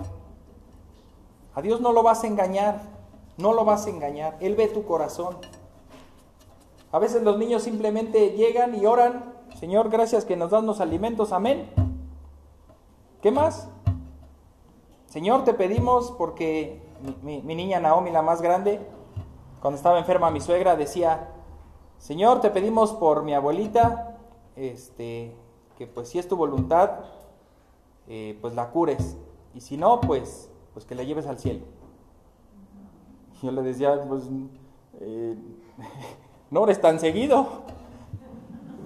A 1.55 1.63
Dios 1.63 1.81
no 1.81 1.93
lo 1.93 2.03
vas 2.03 2.25
a 2.25 2.27
engañar, 2.27 2.83
no 3.37 3.55
lo 3.55 3.65
vas 3.65 3.87
a 3.87 3.91
engañar. 3.91 4.37
Él 4.41 4.57
ve 4.57 4.67
tu 4.67 4.85
corazón. 4.85 5.37
A 6.91 6.99
veces 6.99 7.23
los 7.23 7.39
niños 7.39 7.63
simplemente 7.63 8.31
llegan 8.31 8.75
y 8.75 8.85
oran, 8.85 9.33
Señor, 9.61 9.91
gracias 9.91 10.25
que 10.25 10.35
nos 10.35 10.51
dan 10.51 10.67
los 10.67 10.81
alimentos, 10.81 11.31
amén. 11.31 11.88
¿Qué 13.21 13.31
más? 13.31 13.69
Señor, 15.07 15.45
te 15.45 15.55
pedimos 15.55 16.13
porque 16.13 16.81
mi 17.23 17.55
niña 17.55 17.81
Naomi, 17.81 18.11
la 18.11 18.23
más 18.23 18.43
grande, 18.43 18.81
cuando 19.61 19.77
estaba 19.77 19.99
enferma 19.99 20.31
mi 20.31 20.41
suegra, 20.41 20.77
decía, 20.77 21.29
Señor, 21.99 22.41
te 22.41 22.51
pedimos 22.51 22.93
por 22.93 23.25
mi 23.25 23.35
abuelita, 23.35 24.17
este, 24.55 25.37
que 25.77 25.87
pues 25.87 26.09
si 26.09 26.19
es 26.19 26.29
tu 26.29 26.37
voluntad, 26.37 27.01
eh, 28.07 28.39
pues 28.41 28.55
la 28.55 28.71
cures. 28.71 29.17
Y 29.55 29.61
si 29.61 29.77
no, 29.77 30.01
pues, 30.01 30.51
pues 30.73 30.87
que 30.87 30.95
la 30.95 31.03
lleves 31.03 31.27
al 31.27 31.39
cielo. 31.39 31.65
Yo 33.43 33.51
le 33.51 33.63
decía, 33.63 34.01
pues, 34.09 34.25
eh, 35.01 35.37
no 36.51 36.65
eres 36.65 36.81
tan 36.81 37.01
seguido. 37.01 37.65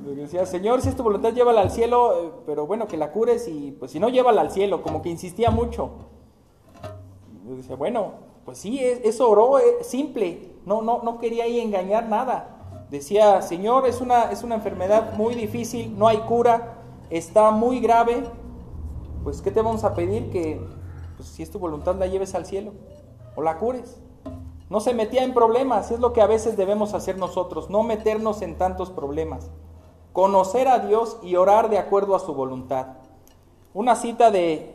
Decía, 0.04 0.46
Señor, 0.46 0.82
si 0.82 0.88
es 0.88 0.96
tu 0.96 1.02
voluntad, 1.02 1.32
llévala 1.32 1.60
al 1.60 1.70
cielo, 1.70 2.14
eh, 2.16 2.32
pero 2.44 2.66
bueno, 2.66 2.88
que 2.88 2.96
la 2.96 3.12
cures 3.12 3.46
y 3.46 3.70
pues 3.72 3.92
si 3.92 4.00
no, 4.00 4.08
llévala 4.08 4.40
al 4.40 4.50
cielo, 4.50 4.82
como 4.82 5.00
que 5.00 5.08
insistía 5.08 5.50
mucho. 5.50 5.90
Yo 7.46 7.54
decía, 7.56 7.76
bueno, 7.76 8.14
pues 8.44 8.58
sí, 8.58 8.80
eso 8.80 9.30
oró 9.30 9.58
simple, 9.82 10.56
no, 10.66 10.82
no, 10.82 11.02
no 11.02 11.18
quería 11.18 11.44
ahí 11.44 11.60
engañar 11.60 12.08
nada. 12.08 12.86
Decía, 12.90 13.40
Señor, 13.42 13.86
es 13.86 14.00
una, 14.00 14.30
es 14.32 14.42
una 14.42 14.56
enfermedad 14.56 15.14
muy 15.14 15.34
difícil, 15.34 15.96
no 15.96 16.08
hay 16.08 16.18
cura, 16.18 16.82
está 17.08 17.50
muy 17.50 17.80
grave, 17.80 18.24
pues 19.22 19.40
¿qué 19.40 19.50
te 19.50 19.62
vamos 19.62 19.84
a 19.84 19.94
pedir? 19.94 20.30
Que 20.30 20.60
pues, 21.16 21.28
si 21.28 21.42
es 21.42 21.50
tu 21.50 21.58
voluntad 21.58 21.96
la 21.96 22.06
lleves 22.06 22.34
al 22.34 22.44
cielo 22.44 22.72
o 23.36 23.42
la 23.42 23.58
cures. 23.58 24.00
No 24.68 24.80
se 24.80 24.94
metía 24.94 25.22
en 25.22 25.34
problemas, 25.34 25.90
es 25.90 26.00
lo 26.00 26.12
que 26.12 26.22
a 26.22 26.26
veces 26.26 26.56
debemos 26.56 26.94
hacer 26.94 27.18
nosotros, 27.18 27.70
no 27.70 27.82
meternos 27.82 28.42
en 28.42 28.56
tantos 28.56 28.90
problemas. 28.90 29.50
Conocer 30.12 30.68
a 30.68 30.79
Dios 30.79 31.18
y 31.22 31.37
orar 31.37 31.70
de 31.70 31.79
acuerdo 31.79 32.14
a 32.14 32.20
su 32.20 32.35
voluntad. 32.35 32.98
Una 33.75 33.96
cita 33.96 34.31
de 34.31 34.75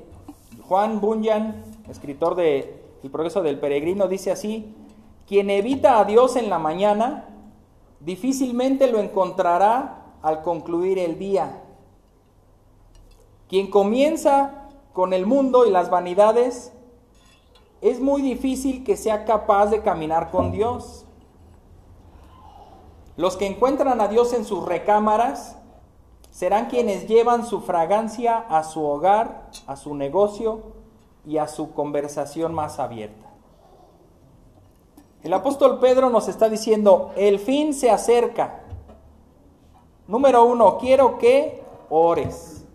Juan 0.68 1.00
Bunyan, 1.00 1.64
escritor 1.90 2.36
de 2.36 2.84
El 3.04 3.12
progreso 3.12 3.44
del 3.44 3.60
peregrino, 3.60 4.08
dice 4.08 4.32
así, 4.32 4.74
quien 5.28 5.50
evita 5.50 6.00
a 6.00 6.06
Dios 6.06 6.36
en 6.36 6.50
la 6.50 6.58
mañana, 6.58 7.26
difícilmente 8.00 8.92
lo 8.92 9.00
encontrará 9.00 10.06
al 10.22 10.42
concluir 10.42 11.00
el 11.00 11.20
día. 11.20 11.62
Quien 13.48 13.70
comienza 13.70 14.70
con 14.94 15.14
el 15.14 15.26
mundo 15.26 15.66
y 15.66 15.70
las 15.70 15.90
vanidades, 15.90 16.74
es 17.82 18.00
muy 18.00 18.22
difícil 18.22 18.84
que 18.84 18.98
sea 18.98 19.26
capaz 19.26 19.68
de 19.68 19.82
caminar 19.82 20.32
con 20.32 20.52
Dios. 20.52 21.07
Los 23.18 23.36
que 23.36 23.48
encuentran 23.48 24.00
a 24.00 24.08
Dios 24.08 24.32
en 24.34 24.46
sus 24.46 24.64
recámaras 24.64 25.58
serán 26.30 26.68
quienes 26.68 27.08
llevan 27.08 27.48
su 27.48 27.62
fragancia 27.62 28.38
a 28.38 28.64
su 28.64 28.86
hogar, 28.86 29.50
a 29.66 29.76
su 29.76 29.96
negocio 29.96 30.62
y 31.26 31.40
a 31.40 31.48
su 31.48 31.74
conversación 31.74 32.54
más 32.54 32.78
abierta. 32.78 33.26
El 35.24 35.34
apóstol 35.34 35.80
Pedro 35.80 36.12
nos 36.12 36.28
está 36.28 36.48
diciendo, 36.48 37.12
el 37.18 37.40
fin 37.40 37.74
se 37.74 37.90
acerca. 37.90 38.62
Número 40.08 40.46
uno, 40.46 40.78
quiero 40.78 41.18
que 41.18 41.64
ores. 41.90 42.66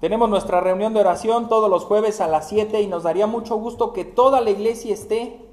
Tenemos 0.00 0.30
nuestra 0.30 0.60
reunión 0.62 0.94
de 0.94 1.00
oración 1.00 1.50
todos 1.50 1.68
los 1.68 1.84
jueves 1.84 2.22
a 2.22 2.28
las 2.28 2.48
7 2.48 2.80
y 2.80 2.86
nos 2.86 3.02
daría 3.02 3.26
mucho 3.26 3.56
gusto 3.56 3.92
que 3.92 4.06
toda 4.06 4.40
la 4.40 4.50
iglesia 4.50 4.94
esté. 4.94 5.47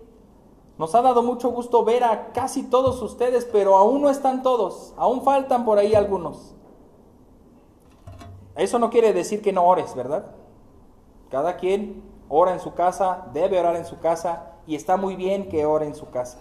Nos 0.77 0.93
ha 0.93 1.01
dado 1.01 1.23
mucho 1.23 1.49
gusto 1.51 1.83
ver 1.85 2.03
a 2.03 2.33
casi 2.33 2.63
todos 2.63 3.01
ustedes, 3.01 3.45
pero 3.45 3.77
aún 3.77 4.01
no 4.01 4.09
están 4.09 4.43
todos, 4.43 4.93
aún 4.97 5.21
faltan 5.23 5.63
por 5.63 5.77
ahí 5.77 5.95
algunos. 5.95 6.53
Eso 8.55 8.79
no 8.79 8.89
quiere 8.89 9.13
decir 9.13 9.41
que 9.41 9.53
no 9.53 9.65
ores, 9.65 9.95
¿verdad? 9.95 10.31
Cada 11.29 11.57
quien 11.57 12.03
ora 12.29 12.53
en 12.53 12.59
su 12.59 12.73
casa, 12.73 13.27
debe 13.33 13.59
orar 13.59 13.75
en 13.75 13.85
su 13.85 13.99
casa, 13.99 14.53
y 14.67 14.75
está 14.75 14.97
muy 14.97 15.15
bien 15.15 15.49
que 15.49 15.65
ore 15.65 15.85
en 15.85 15.95
su 15.95 16.09
casa. 16.09 16.39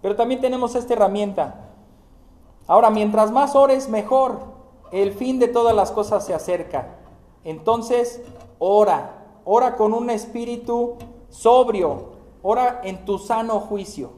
Pero 0.00 0.16
también 0.16 0.40
tenemos 0.40 0.74
esta 0.74 0.94
herramienta. 0.94 1.70
Ahora, 2.66 2.90
mientras 2.90 3.30
más 3.30 3.54
ores, 3.54 3.88
mejor. 3.88 4.60
El 4.92 5.12
fin 5.12 5.38
de 5.38 5.48
todas 5.48 5.74
las 5.74 5.92
cosas 5.92 6.24
se 6.24 6.34
acerca. 6.34 6.96
Entonces, 7.44 8.22
ora. 8.58 9.26
Ora 9.44 9.76
con 9.76 9.92
un 9.92 10.10
espíritu 10.10 10.94
sobrio. 11.28 12.19
Ora 12.42 12.80
en 12.84 13.04
tu 13.04 13.18
sano 13.18 13.60
juicio. 13.60 14.10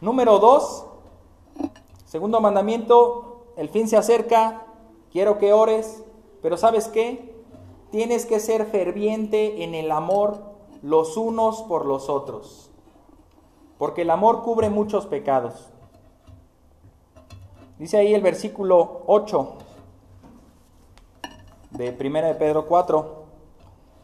Número 0.00 0.38
dos, 0.38 0.84
segundo 2.04 2.40
mandamiento, 2.40 3.44
el 3.56 3.68
fin 3.68 3.88
se 3.88 3.96
acerca, 3.96 4.66
quiero 5.12 5.38
que 5.38 5.52
ores, 5.52 6.02
pero 6.42 6.56
¿sabes 6.56 6.88
qué? 6.88 7.32
Tienes 7.90 8.26
que 8.26 8.40
ser 8.40 8.66
ferviente 8.66 9.62
en 9.64 9.74
el 9.74 9.92
amor 9.92 10.42
los 10.82 11.16
unos 11.16 11.62
por 11.62 11.86
los 11.86 12.08
otros, 12.08 12.70
porque 13.78 14.02
el 14.02 14.10
amor 14.10 14.42
cubre 14.42 14.70
muchos 14.70 15.06
pecados. 15.06 15.68
Dice 17.78 17.98
ahí 17.98 18.14
el 18.14 18.22
versículo 18.22 19.02
8 19.06 19.52
de 21.70 21.96
1 21.98 22.26
de 22.26 22.34
Pedro 22.34 22.66
4, 22.66 23.22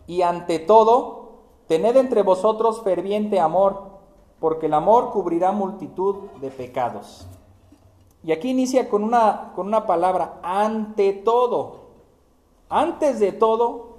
y 0.07 0.23
ante 0.23 0.59
todo, 0.61 1.18
tened 1.69 1.97
entre 1.97 2.23
vosotros 2.23 2.83
ferviente 2.83 3.39
amor, 3.39 3.99
porque 4.41 4.67
el 4.67 4.75
amor 4.75 5.11
cubrirá 5.11 5.53
multitud 5.53 6.17
de 6.41 6.51
pecados. 6.51 7.27
Y 8.25 8.33
aquí 8.33 8.51
inicia 8.51 8.89
con 8.89 9.05
una, 9.05 9.53
con 9.55 9.67
una 9.67 9.87
palabra, 9.87 10.41
ante 10.43 11.13
todo. 11.13 11.89
Antes 12.69 13.21
de 13.21 13.33
todo, 13.33 13.99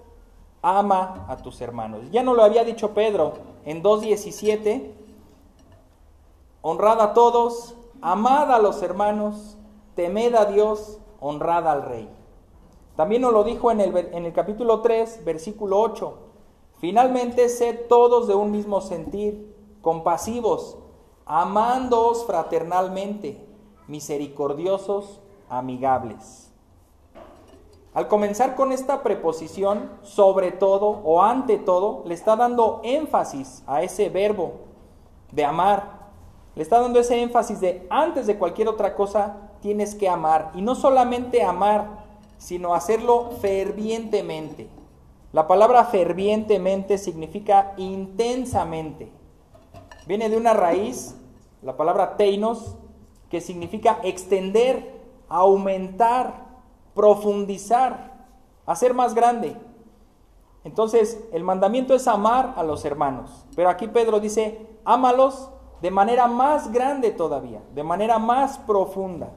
ama 0.62 1.26
a 1.28 1.38
tus 1.38 1.62
hermanos. 1.62 2.02
Ya 2.12 2.24
no 2.24 2.34
lo 2.34 2.44
había 2.44 2.64
dicho 2.64 2.94
Pedro 2.94 3.34
en 3.66 3.82
2.17, 3.82 4.92
honrad 6.62 7.02
a 7.02 7.14
todos, 7.14 7.76
amad 8.02 8.52
a 8.52 8.60
los 8.60 8.82
hermanos, 8.82 9.58
temed 9.96 10.36
a 10.36 10.46
Dios, 10.46 11.00
honrad 11.20 11.68
al 11.68 11.84
rey. 11.84 12.10
También 12.96 13.22
nos 13.22 13.32
lo 13.32 13.44
dijo 13.44 13.72
en 13.72 13.80
el, 13.80 13.96
en 13.96 14.26
el 14.26 14.34
capítulo 14.34 14.82
3, 14.82 15.24
versículo 15.24 15.80
8. 15.80 16.29
Finalmente, 16.80 17.50
sed 17.50 17.88
todos 17.88 18.28
de 18.28 18.36
un 18.36 18.52
mismo 18.52 18.80
sentir, 18.82 19.54
compasivos, 19.82 20.78
amándoos 21.26 22.26
fraternalmente, 22.26 23.46
misericordiosos, 23.88 25.20
amigables. 25.50 26.52
Al 27.94 28.08
comenzar 28.08 28.56
con 28.56 28.72
esta 28.72 29.04
preposición, 29.04 29.90
sobre 30.04 30.52
todo 30.52 31.02
o 31.04 31.22
ante 31.22 31.58
todo, 31.58 32.04
le 32.06 32.14
está 32.14 32.36
dando 32.36 32.82
énfasis 32.84 33.64
a 33.68 33.84
ese 33.84 34.10
verbo 34.10 34.54
de 35.32 35.44
amar. 35.44 36.00
Le 36.56 36.64
está 36.64 36.80
dando 36.80 37.00
ese 37.00 37.22
énfasis 37.22 37.60
de 37.60 37.86
antes 37.90 38.26
de 38.28 38.38
cualquier 38.38 38.70
otra 38.70 38.96
cosa 38.96 39.50
tienes 39.62 39.96
que 39.96 40.08
amar. 40.08 40.52
Y 40.56 40.62
no 40.62 40.76
solamente 40.76 41.44
amar, 41.44 42.06
sino 42.38 42.74
hacerlo 42.74 43.32
fervientemente. 43.42 44.70
La 45.32 45.48
palabra 45.48 45.86
fervientemente 45.86 46.98
significa 46.98 47.74
intensamente. 47.78 49.12
Viene 50.08 50.30
de 50.30 50.38
una 50.38 50.54
raíz, 50.54 51.16
la 51.62 51.78
palabra 51.78 52.18
teinos, 52.18 52.76
que 53.30 53.42
significa 53.42 54.00
extender, 54.04 55.00
aumentar, 55.28 56.48
profundizar, 56.96 58.26
hacer 58.66 58.96
más 58.96 59.14
grande. 59.14 59.56
Entonces, 60.64 61.24
el 61.32 61.44
mandamiento 61.44 61.94
es 61.94 62.08
amar 62.08 62.54
a 62.58 62.64
los 62.64 62.84
hermanos. 62.84 63.46
Pero 63.56 63.70
aquí 63.70 63.88
Pedro 63.88 64.20
dice, 64.20 64.68
ámalos 64.84 65.52
de 65.82 65.92
manera 65.92 66.28
más 66.28 66.72
grande 66.72 67.12
todavía, 67.12 67.62
de 67.76 67.84
manera 67.84 68.18
más 68.18 68.58
profunda. 68.58 69.30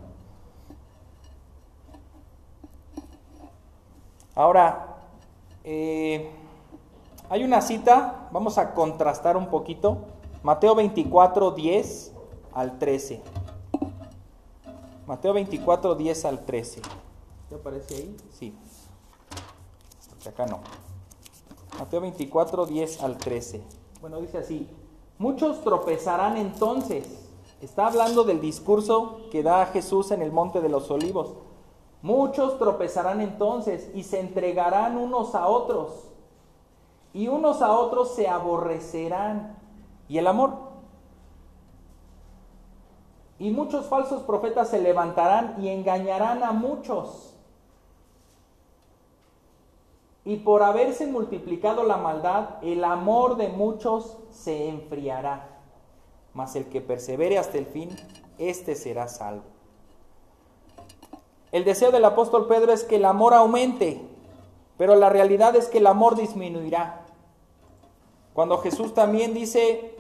Ahora, 4.35 4.92
eh, 5.65 6.31
hay 7.29 7.45
una 7.45 7.61
cita, 7.61 8.29
vamos 8.33 8.59
a 8.59 8.75
contrastar 8.75 9.37
un 9.37 9.47
poquito. 9.47 9.99
Mateo 10.43 10.75
24, 10.75 11.53
10 11.53 12.13
al 12.53 12.79
13. 12.79 13.23
Mateo 15.07 15.33
24, 15.33 15.95
10 15.95 16.25
al 16.25 16.45
13. 16.45 16.83
¿Te 17.49 17.55
aparece 17.55 17.95
ahí? 17.95 18.17
Sí. 18.39 18.55
acá 20.29 20.47
no. 20.47 20.61
Mateo 21.79 22.01
24, 22.01 22.67
10 22.67 23.03
al 23.03 23.19
13. 23.19 23.63
Bueno, 24.01 24.21
dice 24.21 24.39
así. 24.39 24.69
Muchos 25.19 25.63
tropezarán 25.63 26.37
entonces. 26.37 27.07
Está 27.61 27.87
hablando 27.87 28.25
del 28.25 28.41
discurso 28.41 29.21
que 29.31 29.43
da 29.43 29.67
Jesús 29.67 30.11
en 30.11 30.21
el 30.21 30.33
Monte 30.33 30.61
de 30.61 30.69
los 30.69 30.91
Olivos. 30.91 31.35
Muchos 32.03 32.59
tropezarán 32.59 33.21
entonces 33.21 33.91
y 33.95 34.03
se 34.03 34.19
entregarán 34.19 34.97
unos 34.97 35.37
a 35.37 35.47
otros. 35.47 36.09
Y 37.15 37.29
unos 37.29 37.63
a 37.63 37.73
otros 37.73 38.15
se 38.15 38.29
aborrecerán. 38.29 39.57
¿Y 40.09 40.19
el 40.19 40.27
amor? 40.27 40.73
Y 43.39 43.51
muchos 43.51 43.87
falsos 43.87 44.23
profetas 44.23 44.69
se 44.69 44.81
levantarán 44.81 45.57
y 45.63 45.69
engañarán 45.69 46.43
a 46.43 46.53
muchos. 46.53 47.37
Y 50.25 50.37
por 50.37 50.63
haberse 50.63 51.07
multiplicado 51.07 51.83
la 51.83 51.97
maldad, 51.97 52.63
el 52.63 52.85
amor 52.85 53.37
de 53.37 53.49
muchos 53.49 54.19
se 54.31 54.69
enfriará. 54.69 55.49
Mas 56.35 56.57
el 56.57 56.69
que 56.69 56.81
persevere 56.81 57.39
hasta 57.39 57.59
el 57.59 57.67
fin, 57.67 57.91
éste 58.39 58.75
será 58.75 59.09
salvo. 59.09 59.52
El 61.53 61.65
deseo 61.65 61.93
del 61.93 62.05
apóstol 62.05 62.47
Pedro 62.49 62.73
es 62.73 62.83
que 62.83 62.97
el 62.97 63.05
amor 63.05 63.35
aumente, 63.35 64.01
pero 64.79 64.97
la 64.97 65.11
realidad 65.11 65.55
es 65.55 65.69
que 65.69 65.79
el 65.79 65.87
amor 65.87 66.17
disminuirá. 66.17 67.05
Cuando 68.33 68.59
Jesús 68.59 68.95
también 68.95 69.35
dice, 69.35 69.95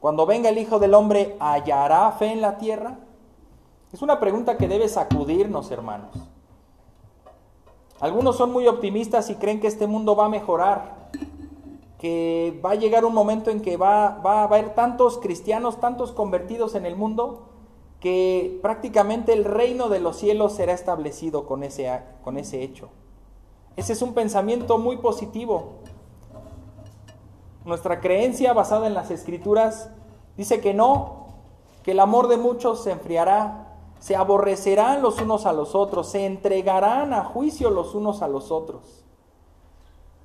cuando 0.00 0.26
venga 0.26 0.50
el 0.50 0.58
Hijo 0.58 0.78
del 0.78 0.94
Hombre, 0.94 1.36
¿hallará 1.38 2.10
fe 2.12 2.32
en 2.32 2.40
la 2.40 2.58
tierra? 2.58 2.98
Es 3.92 4.02
una 4.02 4.18
pregunta 4.18 4.58
que 4.58 4.68
debe 4.68 4.88
sacudirnos, 4.88 5.70
hermanos. 5.70 6.10
Algunos 8.00 8.36
son 8.36 8.52
muy 8.52 8.66
optimistas 8.66 9.30
y 9.30 9.36
creen 9.36 9.60
que 9.60 9.68
este 9.68 9.86
mundo 9.86 10.16
va 10.16 10.26
a 10.26 10.28
mejorar, 10.28 11.10
que 11.98 12.60
va 12.62 12.72
a 12.72 12.74
llegar 12.74 13.04
un 13.04 13.14
momento 13.14 13.50
en 13.50 13.62
que 13.62 13.76
va, 13.76 14.20
a 14.22 14.42
haber 14.42 14.74
tantos 14.74 15.18
cristianos, 15.18 15.80
tantos 15.80 16.12
convertidos 16.12 16.74
en 16.74 16.84
el 16.84 16.94
mundo, 16.94 17.48
que 18.06 18.60
prácticamente 18.62 19.32
el 19.32 19.44
reino 19.44 19.88
de 19.88 19.98
los 19.98 20.16
cielos 20.16 20.52
será 20.52 20.72
establecido 20.72 21.44
con 21.44 21.64
ese, 21.64 21.90
con 22.22 22.38
ese 22.38 22.62
hecho. 22.62 22.88
Ese 23.74 23.94
es 23.94 24.00
un 24.00 24.14
pensamiento 24.14 24.78
muy 24.78 24.98
positivo. 24.98 25.80
Nuestra 27.64 28.00
creencia 28.00 28.52
basada 28.52 28.86
en 28.86 28.94
las 28.94 29.10
escrituras 29.10 29.90
dice 30.36 30.60
que 30.60 30.72
no, 30.72 31.26
que 31.82 31.90
el 31.90 31.98
amor 31.98 32.28
de 32.28 32.36
muchos 32.36 32.84
se 32.84 32.92
enfriará, 32.92 33.74
se 33.98 34.14
aborrecerán 34.14 35.02
los 35.02 35.20
unos 35.20 35.44
a 35.44 35.52
los 35.52 35.74
otros, 35.74 36.08
se 36.08 36.26
entregarán 36.26 37.12
a 37.12 37.24
juicio 37.24 37.70
los 37.70 37.96
unos 37.96 38.22
a 38.22 38.28
los 38.28 38.52
otros. 38.52 39.04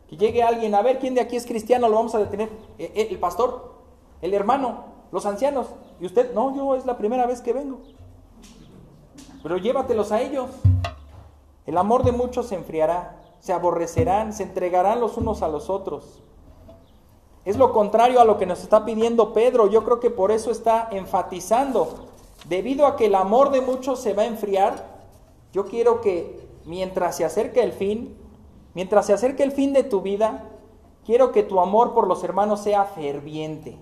Que 0.08 0.18
llegue 0.18 0.44
alguien, 0.44 0.76
a 0.76 0.84
ver 0.84 1.00
quién 1.00 1.16
de 1.16 1.22
aquí 1.22 1.36
es 1.36 1.48
cristiano, 1.48 1.90
lo 1.90 1.96
vamos 1.96 2.14
a 2.14 2.20
detener. 2.20 2.50
Eh, 2.78 2.92
eh, 2.94 3.08
el 3.10 3.18
pastor, 3.18 3.74
el 4.22 4.36
hermano, 4.36 4.84
los 5.12 5.26
ancianos. 5.26 5.66
Y 6.02 6.08
usted, 6.08 6.34
no, 6.34 6.56
yo 6.56 6.76
es 6.76 6.86
la 6.88 6.98
primera 6.98 7.28
vez 7.28 7.42
que 7.42 7.54
vengo. 7.54 7.78
Pero 9.44 9.58
llévatelos 9.58 10.12
a 10.12 10.20
ellos. 10.20 10.50
El 11.68 11.78
amor 11.78 12.04
de 12.04 12.12
muchos 12.12 12.48
se 12.48 12.56
enfriará, 12.56 13.22
se 13.40 13.54
aborrecerán, 13.54 14.34
se 14.34 14.42
entregarán 14.42 15.00
los 15.00 15.18
unos 15.18 15.44
a 15.44 15.48
los 15.48 15.70
otros. 15.70 16.24
Es 17.46 17.56
lo 17.56 17.72
contrario 17.72 18.20
a 18.20 18.26
lo 18.26 18.40
que 18.40 18.48
nos 18.48 18.64
está 18.64 18.84
pidiendo 18.84 19.32
Pedro. 19.32 19.68
Yo 19.68 19.84
creo 19.84 20.00
que 20.00 20.10
por 20.10 20.32
eso 20.32 20.50
está 20.50 20.90
enfatizando. 20.92 22.08
Debido 22.50 22.88
a 22.88 22.96
que 22.96 23.06
el 23.06 23.14
amor 23.14 23.52
de 23.52 23.62
muchos 23.62 24.00
se 24.00 24.14
va 24.14 24.24
a 24.24 24.28
enfriar, 24.28 24.84
yo 25.54 25.66
quiero 25.66 26.02
que 26.02 26.48
mientras 26.66 27.16
se 27.16 27.26
acerque 27.26 27.62
el 27.62 27.74
fin, 27.74 28.18
mientras 28.74 29.06
se 29.06 29.14
acerque 29.14 29.44
el 29.44 29.52
fin 29.52 29.72
de 29.72 29.84
tu 29.84 30.02
vida, 30.02 30.50
quiero 31.06 31.32
que 31.32 31.44
tu 31.44 31.60
amor 31.60 31.94
por 31.94 32.08
los 32.08 32.24
hermanos 32.24 32.62
sea 32.62 32.86
ferviente. 32.86 33.78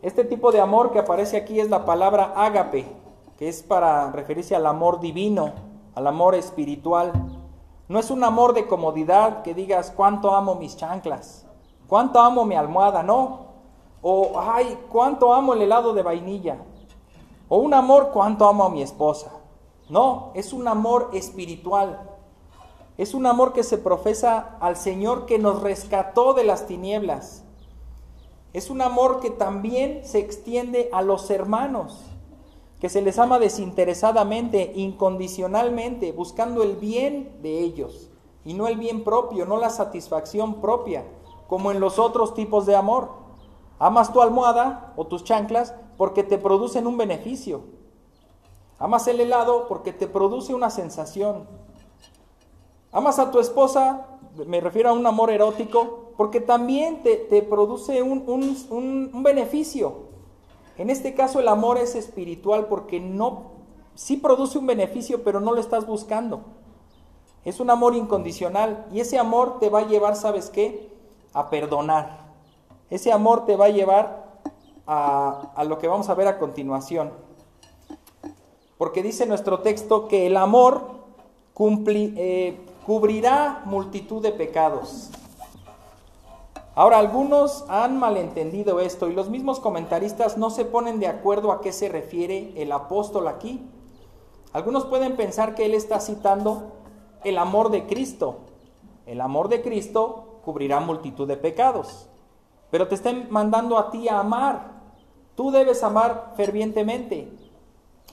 Este 0.00 0.24
tipo 0.24 0.52
de 0.52 0.60
amor 0.60 0.92
que 0.92 1.00
aparece 1.00 1.36
aquí 1.36 1.58
es 1.58 1.70
la 1.70 1.84
palabra 1.84 2.32
ágape, 2.36 2.86
que 3.36 3.48
es 3.48 3.64
para 3.64 4.12
referirse 4.12 4.54
al 4.54 4.66
amor 4.66 5.00
divino, 5.00 5.54
al 5.96 6.06
amor 6.06 6.36
espiritual. 6.36 7.12
No 7.88 7.98
es 7.98 8.08
un 8.12 8.22
amor 8.22 8.54
de 8.54 8.68
comodidad 8.68 9.42
que 9.42 9.54
digas 9.54 9.90
cuánto 9.90 10.36
amo 10.36 10.54
mis 10.54 10.76
chanclas, 10.76 11.48
cuánto 11.88 12.20
amo 12.20 12.44
mi 12.44 12.54
almohada, 12.54 13.02
no. 13.02 13.48
O 14.00 14.38
ay, 14.38 14.78
cuánto 14.88 15.34
amo 15.34 15.54
el 15.54 15.62
helado 15.62 15.92
de 15.92 16.04
vainilla. 16.04 16.58
O 17.48 17.58
un 17.58 17.74
amor 17.74 18.10
cuánto 18.12 18.46
amo 18.46 18.62
a 18.62 18.70
mi 18.70 18.82
esposa. 18.82 19.32
No, 19.88 20.30
es 20.34 20.52
un 20.52 20.68
amor 20.68 21.10
espiritual. 21.12 21.98
Es 22.96 23.14
un 23.14 23.26
amor 23.26 23.52
que 23.52 23.64
se 23.64 23.78
profesa 23.78 24.58
al 24.60 24.76
Señor 24.76 25.26
que 25.26 25.40
nos 25.40 25.60
rescató 25.60 26.34
de 26.34 26.44
las 26.44 26.66
tinieblas 26.66 27.42
es 28.52 28.70
un 28.70 28.80
amor 28.80 29.20
que 29.20 29.30
también 29.30 30.00
se 30.04 30.18
extiende 30.18 30.88
a 30.92 31.02
los 31.02 31.30
hermanos, 31.30 32.04
que 32.80 32.88
se 32.88 33.02
les 33.02 33.18
ama 33.18 33.38
desinteresadamente, 33.38 34.72
incondicionalmente, 34.74 36.12
buscando 36.12 36.62
el 36.62 36.76
bien 36.76 37.38
de 37.42 37.60
ellos 37.60 38.10
y 38.44 38.54
no 38.54 38.66
el 38.66 38.76
bien 38.76 39.04
propio, 39.04 39.44
no 39.44 39.58
la 39.58 39.68
satisfacción 39.68 40.60
propia, 40.60 41.04
como 41.48 41.70
en 41.70 41.80
los 41.80 41.98
otros 41.98 42.34
tipos 42.34 42.66
de 42.66 42.76
amor. 42.76 43.10
Amas 43.78 44.12
tu 44.12 44.22
almohada 44.22 44.92
o 44.96 45.06
tus 45.06 45.24
chanclas 45.24 45.74
porque 45.96 46.22
te 46.22 46.38
producen 46.38 46.86
un 46.86 46.96
beneficio. 46.96 47.62
Amas 48.78 49.06
el 49.08 49.20
helado 49.20 49.66
porque 49.68 49.92
te 49.92 50.06
produce 50.06 50.54
una 50.54 50.70
sensación. 50.70 51.46
Amas 52.92 53.18
a 53.18 53.30
tu 53.30 53.40
esposa, 53.40 54.06
me 54.46 54.60
refiero 54.60 54.90
a 54.90 54.92
un 54.92 55.06
amor 55.06 55.30
erótico, 55.30 56.07
porque 56.18 56.40
también 56.40 57.04
te, 57.04 57.42
produce 57.42 58.02
un, 58.02 58.24
un, 58.26 59.22
beneficio. 59.22 60.08
En 60.76 60.90
este 60.90 61.14
caso 61.14 61.38
el 61.38 61.46
amor 61.46 61.78
es 61.78 61.94
espiritual 61.94 62.66
porque 62.66 62.98
no, 62.98 63.52
sí 63.94 64.16
produce 64.16 64.58
un 64.58 64.66
beneficio, 64.66 65.22
pero 65.22 65.38
no 65.38 65.52
lo 65.52 65.60
estás 65.60 65.86
buscando. 65.86 66.40
Es 67.44 67.60
un 67.60 67.70
amor 67.70 67.94
incondicional 67.94 68.84
y 68.92 68.98
ese 68.98 69.16
amor 69.16 69.60
te 69.60 69.68
va 69.68 69.78
a 69.78 69.86
llevar, 69.86 70.16
¿sabes 70.16 70.50
qué? 70.50 70.92
A 71.34 71.50
perdonar. 71.50 72.18
Ese 72.90 73.12
amor 73.12 73.46
te 73.46 73.54
va 73.54 73.66
a 73.66 73.70
llevar 73.70 74.40
a, 74.88 75.52
a 75.54 75.62
lo 75.62 75.78
que 75.78 75.86
vamos 75.86 76.08
a 76.08 76.14
ver 76.14 76.26
a 76.26 76.40
continuación. 76.40 77.12
Porque 78.76 79.04
dice 79.04 79.24
nuestro 79.24 79.60
texto 79.60 80.08
que 80.08 80.26
el 80.26 80.36
amor 80.36 80.82
eh, 81.60 82.58
cubrirá 82.84 83.62
multitud 83.66 84.20
de 84.20 84.32
pecados. 84.32 85.12
Ahora, 86.78 86.98
algunos 86.98 87.64
han 87.68 87.98
malentendido 87.98 88.78
esto 88.78 89.08
y 89.08 89.12
los 89.12 89.30
mismos 89.30 89.58
comentaristas 89.58 90.38
no 90.38 90.48
se 90.48 90.64
ponen 90.64 91.00
de 91.00 91.08
acuerdo 91.08 91.50
a 91.50 91.60
qué 91.60 91.72
se 91.72 91.88
refiere 91.88 92.52
el 92.54 92.70
apóstol 92.70 93.26
aquí. 93.26 93.68
Algunos 94.52 94.84
pueden 94.84 95.16
pensar 95.16 95.56
que 95.56 95.66
él 95.66 95.74
está 95.74 95.98
citando 95.98 96.70
el 97.24 97.36
amor 97.38 97.72
de 97.72 97.88
Cristo. 97.88 98.42
El 99.06 99.20
amor 99.20 99.48
de 99.48 99.60
Cristo 99.60 100.38
cubrirá 100.44 100.78
multitud 100.78 101.26
de 101.26 101.36
pecados. 101.36 102.08
Pero 102.70 102.86
te 102.86 102.94
está 102.94 103.12
mandando 103.28 103.76
a 103.76 103.90
ti 103.90 104.08
a 104.08 104.20
amar. 104.20 104.80
Tú 105.34 105.50
debes 105.50 105.82
amar 105.82 106.34
fervientemente. 106.36 107.28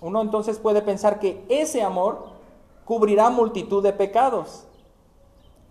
Uno 0.01 0.23
entonces 0.23 0.57
puede 0.57 0.81
pensar 0.81 1.19
que 1.19 1.45
ese 1.49 1.83
amor 1.83 2.29
cubrirá 2.83 3.29
multitud 3.29 3.83
de 3.83 3.93
pecados. 3.93 4.65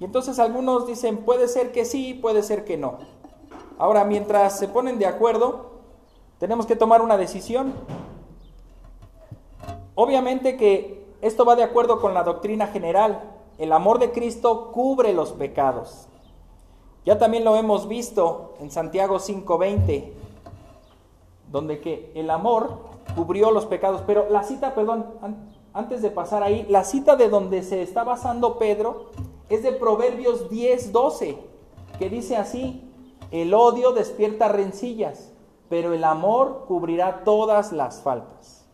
Entonces 0.05 0.38
algunos 0.38 0.87
dicen, 0.87 1.19
puede 1.19 1.49
ser 1.49 1.73
que 1.73 1.87
sí, 1.87 2.12
puede 2.12 2.43
ser 2.43 2.64
que 2.64 2.77
no. 2.77 2.99
Ahora, 3.79 4.05
mientras 4.05 4.59
se 4.59 4.69
ponen 4.69 4.99
de 4.99 5.07
acuerdo, 5.07 5.71
tenemos 6.38 6.67
que 6.67 6.77
tomar 6.77 7.01
una 7.01 7.17
decisión. 7.17 7.73
Obviamente 9.95 10.57
que 10.59 11.07
esto 11.23 11.47
va 11.47 11.57
de 11.57 11.62
acuerdo 11.62 12.01
con 12.01 12.12
la 12.12 12.23
doctrina 12.23 12.67
general. 12.67 13.33
El 13.57 13.73
amor 13.73 13.99
de 13.99 14.12
Cristo 14.12 14.73
cubre 14.73 15.14
los 15.14 15.33
pecados. 15.33 16.07
Ya 17.07 17.19
también 17.19 17.45
lo 17.45 17.57
hemos 17.57 17.88
visto 17.88 18.55
en 18.61 18.71
Santiago 18.71 19.19
5:20, 19.19 20.12
donde 21.51 21.81
que 21.81 22.12
el 22.14 22.29
amor 22.29 22.79
cubrió 23.17 23.51
los 23.51 23.64
pecados. 23.64 24.03
Pero 24.07 24.29
la 24.29 24.43
cita, 24.43 24.75
perdón, 24.75 25.07
antes 25.73 26.03
de 26.03 26.11
pasar 26.11 26.43
ahí, 26.43 26.67
la 26.69 26.85
cita 26.85 27.17
de 27.17 27.31
donde 27.31 27.62
se 27.62 27.81
está 27.81 28.05
basando 28.05 28.59
Pedro 28.59 29.07
es 29.48 29.62
de 29.62 29.72
Proverbios 29.72 30.50
10:12, 30.50 31.38
que 31.98 32.11
dice 32.11 32.37
así, 32.37 32.83
el 33.30 33.54
odio 33.54 33.92
despierta 33.92 34.48
rencillas, 34.48 35.33
pero 35.68 35.92
el 35.92 36.04
amor 36.04 36.64
cubrirá 36.66 37.24
todas 37.24 37.72
las 37.72 38.02
faltas. 38.02 38.66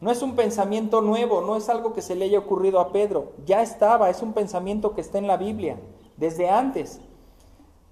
No 0.00 0.10
es 0.10 0.22
un 0.22 0.36
pensamiento 0.36 1.00
nuevo, 1.00 1.40
no 1.40 1.56
es 1.56 1.68
algo 1.68 1.92
que 1.92 2.02
se 2.02 2.14
le 2.14 2.26
haya 2.26 2.38
ocurrido 2.38 2.78
a 2.78 2.92
Pedro, 2.92 3.32
ya 3.44 3.62
estaba, 3.62 4.10
es 4.10 4.22
un 4.22 4.32
pensamiento 4.32 4.94
que 4.94 5.00
está 5.00 5.18
en 5.18 5.26
la 5.26 5.36
Biblia, 5.36 5.80
desde 6.16 6.48
antes. 6.48 7.00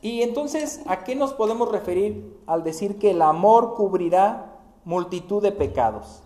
Y 0.01 0.22
entonces, 0.22 0.83
¿a 0.87 1.03
qué 1.05 1.16
nos 1.16 1.33
podemos 1.33 1.70
referir 1.70 2.40
al 2.46 2.62
decir 2.62 2.99
que 2.99 3.11
el 3.11 3.22
amor 3.22 3.75
cubrirá 3.75 4.61
multitud 4.85 5.42
de 5.42 5.53
pecados? 5.53 6.22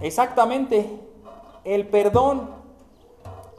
Exactamente, 0.00 0.98
el 1.64 1.88
perdón. 1.88 2.59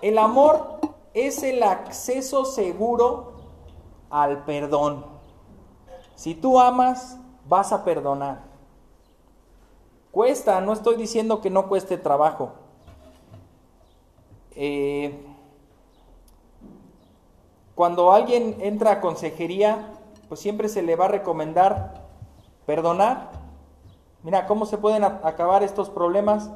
El 0.01 0.17
amor 0.17 0.79
es 1.13 1.43
el 1.43 1.63
acceso 1.63 2.45
seguro 2.45 3.33
al 4.09 4.43
perdón. 4.45 5.05
Si 6.15 6.35
tú 6.35 6.59
amas, 6.59 7.17
vas 7.47 7.71
a 7.71 7.83
perdonar. 7.83 8.43
Cuesta, 10.11 10.59
no 10.61 10.73
estoy 10.73 10.95
diciendo 10.95 11.41
que 11.41 11.49
no 11.49 11.67
cueste 11.67 11.97
trabajo. 11.97 12.51
Eh, 14.55 15.25
cuando 17.75 18.11
alguien 18.11 18.57
entra 18.59 18.91
a 18.91 19.01
consejería, 19.01 19.93
pues 20.27 20.39
siempre 20.39 20.67
se 20.67 20.81
le 20.81 20.95
va 20.95 21.05
a 21.05 21.09
recomendar 21.09 22.01
perdonar. 22.65 23.31
Mira, 24.23 24.45
¿cómo 24.47 24.65
se 24.65 24.77
pueden 24.77 25.03
acabar 25.03 25.63
estos 25.63 25.89
problemas? 25.89 26.49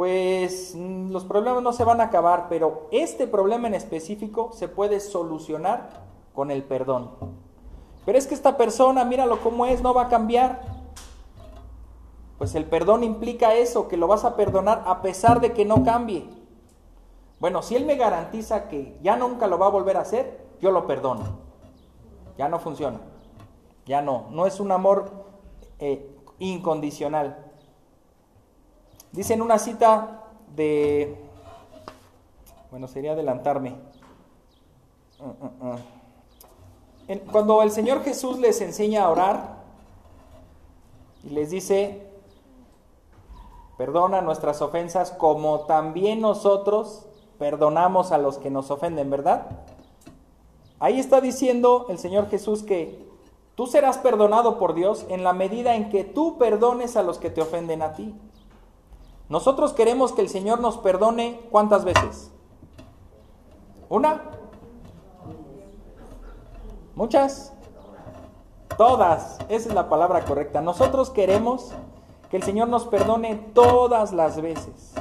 Pues 0.00 0.74
mm, 0.74 1.10
los 1.10 1.26
problemas 1.26 1.62
no 1.62 1.74
se 1.74 1.84
van 1.84 2.00
a 2.00 2.04
acabar, 2.04 2.46
pero 2.48 2.88
este 2.90 3.26
problema 3.26 3.68
en 3.68 3.74
específico 3.74 4.48
se 4.54 4.66
puede 4.66 4.98
solucionar 4.98 5.90
con 6.34 6.50
el 6.50 6.64
perdón. 6.64 7.10
Pero 8.06 8.16
es 8.16 8.26
que 8.26 8.32
esta 8.32 8.56
persona, 8.56 9.04
míralo 9.04 9.42
cómo 9.42 9.66
es, 9.66 9.82
no 9.82 9.92
va 9.92 10.04
a 10.04 10.08
cambiar. 10.08 10.62
Pues 12.38 12.54
el 12.54 12.64
perdón 12.64 13.04
implica 13.04 13.52
eso, 13.52 13.88
que 13.88 13.98
lo 13.98 14.06
vas 14.06 14.24
a 14.24 14.36
perdonar 14.36 14.84
a 14.86 15.02
pesar 15.02 15.42
de 15.42 15.52
que 15.52 15.66
no 15.66 15.84
cambie. 15.84 16.26
Bueno, 17.38 17.60
si 17.60 17.76
Él 17.76 17.84
me 17.84 17.96
garantiza 17.96 18.68
que 18.68 18.98
ya 19.02 19.16
nunca 19.16 19.48
lo 19.48 19.58
va 19.58 19.66
a 19.66 19.68
volver 19.68 19.98
a 19.98 20.00
hacer, 20.00 20.46
yo 20.62 20.70
lo 20.70 20.86
perdono. 20.86 21.24
Ya 22.38 22.48
no 22.48 22.58
funciona. 22.58 23.00
Ya 23.84 24.00
no. 24.00 24.28
No 24.30 24.46
es 24.46 24.60
un 24.60 24.72
amor 24.72 25.10
eh, 25.78 26.10
incondicional. 26.38 27.49
Dice 29.12 29.34
en 29.34 29.42
una 29.42 29.58
cita 29.58 30.24
de... 30.54 31.16
Bueno, 32.70 32.86
sería 32.88 33.12
adelantarme. 33.12 33.76
Mm, 35.18 35.66
mm, 35.66 35.72
mm. 35.72 37.18
Cuando 37.32 37.62
el 37.62 37.72
Señor 37.72 38.02
Jesús 38.04 38.38
les 38.38 38.60
enseña 38.60 39.04
a 39.04 39.10
orar 39.10 39.56
y 41.24 41.30
les 41.30 41.50
dice, 41.50 42.10
Perdona 43.80 44.20
nuestras 44.20 44.60
ofensas 44.60 45.10
como 45.10 45.60
también 45.60 46.20
nosotros 46.20 47.06
perdonamos 47.38 48.12
a 48.12 48.18
los 48.18 48.36
que 48.36 48.50
nos 48.50 48.70
ofenden, 48.70 49.08
¿verdad? 49.08 49.46
Ahí 50.78 51.00
está 51.00 51.22
diciendo 51.22 51.86
el 51.88 51.96
Señor 51.96 52.28
Jesús 52.28 52.62
que 52.62 53.02
tú 53.54 53.66
serás 53.66 53.96
perdonado 53.96 54.58
por 54.58 54.74
Dios 54.74 55.06
en 55.08 55.24
la 55.24 55.32
medida 55.32 55.76
en 55.76 55.88
que 55.88 56.04
tú 56.04 56.36
perdones 56.36 56.98
a 56.98 57.02
los 57.02 57.16
que 57.16 57.30
te 57.30 57.40
ofenden 57.40 57.80
a 57.80 57.94
ti. 57.94 58.14
Nosotros 59.30 59.72
queremos 59.72 60.12
que 60.12 60.22
el 60.22 60.28
Señor 60.28 60.58
nos 60.58 60.76
perdone 60.76 61.40
cuántas 61.52 61.84
veces? 61.84 62.32
¿Una? 63.88 64.22
¿Muchas? 66.96 67.52
Todas. 68.76 69.38
Esa 69.48 69.68
es 69.68 69.74
la 69.74 69.88
palabra 69.88 70.24
correcta. 70.24 70.60
Nosotros 70.60 71.10
queremos 71.10 71.70
que 72.28 72.38
el 72.38 72.42
Señor 72.42 72.68
nos 72.68 72.86
perdone 72.86 73.36
todas 73.54 74.12
las 74.12 74.42
veces. 74.42 74.94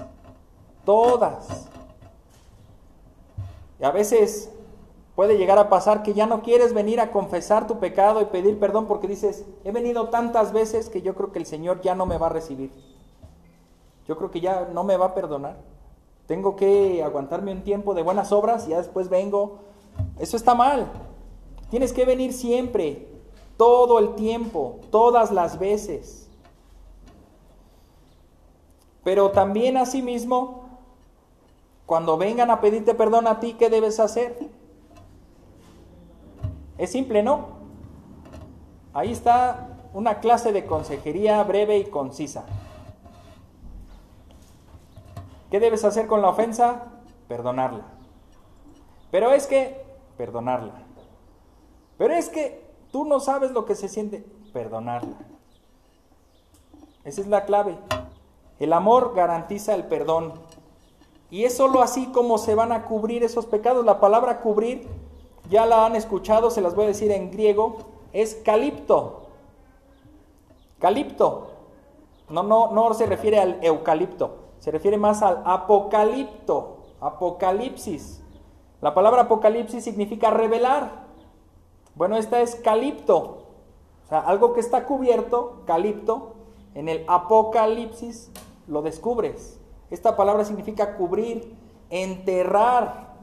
Todas. 0.85 1.67
Y 3.79 3.83
a 3.83 3.89
veces 3.89 4.51
puede 5.15 5.39
llegar 5.39 5.57
a 5.57 5.69
pasar 5.69 6.03
que 6.03 6.13
ya 6.13 6.27
no 6.27 6.43
quieres 6.43 6.75
venir 6.75 7.01
a 7.01 7.11
confesar 7.11 7.65
tu 7.65 7.79
pecado 7.79 8.21
y 8.21 8.25
pedir 8.25 8.59
perdón 8.59 8.85
porque 8.85 9.07
dices, 9.07 9.43
he 9.63 9.71
venido 9.71 10.09
tantas 10.09 10.53
veces 10.53 10.87
que 10.87 11.01
yo 11.01 11.15
creo 11.15 11.31
que 11.31 11.39
el 11.39 11.47
Señor 11.47 11.81
ya 11.81 11.95
no 11.95 12.05
me 12.05 12.19
va 12.19 12.27
a 12.27 12.29
recibir. 12.29 12.71
Yo 14.09 14.17
creo 14.17 14.31
que 14.31 14.41
ya 14.41 14.67
no 14.73 14.83
me 14.83 14.97
va 14.97 15.05
a 15.05 15.13
perdonar. 15.13 15.57
Tengo 16.25 16.55
que 16.55 17.03
aguantarme 17.03 17.51
un 17.51 17.61
tiempo 17.61 17.93
de 17.93 18.01
buenas 18.01 18.31
obras 18.31 18.65
y 18.65 18.71
ya 18.71 18.79
después 18.79 19.07
vengo. 19.07 19.59
Eso 20.17 20.35
está 20.35 20.55
mal. 20.55 20.87
Tienes 21.69 21.93
que 21.93 22.05
venir 22.05 22.33
siempre, 22.33 23.07
todo 23.55 23.99
el 23.99 24.15
tiempo, 24.15 24.79
todas 24.89 25.29
las 25.31 25.59
veces. 25.59 26.27
Pero 29.03 29.29
también 29.29 29.77
asimismo, 29.77 30.63
cuando 31.85 32.17
vengan 32.17 32.49
a 32.49 32.61
pedirte 32.61 32.95
perdón 32.95 33.27
a 33.27 33.39
ti, 33.39 33.53
¿qué 33.59 33.69
debes 33.69 33.99
hacer? 33.99 34.39
Es 36.79 36.91
simple, 36.91 37.21
¿no? 37.21 37.59
Ahí 38.91 39.11
está 39.11 39.67
una 39.93 40.19
clase 40.19 40.51
de 40.51 40.65
consejería 40.65 41.43
breve 41.43 41.77
y 41.77 41.85
concisa. 41.85 42.45
¿Qué 45.49 45.59
debes 45.59 45.83
hacer 45.83 46.07
con 46.07 46.21
la 46.21 46.29
ofensa? 46.29 46.83
Perdonarla. 47.27 47.85
Pero 49.11 49.31
es 49.31 49.47
que, 49.47 49.83
perdonarla. 50.17 50.73
Pero 51.97 52.13
es 52.13 52.29
que 52.29 52.63
tú 52.91 53.05
no 53.05 53.19
sabes 53.19 53.51
lo 53.51 53.65
que 53.65 53.75
se 53.75 53.89
siente, 53.89 54.23
perdonarla. 54.53 55.17
Esa 57.03 57.21
es 57.21 57.27
la 57.27 57.45
clave. 57.45 57.77
El 58.59 58.73
amor 58.73 59.13
garantiza 59.15 59.73
el 59.73 59.85
perdón. 59.85 60.33
Y 61.31 61.45
es 61.45 61.57
sólo 61.57 61.81
así 61.81 62.07
como 62.07 62.37
se 62.37 62.55
van 62.55 62.71
a 62.71 62.85
cubrir 62.85 63.23
esos 63.23 63.45
pecados. 63.45 63.85
La 63.85 63.99
palabra 63.99 64.41
cubrir, 64.41 64.87
ya 65.49 65.65
la 65.65 65.85
han 65.85 65.95
escuchado, 65.95 66.51
se 66.51 66.61
las 66.61 66.75
voy 66.75 66.85
a 66.85 66.89
decir 66.89 67.11
en 67.11 67.31
griego, 67.31 67.77
es 68.13 68.35
calipto. 68.35 69.27
Calipto. 70.79 71.51
No, 72.29 72.43
no, 72.43 72.71
no 72.71 72.93
se 72.93 73.07
refiere 73.07 73.39
al 73.39 73.57
eucalipto, 73.63 74.38
se 74.59 74.71
refiere 74.71 74.97
más 74.97 75.21
al 75.21 75.41
apocalipto, 75.45 76.77
apocalipsis. 76.99 78.21
La 78.81 78.93
palabra 78.93 79.23
apocalipsis 79.23 79.83
significa 79.83 80.29
revelar. 80.29 81.07
Bueno, 81.95 82.17
esta 82.17 82.41
es 82.41 82.55
calipto. 82.55 83.47
O 84.05 84.07
sea, 84.09 84.19
algo 84.19 84.53
que 84.53 84.59
está 84.59 84.85
cubierto, 84.85 85.61
calipto, 85.65 86.33
en 86.75 86.89
el 86.89 87.03
apocalipsis 87.07 88.31
lo 88.67 88.81
descubres. 88.81 89.59
Esta 89.89 90.15
palabra 90.15 90.45
significa 90.45 90.95
cubrir, 90.95 91.55
enterrar. 91.89 93.15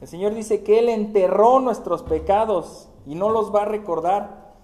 El 0.00 0.08
Señor 0.08 0.34
dice 0.34 0.62
que 0.62 0.80
Él 0.80 0.88
enterró 0.88 1.60
nuestros 1.60 2.02
pecados 2.02 2.88
y 3.06 3.14
no 3.14 3.30
los 3.30 3.54
va 3.54 3.62
a 3.62 3.66
recordar. 3.66 4.54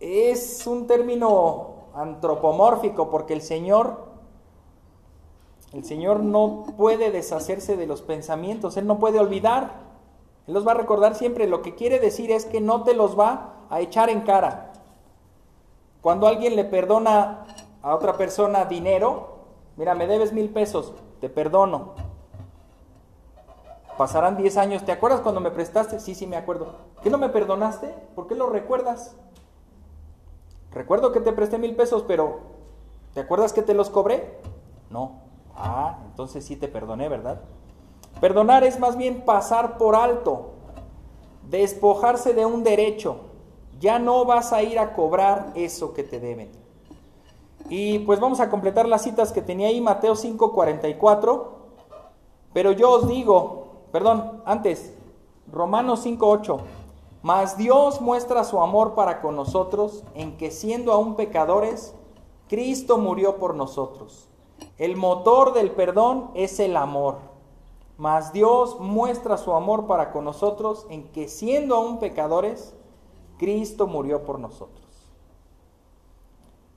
Es 0.00 0.66
un 0.66 0.86
término 0.86 1.74
antropomórfico 1.94 3.10
porque 3.10 3.34
el 3.34 3.42
Señor 3.42 4.13
el 5.74 5.84
Señor 5.84 6.20
no 6.20 6.62
puede 6.76 7.10
deshacerse 7.10 7.76
de 7.76 7.88
los 7.88 8.00
pensamientos, 8.00 8.76
Él 8.76 8.86
no 8.86 9.00
puede 9.00 9.18
olvidar. 9.18 9.72
Él 10.46 10.54
los 10.54 10.64
va 10.64 10.70
a 10.70 10.76
recordar 10.76 11.16
siempre. 11.16 11.48
Lo 11.48 11.62
que 11.62 11.74
quiere 11.74 11.98
decir 11.98 12.30
es 12.30 12.44
que 12.44 12.60
no 12.60 12.84
te 12.84 12.94
los 12.94 13.18
va 13.18 13.54
a 13.70 13.80
echar 13.80 14.08
en 14.08 14.20
cara. 14.20 14.72
Cuando 16.00 16.28
alguien 16.28 16.54
le 16.54 16.64
perdona 16.64 17.44
a 17.82 17.92
otra 17.92 18.16
persona 18.16 18.66
dinero, 18.66 19.46
mira, 19.76 19.96
me 19.96 20.06
debes 20.06 20.32
mil 20.32 20.48
pesos, 20.50 20.92
te 21.20 21.28
perdono. 21.28 21.94
Pasarán 23.98 24.36
diez 24.36 24.56
años, 24.56 24.84
¿te 24.84 24.92
acuerdas 24.92 25.22
cuando 25.22 25.40
me 25.40 25.50
prestaste? 25.50 25.98
Sí, 25.98 26.14
sí, 26.14 26.26
me 26.28 26.36
acuerdo. 26.36 26.76
¿Qué 27.02 27.10
no 27.10 27.18
me 27.18 27.30
perdonaste? 27.30 27.88
¿Por 28.14 28.28
qué 28.28 28.36
lo 28.36 28.48
recuerdas? 28.48 29.16
Recuerdo 30.72 31.10
que 31.10 31.20
te 31.20 31.32
presté 31.32 31.58
mil 31.58 31.74
pesos, 31.74 32.04
pero 32.06 32.40
¿te 33.12 33.20
acuerdas 33.20 33.52
que 33.52 33.62
te 33.62 33.74
los 33.74 33.90
cobré? 33.90 34.38
No. 34.90 35.23
Ah, 35.56 35.98
entonces 36.06 36.44
sí 36.44 36.56
te 36.56 36.68
perdoné, 36.68 37.08
¿verdad? 37.08 37.40
Perdonar 38.20 38.64
es 38.64 38.78
más 38.78 38.96
bien 38.96 39.22
pasar 39.24 39.78
por 39.78 39.96
alto, 39.96 40.52
despojarse 41.48 42.34
de 42.34 42.46
un 42.46 42.64
derecho. 42.64 43.16
Ya 43.80 43.98
no 43.98 44.24
vas 44.24 44.52
a 44.52 44.62
ir 44.62 44.78
a 44.78 44.92
cobrar 44.94 45.52
eso 45.54 45.92
que 45.92 46.04
te 46.04 46.20
deben. 46.20 46.50
Y 47.68 48.00
pues 48.00 48.20
vamos 48.20 48.40
a 48.40 48.50
completar 48.50 48.86
las 48.86 49.02
citas 49.02 49.32
que 49.32 49.42
tenía 49.42 49.68
ahí, 49.68 49.80
Mateo 49.80 50.14
5:44. 50.14 51.48
Pero 52.52 52.72
yo 52.72 52.90
os 52.90 53.08
digo, 53.08 53.86
perdón, 53.90 54.42
antes, 54.44 54.94
Romanos 55.50 56.00
5:8. 56.04 56.60
Mas 57.22 57.56
Dios 57.56 58.00
muestra 58.02 58.44
su 58.44 58.60
amor 58.60 58.94
para 58.94 59.22
con 59.22 59.34
nosotros 59.34 60.04
en 60.14 60.36
que 60.36 60.50
siendo 60.50 60.92
aún 60.92 61.16
pecadores, 61.16 61.94
Cristo 62.48 62.98
murió 62.98 63.38
por 63.38 63.54
nosotros. 63.54 64.28
El 64.78 64.96
motor 64.96 65.52
del 65.52 65.70
perdón 65.70 66.30
es 66.34 66.60
el 66.60 66.76
amor. 66.76 67.18
Mas 67.96 68.32
Dios 68.32 68.80
muestra 68.80 69.36
su 69.36 69.52
amor 69.52 69.86
para 69.86 70.10
con 70.10 70.24
nosotros 70.24 70.86
en 70.90 71.04
que 71.12 71.28
siendo 71.28 71.76
aún 71.76 71.98
pecadores, 71.98 72.74
Cristo 73.38 73.86
murió 73.86 74.24
por 74.24 74.40
nosotros. 74.40 74.84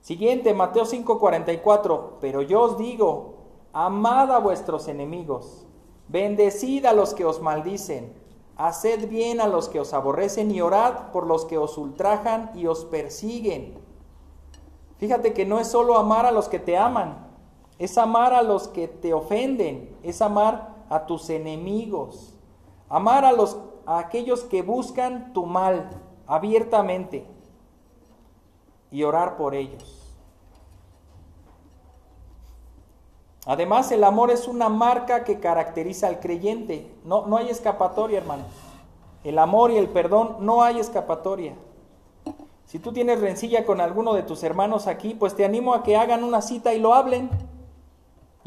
Siguiente, 0.00 0.54
Mateo 0.54 0.84
5:44. 0.84 2.18
Pero 2.20 2.42
yo 2.42 2.62
os 2.62 2.78
digo, 2.78 3.34
amad 3.72 4.32
a 4.32 4.38
vuestros 4.38 4.86
enemigos, 4.86 5.66
bendecid 6.08 6.86
a 6.86 6.92
los 6.92 7.14
que 7.14 7.24
os 7.24 7.40
maldicen 7.40 8.14
Haced 8.58 9.08
bien 9.08 9.40
a 9.40 9.46
los 9.46 9.68
que 9.68 9.78
os 9.78 9.94
aborrecen 9.94 10.50
y 10.50 10.60
orad 10.60 11.12
por 11.12 11.28
los 11.28 11.44
que 11.44 11.56
os 11.56 11.78
ultrajan 11.78 12.50
y 12.56 12.66
os 12.66 12.84
persiguen. 12.84 13.78
Fíjate 14.98 15.32
que 15.32 15.46
no 15.46 15.60
es 15.60 15.68
solo 15.68 15.96
amar 15.96 16.26
a 16.26 16.32
los 16.32 16.48
que 16.48 16.58
te 16.58 16.76
aman, 16.76 17.27
es 17.78 17.96
amar 17.96 18.32
a 18.32 18.42
los 18.42 18.68
que 18.68 18.88
te 18.88 19.14
ofenden, 19.14 19.96
es 20.02 20.20
amar 20.20 20.74
a 20.90 21.06
tus 21.06 21.30
enemigos, 21.30 22.34
amar 22.88 23.24
a 23.24 23.32
los 23.32 23.56
a 23.88 24.00
aquellos 24.00 24.42
que 24.42 24.60
buscan 24.60 25.32
tu 25.32 25.46
mal 25.46 25.88
abiertamente 26.26 27.26
y 28.90 29.02
orar 29.02 29.38
por 29.38 29.54
ellos. 29.54 30.14
Además, 33.46 33.90
el 33.92 34.04
amor 34.04 34.30
es 34.30 34.46
una 34.46 34.68
marca 34.68 35.24
que 35.24 35.40
caracteriza 35.40 36.06
al 36.06 36.20
creyente. 36.20 36.94
No, 37.02 37.26
no 37.26 37.38
hay 37.38 37.48
escapatoria, 37.48 38.18
hermano. 38.18 38.42
El 39.24 39.38
amor 39.38 39.70
y 39.70 39.78
el 39.78 39.88
perdón 39.88 40.36
no 40.40 40.62
hay 40.62 40.80
escapatoria. 40.80 41.54
Si 42.66 42.78
tú 42.78 42.92
tienes 42.92 43.22
rencilla 43.22 43.64
con 43.64 43.80
alguno 43.80 44.12
de 44.12 44.22
tus 44.22 44.42
hermanos 44.42 44.86
aquí, 44.86 45.14
pues 45.14 45.34
te 45.34 45.46
animo 45.46 45.72
a 45.72 45.82
que 45.82 45.96
hagan 45.96 46.24
una 46.24 46.42
cita 46.42 46.74
y 46.74 46.78
lo 46.78 46.92
hablen 46.92 47.30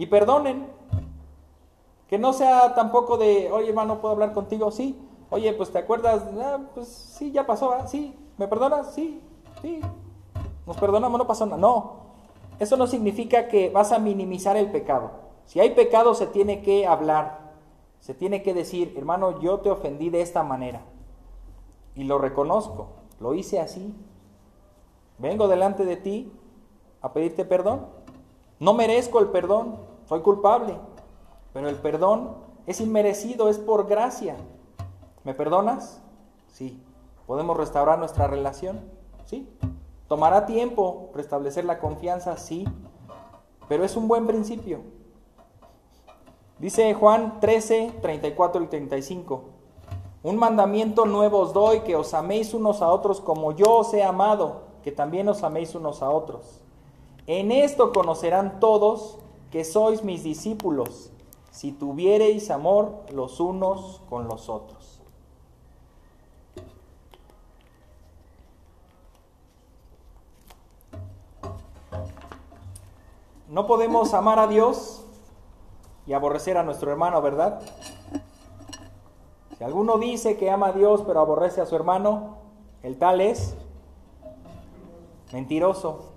y 0.02 0.08
perdonen. 0.08 0.66
Que 2.08 2.18
no 2.18 2.34
sea 2.34 2.74
tampoco 2.74 3.18
de, 3.18 3.52
oye 3.52 3.70
hermano, 3.70 4.02
¿puedo 4.02 4.16
hablar 4.16 4.34
contigo? 4.34 4.72
Sí. 4.72 5.00
Oye, 5.30 5.54
pues 5.54 5.72
te 5.72 5.78
acuerdas, 5.78 6.24
ah, 6.42 6.58
pues 6.74 6.88
sí, 6.88 7.32
ya 7.32 7.46
pasó, 7.46 7.72
sí. 7.86 8.18
¿Me 8.40 8.48
perdonas? 8.48 8.96
Sí, 8.96 9.22
sí. 9.62 9.80
Nos 10.66 10.76
perdonamos, 10.78 11.20
no 11.20 11.28
pasó 11.28 11.46
nada. 11.46 11.60
No, 11.60 11.98
eso 12.58 12.78
no 12.78 12.88
significa 12.88 13.48
que 13.48 13.70
vas 13.70 13.92
a 13.92 14.00
minimizar 14.00 14.58
el 14.58 14.72
pecado. 14.72 15.12
Si 15.46 15.60
hay 15.60 15.76
pecado 15.76 16.16
se 16.16 16.26
tiene 16.26 16.64
que 16.64 16.88
hablar, 16.88 17.52
se 18.00 18.16
tiene 18.16 18.42
que 18.42 18.56
decir, 18.56 18.96
hermano, 18.98 19.40
yo 19.40 19.60
te 19.60 19.70
ofendí 19.70 20.10
de 20.10 20.22
esta 20.22 20.42
manera. 20.42 20.82
Y 21.94 22.06
lo 22.06 22.18
reconozco, 22.18 22.88
lo 23.20 23.36
hice 23.36 23.60
así. 23.60 23.94
Vengo 25.20 25.48
delante 25.48 25.86
de 25.86 25.98
ti 25.98 26.32
a 27.04 27.14
pedirte 27.14 27.46
perdón. 27.46 27.86
No 28.60 28.74
merezco 28.74 29.20
el 29.20 29.28
perdón, 29.28 29.91
soy 30.12 30.20
culpable, 30.20 30.78
pero 31.54 31.70
el 31.70 31.78
perdón 31.78 32.36
es 32.66 32.82
inmerecido, 32.82 33.48
es 33.48 33.58
por 33.58 33.88
gracia. 33.88 34.36
¿Me 35.24 35.34
perdonas? 35.34 36.02
Sí. 36.48 36.84
¿Podemos 37.26 37.56
restaurar 37.56 37.98
nuestra 37.98 38.28
relación? 38.28 38.82
Sí. 39.24 39.50
¿Tomará 40.10 40.46
tiempo 40.46 41.12
restablecer 41.16 41.64
la 41.64 41.80
confianza? 41.80 42.36
Sí, 42.36 42.68
pero 43.70 43.86
es 43.86 43.96
un 43.96 44.10
buen 44.10 44.28
principio. 44.28 44.82
Dice 46.60 46.94
Juan 46.94 47.40
13, 47.40 47.94
34 48.02 48.64
y 48.64 48.68
35. 48.68 49.44
Un 50.24 50.36
mandamiento 50.36 51.06
nuevo 51.06 51.40
os 51.40 51.54
doy, 51.54 51.80
que 51.84 51.96
os 51.96 52.14
améis 52.14 52.54
unos 52.54 52.82
a 52.82 52.92
otros 52.92 53.22
como 53.22 53.54
yo 53.54 53.78
os 53.78 53.94
he 53.94 54.04
amado, 54.04 54.64
que 54.84 54.92
también 54.92 55.30
os 55.30 55.42
améis 55.42 55.74
unos 55.74 56.02
a 56.04 56.10
otros. 56.10 56.60
En 57.28 57.54
esto 57.54 57.94
conocerán 57.94 58.60
todos 58.60 59.21
que 59.52 59.66
sois 59.66 60.04
mis 60.04 60.24
discípulos, 60.24 61.12
si 61.52 61.74
tuviereis 61.74 62.50
amor 62.50 63.04
los 63.12 63.40
unos 63.40 64.02
con 64.10 64.28
los 64.28 64.48
otros. 64.48 65.02
No 73.50 73.68
podemos 73.68 74.14
amar 74.14 74.40
a 74.40 74.48
Dios 74.48 75.04
y 76.08 76.14
aborrecer 76.14 76.58
a 76.58 76.64
nuestro 76.64 76.90
hermano, 76.90 77.22
¿verdad? 77.22 77.62
Si 79.58 79.64
alguno 79.66 79.98
dice 79.98 80.38
que 80.38 80.50
ama 80.50 80.68
a 80.68 80.72
Dios 80.72 81.04
pero 81.06 81.20
aborrece 81.20 81.60
a 81.60 81.66
su 81.66 81.76
hermano, 81.76 82.38
el 82.82 82.98
tal 82.98 83.20
es 83.20 83.54
mentiroso. 85.34 86.11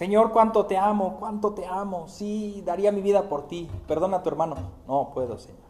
Señor, 0.00 0.32
cuánto 0.32 0.64
te 0.64 0.78
amo, 0.78 1.18
cuánto 1.20 1.52
te 1.52 1.66
amo. 1.66 2.08
Sí, 2.08 2.62
daría 2.64 2.90
mi 2.90 3.02
vida 3.02 3.28
por 3.28 3.48
ti. 3.48 3.68
Perdona 3.86 4.16
a 4.16 4.22
tu 4.22 4.30
hermano. 4.30 4.56
No 4.88 5.10
puedo, 5.12 5.38
Señor. 5.38 5.60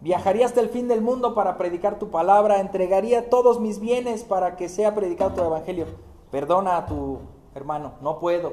Viajaría 0.00 0.46
hasta 0.46 0.60
el 0.60 0.68
fin 0.68 0.88
del 0.88 1.02
mundo 1.02 1.32
para 1.32 1.56
predicar 1.58 2.00
tu 2.00 2.10
palabra, 2.10 2.58
entregaría 2.58 3.30
todos 3.30 3.60
mis 3.60 3.78
bienes 3.78 4.24
para 4.24 4.56
que 4.56 4.68
sea 4.68 4.96
predicado 4.96 5.32
tu 5.32 5.42
evangelio. 5.42 5.86
Perdona 6.32 6.76
a 6.76 6.86
tu 6.86 7.20
hermano, 7.54 7.92
no 8.00 8.18
puedo. 8.18 8.50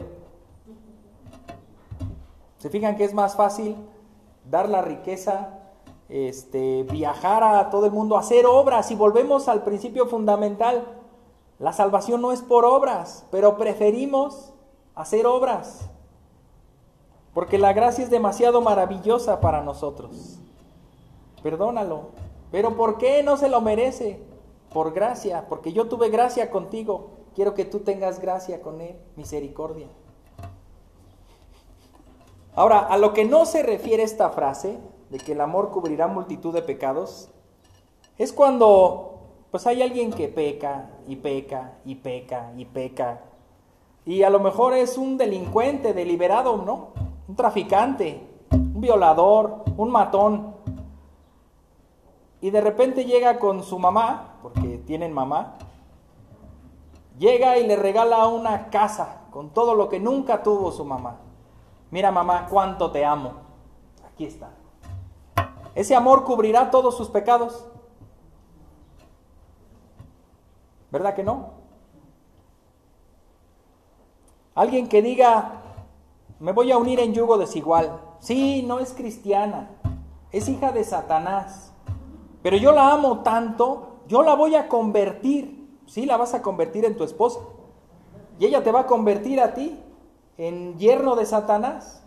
¿Se 2.59 2.69
fijan 2.69 2.97
que 2.97 3.05
es 3.05 3.15
más 3.15 3.35
fácil 3.35 3.77
dar 4.47 4.69
la 4.69 4.83
riqueza, 4.83 5.59
este, 6.07 6.83
viajar 6.83 7.43
a 7.43 7.71
todo 7.71 7.87
el 7.87 7.91
mundo, 7.91 8.15
hacer 8.15 8.45
obras? 8.45 8.91
Y 8.91 8.95
volvemos 8.95 9.47
al 9.47 9.63
principio 9.63 10.05
fundamental. 10.05 10.99
La 11.63 11.71
salvación 11.71 12.21
no 12.21 12.33
es 12.33 12.41
por 12.41 12.65
obras, 12.65 13.25
pero 13.31 13.55
preferimos 13.55 14.51
hacer 14.95 15.25
obras. 15.25 15.89
Porque 17.33 17.57
la 17.57 17.71
gracia 17.71 18.03
es 18.03 18.09
demasiado 18.09 18.59
maravillosa 18.59 19.39
para 19.39 19.61
nosotros. 19.61 20.39
Perdónalo. 21.41 22.09
Pero 22.51 22.75
¿por 22.75 22.97
qué 22.97 23.23
no 23.23 23.37
se 23.37 23.47
lo 23.47 23.61
merece? 23.61 24.19
Por 24.73 24.91
gracia, 24.91 25.45
porque 25.47 25.71
yo 25.71 25.87
tuve 25.87 26.09
gracia 26.09 26.51
contigo. 26.51 27.11
Quiero 27.33 27.53
que 27.53 27.63
tú 27.63 27.79
tengas 27.79 28.19
gracia 28.19 28.61
con 28.61 28.81
Él, 28.81 28.97
misericordia. 29.15 29.87
Ahora, 32.55 32.79
a 32.79 32.97
lo 32.97 33.13
que 33.13 33.23
no 33.23 33.45
se 33.45 33.63
refiere 33.63 34.03
esta 34.03 34.31
frase 34.31 34.79
de 35.09 35.17
que 35.17 35.31
el 35.31 35.39
amor 35.39 35.71
cubrirá 35.71 36.07
multitud 36.07 36.53
de 36.53 36.61
pecados, 36.61 37.29
es 38.17 38.33
cuando 38.33 39.12
pues 39.53 39.67
hay 39.67 39.83
alguien 39.83 40.11
que 40.11 40.29
peca 40.29 40.89
y 41.07 41.15
peca 41.17 41.73
y 41.85 41.93
peca 41.93 42.51
y 42.57 42.65
peca. 42.65 43.21
Y 44.03 44.23
a 44.23 44.31
lo 44.31 44.39
mejor 44.39 44.73
es 44.73 44.97
un 44.97 45.15
delincuente 45.15 45.93
deliberado, 45.93 46.57
¿no? 46.57 46.87
Un 47.27 47.35
traficante, 47.35 48.19
un 48.49 48.81
violador, 48.81 49.63
un 49.77 49.91
matón. 49.91 50.55
Y 52.41 52.49
de 52.49 52.61
repente 52.61 53.05
llega 53.05 53.37
con 53.37 53.61
su 53.61 53.77
mamá, 53.77 54.39
porque 54.41 54.81
tienen 54.87 55.13
mamá, 55.13 55.59
Llega 57.19 57.59
y 57.59 57.67
le 57.67 57.75
regala 57.75 58.25
una 58.25 58.71
casa 58.71 59.21
con 59.29 59.51
todo 59.51 59.75
lo 59.75 59.87
que 59.87 59.99
nunca 59.99 60.41
tuvo 60.41 60.71
su 60.71 60.83
mamá. 60.83 61.17
Mira 61.91 62.11
mamá, 62.11 62.47
cuánto 62.49 62.89
te 62.89 63.05
amo. 63.05 63.33
Aquí 64.11 64.25
está. 64.25 64.49
Ese 65.75 65.95
amor 65.95 66.23
cubrirá 66.23 66.71
todos 66.71 66.97
sus 66.97 67.09
pecados. 67.09 67.67
¿Verdad 70.93 71.13
que 71.13 71.23
no? 71.23 71.49
Alguien 74.55 74.87
que 74.87 75.01
diga, 75.01 75.63
me 76.39 76.53
voy 76.53 76.71
a 76.71 76.77
unir 76.77 77.01
en 77.01 77.13
yugo 77.13 77.37
desigual. 77.37 77.99
Sí, 78.19 78.63
no 78.65 78.79
es 78.79 78.93
cristiana, 78.93 79.71
es 80.31 80.47
hija 80.47 80.71
de 80.71 80.85
Satanás. 80.85 81.73
Pero 82.41 82.55
yo 82.55 82.71
la 82.71 82.93
amo 82.93 83.19
tanto, 83.23 83.97
yo 84.07 84.23
la 84.23 84.35
voy 84.35 84.55
a 84.55 84.69
convertir 84.69 85.63
sí 85.85 86.05
la 86.05 86.17
vas 86.17 86.33
a 86.33 86.41
convertir 86.41 86.85
en 86.85 86.97
tu 86.97 87.03
esposa. 87.03 87.39
Y 88.39 88.45
ella 88.45 88.63
te 88.63 88.71
va 88.71 88.81
a 88.81 88.87
convertir 88.87 89.39
a 89.39 89.53
ti 89.53 89.79
en 90.37 90.77
yerno 90.77 91.15
de 91.15 91.25
Satanás. 91.25 92.03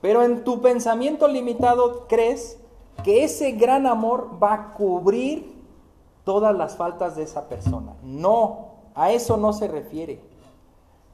Pero 0.00 0.22
en 0.22 0.44
tu 0.44 0.60
pensamiento 0.60 1.28
limitado 1.28 2.06
crees 2.08 2.60
que 3.02 3.24
ese 3.24 3.52
gran 3.52 3.86
amor 3.86 4.38
va 4.42 4.54
a 4.54 4.72
cubrir 4.74 5.53
todas 6.24 6.56
las 6.56 6.76
faltas 6.76 7.16
de 7.16 7.22
esa 7.22 7.48
persona. 7.48 7.94
No, 8.02 8.68
a 8.94 9.12
eso 9.12 9.36
no 9.36 9.52
se 9.52 9.68
refiere. 9.68 10.20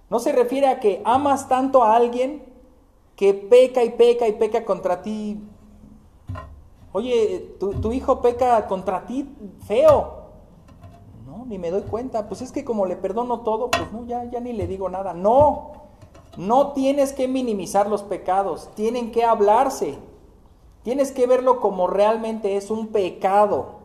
No 0.08 0.18
se 0.18 0.32
refiere 0.32 0.68
a 0.68 0.80
que 0.80 1.02
amas 1.04 1.48
tanto 1.48 1.82
a 1.82 1.94
alguien 1.94 2.44
que 3.16 3.34
peca 3.34 3.84
y 3.84 3.90
peca 3.90 4.26
y 4.26 4.32
peca 4.32 4.64
contra 4.64 5.02
ti 5.02 5.40
Oye, 6.92 7.56
tu, 7.60 7.92
hijo 7.92 8.20
peca 8.20 8.66
contra 8.66 9.06
ti 9.06 9.28
feo. 9.66 10.18
No, 11.24 11.44
ni 11.46 11.58
me 11.58 11.70
doy 11.70 11.82
cuenta. 11.82 12.26
Pues 12.26 12.42
es 12.42 12.50
que 12.50 12.64
como 12.64 12.86
le 12.86 12.96
perdono 12.96 13.40
todo, 13.40 13.70
pues 13.70 13.92
no, 13.92 14.04
ya, 14.06 14.24
ni 14.40 14.52
le 14.52 14.66
digo 14.66 14.88
nada. 14.88 15.14
No, 15.14 15.72
no 16.36 16.72
tienes 16.72 17.12
que 17.12 17.28
minimizar 17.28 17.88
los 17.88 18.02
pecados, 18.02 18.70
tienen 18.74 19.12
que 19.12 19.24
hablarse. 19.24 19.98
Tienes 20.82 21.12
que 21.12 21.26
verlo 21.26 21.60
como 21.60 21.86
realmente 21.86 22.56
es 22.56 22.70
un 22.70 22.88
pecado. 22.88 23.79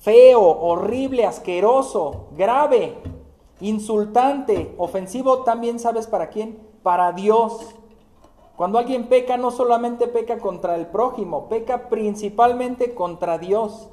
Feo, 0.00 0.40
horrible, 0.40 1.26
asqueroso, 1.26 2.28
grave, 2.34 2.96
insultante, 3.60 4.74
ofensivo, 4.78 5.42
también 5.42 5.78
sabes 5.78 6.06
para 6.06 6.30
quién, 6.30 6.58
para 6.82 7.12
Dios. 7.12 7.74
Cuando 8.56 8.78
alguien 8.78 9.08
peca, 9.08 9.36
no 9.36 9.50
solamente 9.50 10.06
peca 10.06 10.38
contra 10.38 10.76
el 10.76 10.86
prójimo, 10.86 11.50
peca 11.50 11.90
principalmente 11.90 12.94
contra 12.94 13.36
Dios. 13.36 13.90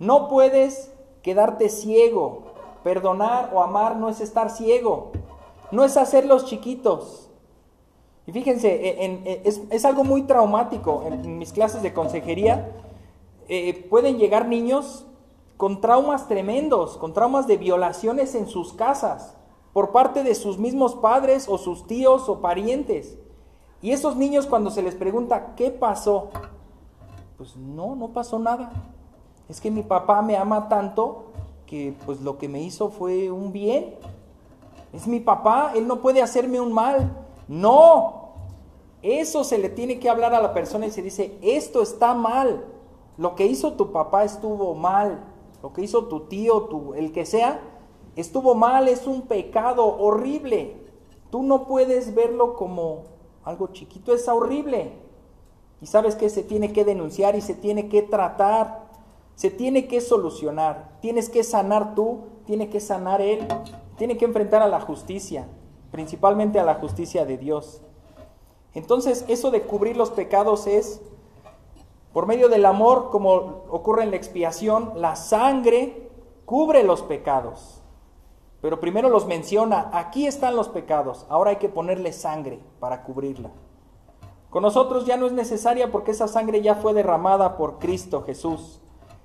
No 0.00 0.28
puedes 0.28 0.92
quedarte 1.22 1.68
ciego. 1.68 2.42
Perdonar 2.82 3.50
o 3.54 3.62
amar 3.62 3.94
no 3.94 4.08
es 4.08 4.20
estar 4.20 4.50
ciego, 4.50 5.12
no 5.70 5.84
es 5.84 5.96
hacerlos 5.96 6.46
chiquitos. 6.46 7.30
Y 8.26 8.32
fíjense, 8.32 8.72
e, 8.72 9.42
es, 9.44 9.84
algo 9.84 10.02
muy 10.02 10.22
traumático. 10.22 11.04
En, 11.06 11.38
mis 11.38 11.52
clases 11.52 11.82
de 11.82 11.92
consejería 11.92 12.72
eh, 13.48 13.86
pueden 13.88 14.18
llegar 14.18 14.48
niños 14.48 15.06
con 15.62 15.80
traumas 15.80 16.26
tremendos, 16.26 16.96
con 16.96 17.12
traumas 17.12 17.46
de 17.46 17.56
violaciones 17.56 18.34
en 18.34 18.48
sus 18.48 18.72
casas, 18.72 19.36
por 19.72 19.92
parte 19.92 20.24
de 20.24 20.34
sus 20.34 20.58
mismos 20.58 20.96
padres 20.96 21.46
o 21.48 21.56
sus 21.56 21.86
tíos 21.86 22.28
o 22.28 22.40
parientes. 22.40 23.16
Y 23.80 23.92
esos 23.92 24.16
niños 24.16 24.46
cuando 24.46 24.72
se 24.72 24.82
les 24.82 24.96
pregunta, 24.96 25.54
¿qué 25.54 25.70
pasó? 25.70 26.30
Pues 27.38 27.56
no, 27.56 27.94
no 27.94 28.08
pasó 28.08 28.40
nada. 28.40 28.72
Es 29.48 29.60
que 29.60 29.70
mi 29.70 29.84
papá 29.84 30.20
me 30.20 30.36
ama 30.36 30.68
tanto 30.68 31.26
que 31.64 31.94
pues 32.06 32.20
lo 32.22 32.38
que 32.38 32.48
me 32.48 32.60
hizo 32.60 32.90
fue 32.90 33.30
un 33.30 33.52
bien. 33.52 33.94
Es 34.92 35.06
mi 35.06 35.20
papá, 35.20 35.74
él 35.76 35.86
no 35.86 36.00
puede 36.00 36.22
hacerme 36.22 36.60
un 36.60 36.72
mal. 36.72 37.24
No, 37.46 38.32
eso 39.00 39.44
se 39.44 39.58
le 39.58 39.68
tiene 39.68 40.00
que 40.00 40.10
hablar 40.10 40.34
a 40.34 40.42
la 40.42 40.54
persona 40.54 40.86
y 40.86 40.90
se 40.90 41.02
dice, 41.02 41.38
esto 41.40 41.82
está 41.82 42.14
mal. 42.14 42.64
Lo 43.16 43.36
que 43.36 43.46
hizo 43.46 43.74
tu 43.74 43.92
papá 43.92 44.24
estuvo 44.24 44.74
mal. 44.74 45.28
Lo 45.62 45.72
que 45.72 45.82
hizo 45.82 46.06
tu 46.06 46.20
tío, 46.20 46.62
tu, 46.62 46.94
el 46.94 47.12
que 47.12 47.24
sea, 47.24 47.60
estuvo 48.16 48.54
mal, 48.54 48.88
es 48.88 49.06
un 49.06 49.22
pecado 49.22 49.86
horrible. 49.86 50.76
Tú 51.30 51.42
no 51.42 51.66
puedes 51.66 52.14
verlo 52.14 52.56
como 52.56 53.04
algo 53.44 53.68
chiquito, 53.68 54.12
es 54.12 54.26
horrible. 54.28 54.92
Y 55.80 55.86
sabes 55.86 56.16
que 56.16 56.28
se 56.28 56.42
tiene 56.42 56.72
que 56.72 56.84
denunciar 56.84 57.36
y 57.36 57.40
se 57.40 57.54
tiene 57.54 57.88
que 57.88 58.02
tratar, 58.02 58.88
se 59.34 59.50
tiene 59.50 59.86
que 59.86 60.00
solucionar. 60.00 60.98
Tienes 61.00 61.28
que 61.28 61.44
sanar 61.44 61.94
tú, 61.94 62.24
tiene 62.44 62.68
que 62.68 62.80
sanar 62.80 63.20
él, 63.20 63.46
tiene 63.96 64.16
que 64.16 64.24
enfrentar 64.24 64.62
a 64.62 64.68
la 64.68 64.80
justicia, 64.80 65.48
principalmente 65.90 66.58
a 66.58 66.64
la 66.64 66.74
justicia 66.74 67.24
de 67.24 67.38
Dios. 67.38 67.82
Entonces, 68.74 69.24
eso 69.28 69.50
de 69.50 69.62
cubrir 69.62 69.96
los 69.96 70.10
pecados 70.10 70.66
es, 70.66 71.02
por 72.12 72.26
medio 72.26 72.48
del 72.48 72.66
amor, 72.66 73.10
como 73.10 73.30
ocurre 73.70 74.02
en 74.02 74.10
la 74.10 74.16
expiación, 74.16 74.92
la 74.96 75.16
sangre 75.16 76.10
cubre 76.44 76.82
los 76.82 77.02
pecados. 77.02 77.82
Pero 78.60 78.78
primero 78.80 79.08
los 79.08 79.26
menciona, 79.26 79.90
aquí 79.92 80.26
están 80.26 80.54
los 80.54 80.68
pecados, 80.68 81.26
ahora 81.28 81.50
hay 81.50 81.56
que 81.56 81.68
ponerle 81.68 82.12
sangre 82.12 82.60
para 82.78 83.02
cubrirla. 83.02 83.50
Con 84.50 84.62
nosotros 84.62 85.06
ya 85.06 85.16
no 85.16 85.26
es 85.26 85.32
necesaria 85.32 85.90
porque 85.90 86.10
esa 86.10 86.28
sangre 86.28 86.60
ya 86.60 86.74
fue 86.74 86.92
derramada 86.92 87.56
por 87.56 87.78
Cristo 87.78 88.22
Jesús, 88.22 88.80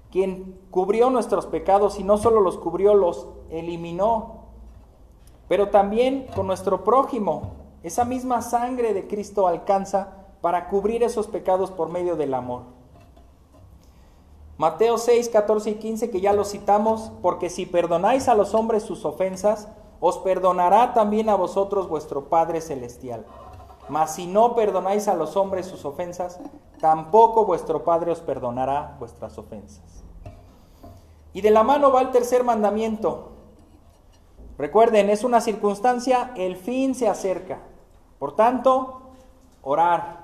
quien 0.10 0.58
cubrió 0.72 1.10
nuestros 1.10 1.46
pecados 1.46 2.00
y 2.00 2.04
no 2.04 2.18
solo 2.18 2.40
los 2.40 2.58
cubrió, 2.58 2.96
los 2.96 3.28
eliminó. 3.50 4.46
Pero 5.50 5.70
también 5.70 6.28
con 6.34 6.48
nuestro 6.48 6.86
prójimo, 6.86 7.56
esa 7.84 8.06
misma 8.06 8.42
sangre 8.42 8.94
de 8.94 9.08
Cristo 9.08 9.48
alcanza 9.48 10.28
para 10.42 10.70
cubrir 10.70 11.04
esos 11.04 11.28
pecados 11.28 11.72
por 11.72 11.90
medio 11.90 12.16
del 12.16 12.34
amor. 12.34 12.77
Mateo 14.58 14.98
6, 14.98 15.30
14 15.30 15.70
y 15.70 15.76
15, 15.76 16.10
que 16.10 16.20
ya 16.20 16.34
lo 16.34 16.44
citamos, 16.44 17.12
porque 17.22 17.50
si 17.50 17.68
perdonáis 17.68 18.28
a 18.28 18.34
los 18.34 18.56
hombres 18.56 18.82
sus 18.82 19.06
ofensas, 19.06 19.68
os 20.00 20.18
perdonará 20.18 20.94
también 20.94 21.30
a 21.30 21.36
vosotros 21.36 21.88
vuestro 21.88 22.26
Padre 22.26 22.62
Celestial. 22.62 23.24
Mas 23.88 24.16
si 24.16 24.26
no 24.26 24.56
perdonáis 24.56 25.08
a 25.08 25.14
los 25.14 25.38
hombres 25.38 25.68
sus 25.68 25.86
ofensas, 25.86 26.40
tampoco 26.80 27.46
vuestro 27.46 27.84
Padre 27.84 28.12
os 28.12 28.20
perdonará 28.20 28.96
vuestras 29.00 29.38
ofensas. 29.38 30.04
Y 31.34 31.42
de 31.42 31.52
la 31.52 31.62
mano 31.62 31.92
va 31.92 32.02
el 32.02 32.12
tercer 32.12 32.44
mandamiento. 32.44 33.30
Recuerden, 34.58 35.12
es 35.12 35.24
una 35.24 35.40
circunstancia, 35.40 36.32
el 36.36 36.58
fin 36.58 36.96
se 36.96 37.08
acerca. 37.08 37.60
Por 38.18 38.36
tanto, 38.36 39.02
orar, 39.62 40.17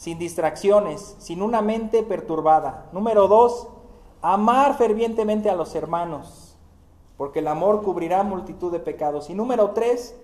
sin 0.00 0.18
distracciones, 0.18 1.14
sin 1.18 1.42
una 1.42 1.60
mente 1.60 2.02
perturbada. 2.02 2.88
Número 2.90 3.28
dos, 3.28 3.68
amar 4.22 4.78
fervientemente 4.78 5.50
a 5.50 5.54
los 5.54 5.74
hermanos, 5.74 6.56
porque 7.18 7.40
el 7.40 7.48
amor 7.48 7.82
cubrirá 7.82 8.22
multitud 8.22 8.72
de 8.72 8.80
pecados. 8.80 9.28
Y 9.28 9.34
número 9.34 9.72
tres, 9.72 10.16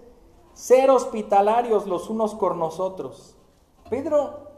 ser 0.55 0.89
hospitalarios 0.89 1.87
los 1.87 2.09
unos 2.09 2.35
con 2.35 2.59
nosotros. 2.59 3.37
Pedro, 3.91 4.49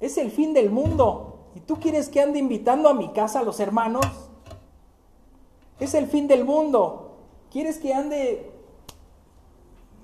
es 0.00 0.18
el 0.18 0.32
fin 0.32 0.54
del 0.54 0.70
mundo. 0.70 1.38
¿Y 1.54 1.60
tú 1.60 1.76
quieres 1.78 2.08
que 2.08 2.20
ande 2.20 2.40
invitando 2.40 2.88
a 2.88 2.94
mi 2.94 3.10
casa 3.12 3.38
a 3.38 3.44
los 3.44 3.60
hermanos? 3.60 4.06
Es 5.78 5.94
el 5.94 6.08
fin 6.08 6.26
del 6.26 6.44
mundo. 6.44 7.12
¿Quieres 7.52 7.78
que 7.78 7.94
ande 7.94 8.50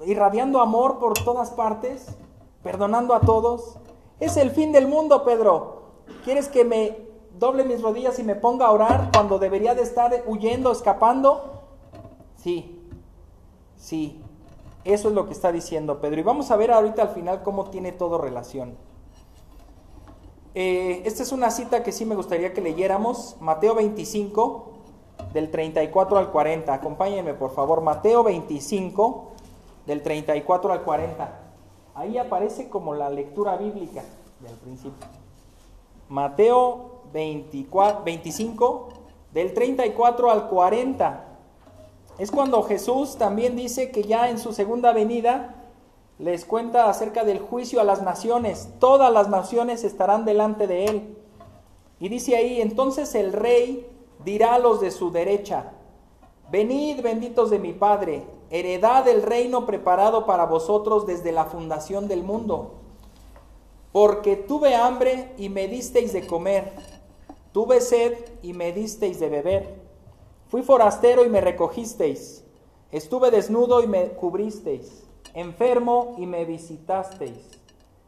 irradiando 0.06 0.60
amor 0.60 1.00
por 1.00 1.14
todas 1.14 1.50
partes? 1.50 2.06
Perdonando 2.62 3.14
a 3.14 3.20
todos. 3.20 3.78
Es 4.20 4.36
el 4.36 4.50
fin 4.50 4.72
del 4.72 4.88
mundo, 4.88 5.24
Pedro. 5.24 5.82
¿Quieres 6.24 6.48
que 6.48 6.64
me 6.64 7.08
doble 7.38 7.64
mis 7.64 7.80
rodillas 7.82 8.18
y 8.18 8.24
me 8.24 8.34
ponga 8.34 8.66
a 8.66 8.72
orar 8.72 9.10
cuando 9.12 9.38
debería 9.38 9.74
de 9.74 9.82
estar 9.82 10.24
huyendo, 10.26 10.72
escapando? 10.72 11.62
Sí, 12.36 12.80
sí. 13.76 14.20
Eso 14.84 15.08
es 15.08 15.14
lo 15.14 15.26
que 15.26 15.32
está 15.32 15.52
diciendo 15.52 16.00
Pedro. 16.00 16.20
Y 16.20 16.24
vamos 16.24 16.50
a 16.50 16.56
ver 16.56 16.72
ahorita 16.72 17.02
al 17.02 17.08
final 17.10 17.42
cómo 17.42 17.70
tiene 17.70 17.92
todo 17.92 18.18
relación. 18.18 18.76
Eh, 20.54 21.02
esta 21.04 21.22
es 21.22 21.30
una 21.30 21.50
cita 21.50 21.82
que 21.82 21.92
sí 21.92 22.04
me 22.04 22.16
gustaría 22.16 22.52
que 22.52 22.60
leyéramos. 22.60 23.36
Mateo 23.40 23.74
25, 23.74 24.72
del 25.32 25.50
34 25.50 26.18
al 26.18 26.30
40. 26.30 26.74
Acompáñenme, 26.74 27.34
por 27.34 27.54
favor. 27.54 27.82
Mateo 27.82 28.24
25, 28.24 29.32
del 29.86 30.02
34 30.02 30.72
al 30.72 30.82
40. 30.82 31.47
Ahí 31.98 32.16
aparece 32.16 32.68
como 32.68 32.94
la 32.94 33.10
lectura 33.10 33.56
bíblica 33.56 34.04
del 34.38 34.54
principio. 34.58 35.04
Mateo 36.08 37.00
24, 37.12 38.04
25, 38.04 38.88
del 39.34 39.52
34 39.52 40.30
al 40.30 40.48
40. 40.48 41.24
Es 42.18 42.30
cuando 42.30 42.62
Jesús 42.62 43.16
también 43.16 43.56
dice 43.56 43.90
que 43.90 44.04
ya 44.04 44.30
en 44.30 44.38
su 44.38 44.52
segunda 44.52 44.92
venida 44.92 45.56
les 46.20 46.44
cuenta 46.44 46.88
acerca 46.88 47.24
del 47.24 47.40
juicio 47.40 47.80
a 47.80 47.84
las 47.84 48.00
naciones. 48.00 48.68
Todas 48.78 49.12
las 49.12 49.28
naciones 49.28 49.82
estarán 49.82 50.24
delante 50.24 50.68
de 50.68 50.84
él. 50.84 51.16
Y 51.98 52.10
dice 52.10 52.36
ahí, 52.36 52.60
entonces 52.60 53.12
el 53.16 53.32
rey 53.32 53.90
dirá 54.24 54.54
a 54.54 54.60
los 54.60 54.80
de 54.80 54.92
su 54.92 55.10
derecha, 55.10 55.72
venid 56.48 57.02
benditos 57.02 57.50
de 57.50 57.58
mi 57.58 57.72
Padre 57.72 58.37
heredad 58.50 59.04
del 59.04 59.22
reino 59.22 59.66
preparado 59.66 60.26
para 60.26 60.46
vosotros 60.46 61.06
desde 61.06 61.32
la 61.32 61.44
fundación 61.44 62.08
del 62.08 62.22
mundo. 62.22 62.74
Porque 63.92 64.36
tuve 64.36 64.74
hambre 64.74 65.32
y 65.38 65.48
me 65.48 65.68
disteis 65.68 66.12
de 66.12 66.26
comer, 66.26 66.72
tuve 67.52 67.80
sed 67.80 68.14
y 68.42 68.52
me 68.52 68.72
disteis 68.72 69.18
de 69.20 69.28
beber, 69.28 69.80
fui 70.48 70.62
forastero 70.62 71.24
y 71.24 71.28
me 71.28 71.40
recogisteis, 71.40 72.44
estuve 72.92 73.30
desnudo 73.30 73.82
y 73.82 73.86
me 73.86 74.10
cubristeis, 74.10 75.04
enfermo 75.34 76.14
y 76.18 76.26
me 76.26 76.44
visitasteis, 76.44 77.38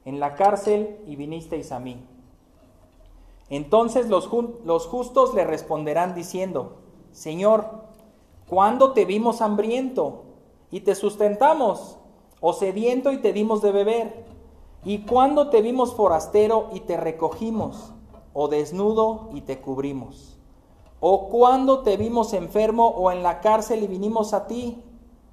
en 0.05 0.21
la 0.21 0.35
cárcel 0.35 0.99
y 1.07 1.17
vinisteis 1.17 1.73
a 1.73 1.81
mí. 1.81 2.07
Entonces 3.49 4.09
los, 4.09 4.31
los 4.65 4.87
justos 4.87 5.35
le 5.35 5.45
responderán 5.45 6.15
diciendo, 6.15 6.77
Señor, 7.13 7.67
¿cuándo 8.49 8.93
te 8.93 9.05
vimos 9.05 9.41
hambriento? 9.41 10.25
Y 10.71 10.81
te 10.81 10.95
sustentamos, 10.95 11.99
o 12.41 12.53
sediento 12.53 13.13
y 13.13 13.19
te 13.19 13.33
dimos 13.33 13.63
de 13.63 13.73
beber, 13.73 14.25
y 14.85 15.05
cuando 15.05 15.51
te 15.51 15.61
vimos 15.61 15.95
forastero 15.95 16.69
y 16.73 16.81
te 16.81 16.97
recogimos, 16.97 17.93
o 18.33 18.49
desnudo 18.49 19.29
y 19.35 19.43
te 19.43 19.61
cubrimos, 19.61 20.39
o 21.01 21.29
cuando 21.29 21.81
te 21.81 21.97
vimos 21.97 22.33
enfermo 22.33 22.89
o 22.89 23.11
en 23.11 23.23
la 23.23 23.41
cárcel 23.41 23.83
y 23.83 23.87
vinimos 23.87 24.35
a 24.35 24.47
ti. 24.47 24.83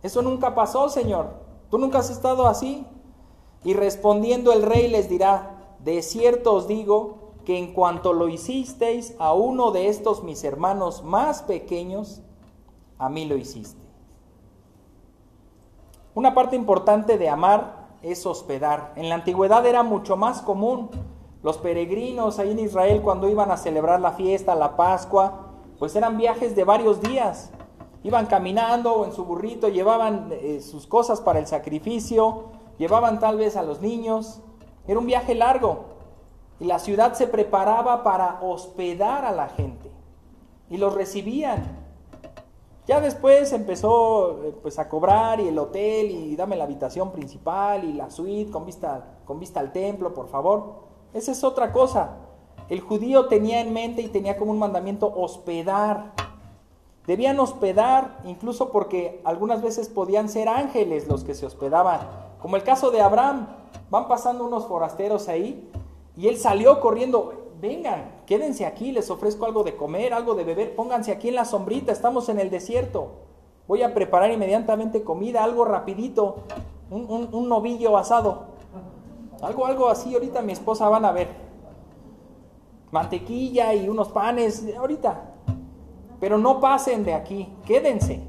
Eso 0.01 0.21
nunca 0.21 0.55
pasó, 0.55 0.87
Señor. 0.87 1.45
Tú 1.69 1.77
nunca 1.77 1.99
has 1.99 2.09
estado 2.09 2.47
así. 2.47 2.85
Y 3.65 3.73
respondiendo 3.73 4.53
el 4.53 4.63
rey 4.63 4.87
les 4.87 5.09
dirá, 5.09 5.75
de 5.83 6.01
cierto 6.01 6.53
os 6.53 6.67
digo 6.67 7.33
que 7.43 7.57
en 7.57 7.73
cuanto 7.73 8.13
lo 8.13 8.29
hicisteis 8.29 9.15
a 9.19 9.33
uno 9.33 9.71
de 9.71 9.89
estos 9.89 10.23
mis 10.23 10.43
hermanos 10.43 11.03
más 11.03 11.41
pequeños, 11.41 12.21
a 12.97 13.09
mí 13.09 13.25
lo 13.25 13.35
hiciste. 13.35 13.86
Una 16.17 16.33
parte 16.33 16.55
importante 16.55 17.19
de 17.19 17.29
amar 17.29 17.89
es 18.01 18.25
hospedar. 18.25 18.91
En 18.95 19.07
la 19.07 19.13
antigüedad 19.13 19.63
era 19.67 19.83
mucho 19.83 20.17
más 20.17 20.41
común. 20.41 20.89
Los 21.43 21.59
peregrinos 21.59 22.39
ahí 22.39 22.49
en 22.49 22.57
Israel 22.57 23.03
cuando 23.03 23.29
iban 23.29 23.51
a 23.51 23.57
celebrar 23.57 24.01
la 24.01 24.13
fiesta, 24.13 24.55
la 24.55 24.75
Pascua, 24.75 25.51
pues 25.77 25.95
eran 25.95 26.17
viajes 26.17 26.55
de 26.55 26.63
varios 26.63 27.01
días. 27.01 27.51
Iban 28.01 28.25
caminando 28.25 29.05
en 29.05 29.13
su 29.13 29.25
burrito, 29.25 29.69
llevaban 29.69 30.29
eh, 30.31 30.59
sus 30.59 30.87
cosas 30.87 31.21
para 31.21 31.37
el 31.37 31.45
sacrificio, 31.45 32.45
llevaban 32.79 33.19
tal 33.19 33.37
vez 33.37 33.55
a 33.55 33.61
los 33.61 33.81
niños. 33.81 34.41
Era 34.87 34.97
un 34.97 35.05
viaje 35.05 35.35
largo 35.35 35.85
y 36.59 36.65
la 36.65 36.79
ciudad 36.79 37.13
se 37.13 37.27
preparaba 37.27 38.03
para 38.03 38.39
hospedar 38.41 39.23
a 39.23 39.31
la 39.31 39.49
gente 39.49 39.91
y 40.67 40.77
los 40.77 40.95
recibían. 40.95 41.76
Ya 42.87 43.01
después 43.01 43.51
empezó 43.51 44.43
eh, 44.43 44.55
pues 44.61 44.79
a 44.79 44.87
cobrar 44.87 45.41
y 45.41 45.49
el 45.49 45.59
hotel 45.59 46.09
y 46.09 46.35
dame 46.37 46.55
la 46.55 46.63
habitación 46.63 47.11
principal 47.11 47.83
y 47.83 47.91
la 47.91 48.09
suite 48.09 48.49
con 48.49 48.65
vista, 48.65 49.19
con 49.25 49.39
vista 49.39 49.59
al 49.59 49.73
templo, 49.73 50.13
por 50.13 50.29
favor. 50.29 50.87
Esa 51.13 51.33
es 51.33 51.43
otra 51.43 51.73
cosa. 51.73 52.17
El 52.69 52.79
judío 52.79 53.27
tenía 53.27 53.59
en 53.59 53.73
mente 53.73 54.01
y 54.01 54.07
tenía 54.07 54.37
como 54.37 54.51
un 54.51 54.59
mandamiento 54.59 55.13
hospedar. 55.13 56.13
Debían 57.05 57.39
hospedar 57.39 58.19
incluso 58.23 58.71
porque 58.71 59.21
algunas 59.25 59.61
veces 59.61 59.89
podían 59.89 60.29
ser 60.29 60.47
ángeles 60.47 61.09
los 61.09 61.25
que 61.25 61.35
se 61.35 61.45
hospedaban. 61.45 61.99
Como 62.41 62.55
el 62.55 62.63
caso 62.63 62.89
de 62.89 63.01
Abraham. 63.01 63.47
Van 63.89 64.07
pasando 64.09 64.45
unos 64.45 64.65
forasteros 64.65 65.29
ahí 65.29 65.69
y 66.17 66.27
él 66.27 66.37
salió 66.37 66.81
corriendo 66.81 67.47
vengan, 67.61 68.11
quédense 68.27 68.65
aquí, 68.65 68.91
les 68.91 69.09
ofrezco 69.09 69.45
algo 69.45 69.63
de 69.63 69.75
comer, 69.75 70.13
algo 70.13 70.35
de 70.35 70.43
beber, 70.43 70.75
pónganse 70.75 71.11
aquí 71.11 71.29
en 71.29 71.35
la 71.35 71.45
sombrita, 71.45 71.91
estamos 71.91 72.29
en 72.29 72.39
el 72.39 72.51
desierto. 72.51 73.13
Voy 73.67 73.81
a 73.81 73.93
preparar 73.93 74.31
inmediatamente 74.31 75.03
comida, 75.03 75.43
algo 75.43 75.65
rapidito, 75.65 76.43
un, 76.91 77.49
novillo 77.49 77.97
asado. 77.97 78.47
Algo, 79.41 79.65
algo 79.65 79.87
así, 79.87 80.13
ahorita 80.13 80.41
mi 80.41 80.51
esposa 80.51 80.89
van 80.89 81.05
a 81.05 81.11
ver. 81.11 81.29
Mantequilla 82.91 83.73
y 83.73 83.87
unos 83.87 84.09
panes, 84.09 84.65
ahorita. 84.77 85.33
Pero 86.19 86.37
no 86.37 86.59
pasen 86.59 87.05
de 87.05 87.13
aquí, 87.13 87.53
quédense. 87.65 88.23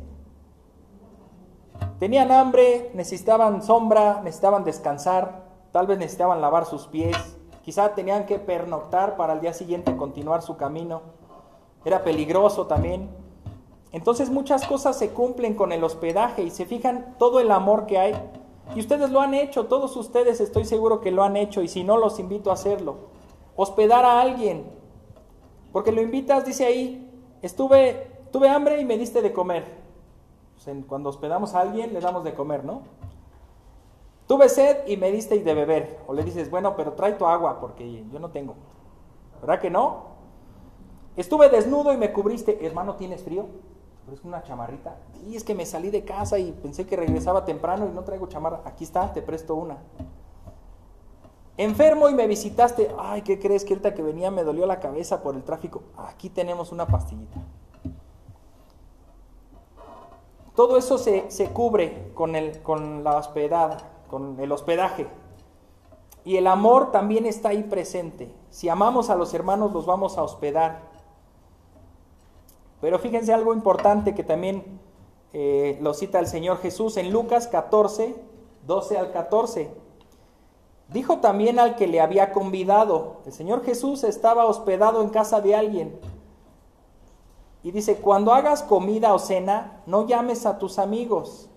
Tenían 1.98 2.30
hambre, 2.30 2.92
necesitaban 2.94 3.62
sombra, 3.62 4.20
necesitaban 4.22 4.62
descansar, 4.62 5.44
tal 5.72 5.88
vez 5.88 5.98
necesitaban 5.98 6.40
lavar 6.40 6.66
sus 6.66 6.86
pies, 6.86 7.37
Quizá 7.68 7.94
tenían 7.94 8.24
que 8.24 8.38
pernoctar 8.38 9.18
para 9.18 9.34
al 9.34 9.42
día 9.42 9.52
siguiente 9.52 9.94
continuar 9.94 10.40
su 10.40 10.56
camino. 10.56 11.02
Era 11.84 12.02
peligroso 12.02 12.66
también. 12.66 13.10
Entonces 13.92 14.30
muchas 14.30 14.66
cosas 14.66 14.98
se 14.98 15.10
cumplen 15.10 15.52
con 15.52 15.72
el 15.72 15.84
hospedaje 15.84 16.42
y 16.42 16.50
se 16.50 16.64
fijan 16.64 17.14
todo 17.18 17.40
el 17.40 17.50
amor 17.50 17.84
que 17.84 17.98
hay. 17.98 18.14
Y 18.74 18.80
ustedes 18.80 19.10
lo 19.10 19.20
han 19.20 19.34
hecho, 19.34 19.66
todos 19.66 19.94
ustedes 19.96 20.40
estoy 20.40 20.64
seguro 20.64 21.02
que 21.02 21.10
lo 21.10 21.22
han 21.22 21.36
hecho 21.36 21.60
y 21.60 21.68
si 21.68 21.84
no 21.84 21.98
los 21.98 22.18
invito 22.18 22.48
a 22.48 22.54
hacerlo. 22.54 23.10
Hospedar 23.54 24.06
a 24.06 24.22
alguien. 24.22 24.64
Porque 25.70 25.92
lo 25.92 26.00
invitas, 26.00 26.46
dice 26.46 26.64
ahí, 26.64 27.06
estuve, 27.42 28.10
tuve 28.32 28.48
hambre 28.48 28.80
y 28.80 28.86
me 28.86 28.96
diste 28.96 29.20
de 29.20 29.34
comer. 29.34 29.66
Pues 30.54 30.74
cuando 30.86 31.10
hospedamos 31.10 31.54
a 31.54 31.60
alguien 31.60 31.92
le 31.92 32.00
damos 32.00 32.24
de 32.24 32.32
comer, 32.32 32.64
¿no? 32.64 32.80
Tuve 34.28 34.50
sed 34.50 34.86
y 34.86 34.98
me 34.98 35.10
diste 35.10 35.42
de 35.42 35.54
beber. 35.54 35.98
O 36.06 36.12
le 36.12 36.22
dices, 36.22 36.50
bueno, 36.50 36.76
pero 36.76 36.92
trae 36.92 37.14
tu 37.14 37.24
agua 37.24 37.58
porque 37.58 38.04
yo 38.12 38.18
no 38.20 38.30
tengo. 38.30 38.54
¿Verdad 39.40 39.58
que 39.58 39.70
no? 39.70 40.18
Estuve 41.16 41.48
desnudo 41.48 41.94
y 41.94 41.96
me 41.96 42.12
cubriste. 42.12 42.64
Hermano, 42.64 42.94
¿tienes 42.96 43.24
frío? 43.24 43.46
Es 44.12 44.22
una 44.24 44.42
chamarrita. 44.42 44.98
Y 45.26 45.34
es 45.34 45.44
que 45.44 45.54
me 45.54 45.64
salí 45.64 45.88
de 45.88 46.04
casa 46.04 46.38
y 46.38 46.52
pensé 46.52 46.86
que 46.86 46.94
regresaba 46.94 47.46
temprano 47.46 47.88
y 47.90 47.94
no 47.94 48.04
traigo 48.04 48.26
chamarra. 48.26 48.60
Aquí 48.66 48.84
está, 48.84 49.10
te 49.14 49.22
presto 49.22 49.54
una. 49.54 49.78
Enfermo 51.56 52.10
y 52.10 52.14
me 52.14 52.26
visitaste. 52.26 52.94
Ay, 52.98 53.22
¿qué 53.22 53.38
crees 53.38 53.64
que 53.64 53.72
ahorita 53.72 53.94
que 53.94 54.02
venía 54.02 54.30
me 54.30 54.44
dolió 54.44 54.66
la 54.66 54.78
cabeza 54.78 55.22
por 55.22 55.36
el 55.36 55.42
tráfico? 55.42 55.84
Aquí 55.96 56.28
tenemos 56.28 56.70
una 56.70 56.86
pastillita. 56.86 57.40
Todo 60.54 60.76
eso 60.76 60.98
se, 60.98 61.30
se 61.30 61.48
cubre 61.48 62.10
con, 62.12 62.36
el, 62.36 62.60
con 62.60 63.02
la 63.04 63.16
hospedada 63.16 63.78
con 64.08 64.40
el 64.40 64.50
hospedaje. 64.52 65.06
Y 66.24 66.36
el 66.36 66.46
amor 66.46 66.90
también 66.90 67.26
está 67.26 67.50
ahí 67.50 67.62
presente. 67.62 68.34
Si 68.50 68.68
amamos 68.68 69.08
a 69.10 69.16
los 69.16 69.32
hermanos, 69.34 69.72
los 69.72 69.86
vamos 69.86 70.18
a 70.18 70.22
hospedar. 70.22 70.82
Pero 72.80 72.98
fíjense 72.98 73.32
algo 73.32 73.54
importante 73.54 74.14
que 74.14 74.24
también 74.24 74.78
eh, 75.32 75.78
lo 75.80 75.94
cita 75.94 76.18
el 76.18 76.26
Señor 76.26 76.58
Jesús 76.58 76.96
en 76.96 77.12
Lucas 77.12 77.48
14, 77.48 78.14
12 78.66 78.98
al 78.98 79.12
14. 79.12 79.70
Dijo 80.88 81.18
también 81.18 81.58
al 81.58 81.76
que 81.76 81.86
le 81.86 82.00
había 82.00 82.32
convidado, 82.32 83.16
el 83.26 83.32
Señor 83.32 83.64
Jesús 83.64 84.04
estaba 84.04 84.46
hospedado 84.46 85.02
en 85.02 85.10
casa 85.10 85.40
de 85.40 85.54
alguien. 85.54 85.98
Y 87.62 87.72
dice, 87.72 87.96
cuando 87.96 88.32
hagas 88.32 88.62
comida 88.62 89.12
o 89.12 89.18
cena, 89.18 89.82
no 89.86 90.06
llames 90.06 90.46
a 90.46 90.58
tus 90.58 90.78
amigos 90.78 91.48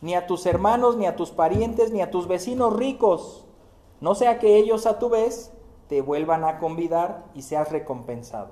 ni 0.00 0.14
a 0.14 0.26
tus 0.26 0.46
hermanos, 0.46 0.96
ni 0.96 1.06
a 1.06 1.16
tus 1.16 1.30
parientes, 1.30 1.92
ni 1.92 2.02
a 2.02 2.10
tus 2.10 2.28
vecinos 2.28 2.74
ricos, 2.76 3.46
no 4.00 4.14
sea 4.14 4.38
que 4.38 4.56
ellos 4.56 4.86
a 4.86 4.98
tu 4.98 5.08
vez 5.08 5.52
te 5.88 6.02
vuelvan 6.02 6.44
a 6.44 6.58
convidar 6.58 7.24
y 7.34 7.42
seas 7.42 7.70
recompensado. 7.70 8.50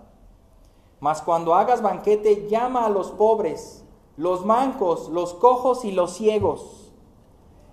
Mas 1.01 1.21
cuando 1.21 1.55
hagas 1.55 1.83
banquete, 1.83 2.49
llama 2.49 2.87
a 2.87 2.89
los 2.89 3.11
pobres, 3.11 3.85
los 4.17 4.47
mancos, 4.47 5.09
los 5.11 5.35
cojos 5.35 5.85
y 5.85 5.93
los 5.93 6.15
ciegos, 6.15 6.93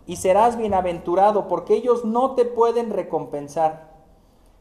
y 0.06 0.18
serás 0.18 0.58
bienaventurado, 0.58 1.48
porque 1.48 1.76
ellos 1.76 2.04
no 2.04 2.32
te 2.36 2.44
pueden 2.44 2.90
recompensar, 2.90 3.92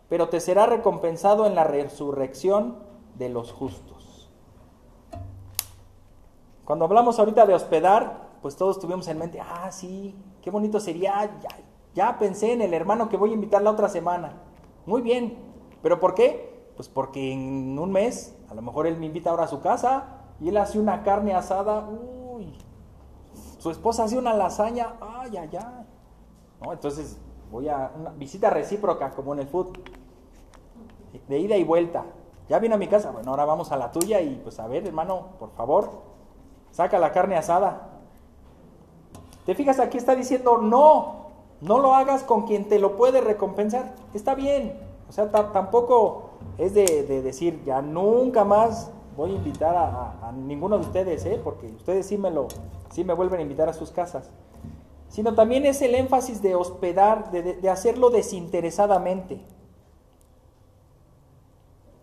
pero 0.09 0.29
te 0.29 0.39
será 0.41 0.67
recompensado 0.67 1.47
en 1.47 1.55
la 1.55 1.65
resurrección 1.65 2.79
de 3.17 3.31
los 3.31 3.53
justos. 3.53 4.31
Cuando 6.65 6.85
hablamos 6.85 7.19
ahorita 7.19 7.47
de 7.47 7.55
hospedar, 7.55 8.30
pues 8.43 8.57
todos 8.57 8.79
tuvimos 8.79 9.07
en 9.09 9.19
mente, 9.19 9.41
ah, 9.41 9.71
sí, 9.71 10.17
qué 10.43 10.51
bonito 10.51 10.81
sería, 10.81 11.39
ya, 11.41 11.49
ya 11.95 12.19
pensé 12.19 12.53
en 12.53 12.63
el 12.63 12.75
hermano 12.75 13.09
que 13.09 13.17
voy 13.17 13.31
a 13.31 13.35
invitar 13.35 13.63
la 13.63 13.71
otra 13.71 13.89
semana. 13.89 14.43
Muy 14.87 15.03
bien, 15.03 15.39
¿pero 15.83 16.01
por 16.01 16.15
qué? 16.15 16.73
Pues 16.77 16.89
porque 16.89 17.33
en 17.33 17.79
un 17.79 17.93
mes, 17.93 18.37
a 18.49 18.55
lo 18.55 18.63
mejor 18.63 18.87
él 18.87 18.97
me 18.97 19.07
invita 19.07 19.31
ahora 19.31 19.45
a 19.45 19.49
su 19.49 19.61
casa 19.61 20.21
y 20.41 20.49
él 20.49 20.57
hace 20.57 20.79
una 20.79 21.03
carne 21.03 21.35
asada, 21.35 21.87
uy, 21.87 22.57
su 23.59 23.71
esposa 23.71 24.05
hace 24.05 24.17
una 24.17 24.33
lasaña, 24.33 24.95
ay, 25.01 25.37
ay, 25.37 25.51
ay. 25.53 25.87
¿No? 26.63 26.73
Entonces 26.73 27.19
voy 27.51 27.69
a 27.69 27.93
una 27.99 28.11
visita 28.11 28.49
recíproca 28.49 29.11
como 29.11 29.35
en 29.35 29.41
el 29.41 29.49
fútbol, 29.49 29.83
de 31.29 31.39
ida 31.39 31.57
y 31.57 31.65
vuelta. 31.65 32.05
Ya 32.49 32.59
vino 32.59 32.75
a 32.75 32.79
mi 32.79 32.89
casa, 32.89 33.11
bueno, 33.11 33.31
ahora 33.31 33.45
vamos 33.45 33.71
a 33.71 33.77
la 33.77 33.93
tuya 33.93 34.21
y 34.21 34.37
pues 34.43 34.59
a 34.59 34.67
ver, 34.67 34.87
hermano, 34.87 35.29
por 35.39 35.51
favor, 35.53 35.91
saca 36.71 36.99
la 36.99 37.13
carne 37.13 37.37
asada. 37.37 38.00
Te 39.51 39.57
fijas, 39.57 39.81
aquí 39.81 39.99
está 39.99 40.15
diciendo, 40.15 40.59
no, 40.59 41.27
no 41.61 41.81
lo 41.81 41.97
hagas 41.97 42.23
con 42.23 42.47
quien 42.47 42.69
te 42.69 42.79
lo 42.79 42.97
puede 42.97 43.21
recompensar. 43.21 43.97
Está 44.15 44.37
bien. 44.37 44.79
O 45.09 45.13
sea, 45.13 45.29
tampoco 45.29 46.31
es 46.57 46.73
de, 46.73 47.03
decir, 47.21 47.61
ya 47.65 47.83
nunca 47.83 48.45
más 48.45 48.93
voy 49.17 49.33
a 49.33 49.35
invitar 49.35 49.75
a, 49.75 50.33
ninguno 50.37 50.79
de 50.79 50.87
ustedes, 50.87 51.27
¿eh? 51.27 51.41
porque 51.43 51.67
ustedes 51.67 52.07
sí 52.07 52.17
me, 52.17 52.31
lo, 52.31 52.47
sí 52.93 53.03
me 53.03 53.13
vuelven 53.13 53.41
a 53.41 53.43
invitar 53.43 53.69
a 53.69 53.73
sus 53.73 53.91
casas. 53.91 54.31
Sino 55.09 55.35
también 55.35 55.67
es 55.67 55.83
el 55.83 55.97
énfasis 55.97 56.41
de 56.43 56.55
hospedar, 56.55 57.33
de, 57.33 57.55
de 57.55 57.71
hacerlo 57.71 58.11
desinteresadamente. 58.11 59.41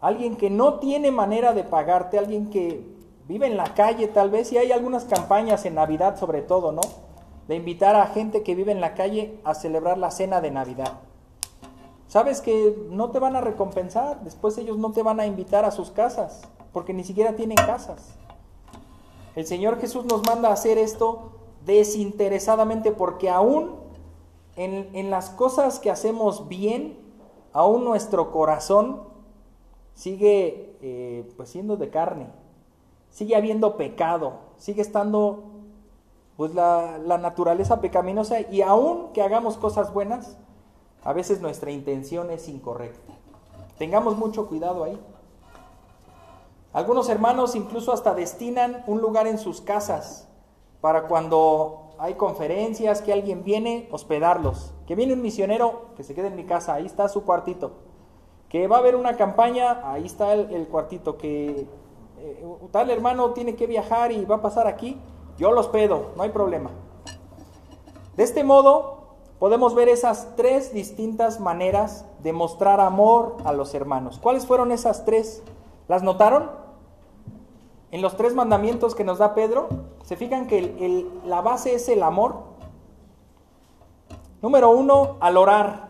Alguien 0.01 0.35
que 0.35 0.49
no 0.49 0.79
tiene 0.79 1.11
manera 1.11 1.53
de 1.53 1.63
pagarte, 1.63 2.19
alguien 2.19 2.49
que 2.49 2.85
vive 3.25 3.47
en 3.47 3.55
la 3.55 3.73
calle 3.73 4.09
tal 4.09 4.31
vez, 4.31 4.51
y 4.51 4.57
hay 4.57 4.73
algunas 4.73 5.05
campañas 5.05 5.65
en 5.65 5.75
Navidad 5.75 6.19
sobre 6.19 6.41
todo, 6.41 6.73
¿no? 6.73 7.06
De 7.47 7.55
invitar 7.55 7.95
a 7.95 8.07
gente 8.07 8.43
que 8.43 8.55
vive 8.55 8.71
en 8.71 8.81
la 8.81 8.93
calle 8.93 9.39
a 9.43 9.53
celebrar 9.53 9.97
la 9.97 10.11
cena 10.11 10.41
de 10.41 10.51
Navidad. 10.51 10.99
Sabes 12.07 12.41
que 12.41 12.87
no 12.89 13.11
te 13.11 13.19
van 13.19 13.35
a 13.35 13.41
recompensar, 13.41 14.21
después 14.23 14.57
ellos 14.57 14.77
no 14.77 14.91
te 14.91 15.03
van 15.03 15.19
a 15.19 15.25
invitar 15.25 15.65
a 15.65 15.71
sus 15.71 15.91
casas, 15.91 16.41
porque 16.71 16.93
ni 16.93 17.03
siquiera 17.03 17.35
tienen 17.35 17.57
casas. 17.57 18.15
El 19.35 19.45
Señor 19.45 19.79
Jesús 19.79 20.05
nos 20.05 20.25
manda 20.25 20.49
a 20.49 20.53
hacer 20.53 20.77
esto 20.77 21.31
desinteresadamente, 21.65 22.91
porque 22.91 23.29
aún 23.29 23.75
en, 24.55 25.11
las 25.11 25.29
cosas 25.29 25.79
que 25.79 25.91
hacemos 25.91 26.47
bien, 26.47 26.97
aún 27.53 27.83
nuestro 27.83 28.31
corazón 28.31 29.03
sigue 29.93 30.75
eh, 30.81 31.29
pues 31.37 31.49
siendo 31.49 31.77
de 31.77 31.89
carne, 31.89 32.27
sigue 33.11 33.35
habiendo 33.35 33.77
pecado, 33.77 34.39
sigue 34.57 34.81
estando 34.81 35.43
pues 36.37 36.53
la, 36.53 36.99
naturaleza 37.19 37.81
pecaminosa 37.81 38.39
y 38.41 38.61
aun 38.61 39.11
que 39.11 39.23
hagamos 39.23 39.57
cosas 39.57 39.91
buenas, 39.91 40.37
a 41.03 41.11
veces 41.11 41.41
nuestra 41.41 41.71
intención 41.71 42.29
es 42.29 42.47
incorrecta. 42.47 43.13
Tengamos 43.79 44.17
mucho 44.17 44.47
cuidado 44.47 44.83
ahí. 44.83 44.99
Algunos 46.73 47.09
hermanos 47.09 47.55
incluso 47.55 47.91
hasta 47.91 48.13
destinan 48.13 48.83
un 48.85 49.01
lugar 49.01 49.25
en 49.25 49.39
sus 49.39 49.61
casas 49.61 50.27
para 50.79 51.07
cuando 51.07 51.87
hay 51.97 52.13
conferencias, 52.13 53.01
que 53.01 53.13
alguien 53.13 53.43
viene, 53.43 53.89
hospedarlos. 53.91 54.73
Que 54.85 54.93
viene 54.93 55.13
un 55.13 55.21
misionero, 55.23 55.87
que 55.95 56.03
se 56.03 56.13
quede 56.13 56.27
en 56.27 56.35
mi 56.35 56.45
casa, 56.45 56.75
ahí 56.75 56.85
está 56.85 57.09
su 57.09 57.23
cuartito. 57.23 57.71
Que 58.49 58.67
va 58.67 58.77
a 58.77 58.79
haber 58.79 58.95
una 58.95 59.17
campaña, 59.17 59.81
ahí 59.91 60.05
está 60.05 60.33
el, 60.33 60.67
cuartito. 60.67 61.17
Que 61.17 61.67
eh, 62.19 62.45
tal 62.71 62.91
hermano 62.91 63.31
tiene 63.31 63.55
que 63.55 63.65
viajar 63.65 64.11
y 64.11 64.23
va 64.25 64.35
a 64.35 64.41
pasar 64.41 64.67
aquí, 64.67 65.01
yo 65.37 65.51
los 65.51 65.67
hospedo, 65.67 66.11
no 66.15 66.23
hay 66.23 66.29
problema. 66.29 66.71
De 68.15 68.23
este 68.23 68.43
modo, 68.43 68.97
podemos 69.39 69.75
ver 69.75 69.89
esas 69.89 70.35
tres 70.35 70.73
distintas 70.73 71.39
maneras 71.39 72.05
de 72.23 72.33
mostrar 72.33 72.79
amor 72.79 73.37
a 73.45 73.53
los 73.53 73.73
hermanos. 73.75 74.19
¿Cuáles 74.21 74.47
fueron 74.47 74.71
esas 74.71 75.05
tres? 75.05 75.43
¿Las 75.87 76.01
notaron? 76.01 76.49
En 77.91 78.01
los 78.01 78.17
tres 78.17 78.33
mandamientos 78.33 78.95
que 78.95 79.03
nos 79.03 79.19
da 79.19 79.35
Pedro, 79.35 79.69
¿se 80.03 80.17
fijan 80.17 80.47
que 80.47 81.05
la 81.25 81.41
base 81.41 81.75
es 81.75 81.87
el 81.87 82.03
amor? 82.03 82.35
Número 84.41 84.71
uno, 84.71 85.17
al 85.19 85.37
orar. 85.37 85.89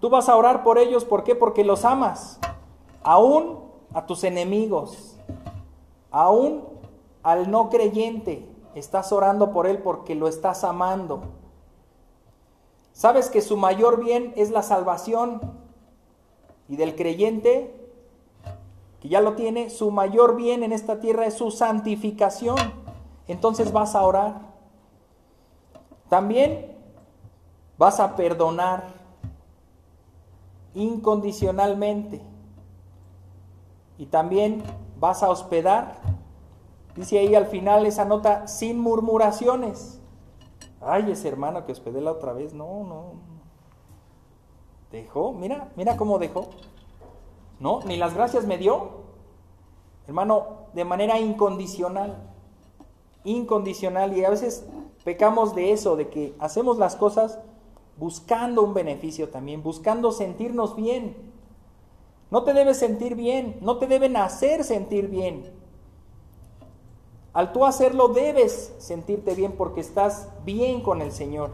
Tú 0.00 0.10
vas 0.10 0.28
a 0.28 0.36
orar 0.36 0.62
por 0.62 0.78
ellos, 0.78 1.04
¿por 1.04 1.24
qué? 1.24 1.34
Porque 1.34 1.64
los 1.64 1.84
amas. 1.84 2.38
Aún 3.02 3.60
a 3.94 4.06
tus 4.06 4.24
enemigos, 4.24 5.16
aún 6.10 6.71
al 7.22 7.50
no 7.50 7.70
creyente, 7.70 8.48
estás 8.74 9.12
orando 9.12 9.52
por 9.52 9.66
él 9.66 9.78
porque 9.78 10.14
lo 10.14 10.28
estás 10.28 10.64
amando. 10.64 11.22
Sabes 12.92 13.30
que 13.30 13.40
su 13.40 13.56
mayor 13.56 14.02
bien 14.02 14.32
es 14.36 14.50
la 14.50 14.62
salvación 14.62 15.40
y 16.68 16.76
del 16.76 16.94
creyente 16.94 17.82
que 19.02 19.08
ya 19.08 19.20
lo 19.20 19.34
tiene, 19.34 19.68
su 19.68 19.90
mayor 19.90 20.36
bien 20.36 20.62
en 20.62 20.72
esta 20.72 21.00
tierra 21.00 21.26
es 21.26 21.34
su 21.34 21.50
santificación. 21.50 22.56
Entonces 23.26 23.72
vas 23.72 23.96
a 23.96 24.02
orar. 24.02 24.42
También 26.08 26.76
vas 27.76 27.98
a 27.98 28.14
perdonar 28.14 28.84
incondicionalmente. 30.74 32.20
Y 33.98 34.06
también 34.06 34.62
vas 35.00 35.24
a 35.24 35.30
hospedar. 35.30 35.96
Dice 36.96 37.18
ahí 37.18 37.34
al 37.34 37.46
final 37.46 37.86
esa 37.86 38.04
nota, 38.04 38.46
sin 38.46 38.80
murmuraciones. 38.80 40.00
Ay, 40.80 41.10
ese 41.10 41.28
hermano 41.28 41.64
que 41.64 41.72
hospedé 41.72 42.00
la 42.00 42.12
otra 42.12 42.32
vez, 42.32 42.52
no, 42.54 42.84
no. 42.84 43.12
Dejó, 44.90 45.32
mira, 45.32 45.70
mira 45.76 45.96
cómo 45.96 46.18
dejó. 46.18 46.50
¿no? 47.62 47.80
Ni 47.86 47.96
las 47.96 48.14
gracias 48.14 48.44
me 48.44 48.58
dio. 48.58 49.02
Hermano, 50.08 50.66
de 50.74 50.84
manera 50.84 51.20
incondicional. 51.20 52.18
Incondicional. 53.22 54.16
Y 54.16 54.24
a 54.24 54.30
veces 54.30 54.66
pecamos 55.04 55.54
de 55.54 55.70
eso, 55.70 55.94
de 55.94 56.08
que 56.08 56.34
hacemos 56.40 56.76
las 56.78 56.96
cosas 56.96 57.38
buscando 57.96 58.62
un 58.62 58.74
beneficio 58.74 59.28
también, 59.28 59.62
buscando 59.62 60.10
sentirnos 60.10 60.74
bien. 60.74 61.16
No 62.32 62.42
te 62.42 62.52
debes 62.52 62.78
sentir 62.78 63.14
bien, 63.14 63.58
no 63.60 63.76
te 63.78 63.86
deben 63.86 64.16
hacer 64.16 64.64
sentir 64.64 65.08
bien. 65.08 65.61
Al 67.32 67.52
tú 67.52 67.64
hacerlo 67.64 68.08
debes 68.08 68.74
sentirte 68.78 69.34
bien 69.34 69.52
porque 69.52 69.80
estás 69.80 70.28
bien 70.44 70.82
con 70.82 71.00
el 71.00 71.12
Señor. 71.12 71.50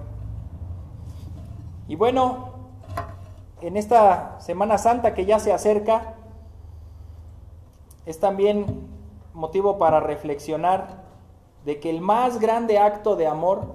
Y 1.87 1.95
bueno, 1.95 2.51
en 3.61 3.77
esta 3.77 4.41
Semana 4.41 4.79
Santa 4.79 5.15
que 5.15 5.25
ya 5.25 5.39
se 5.39 5.53
acerca, 5.53 6.17
es 8.07 8.19
también 8.19 8.89
motivo 9.35 9.79
para 9.79 10.01
reflexionar 10.01 11.05
de 11.65 11.79
que 11.79 11.91
el 11.91 12.01
más 12.01 12.41
grande 12.41 12.79
acto 12.79 13.15
de 13.15 13.27
amor 13.27 13.75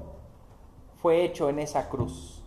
fue 1.01 1.23
hecho 1.23 1.49
en 1.49 1.59
esa 1.59 1.89
cruz. 1.89 2.41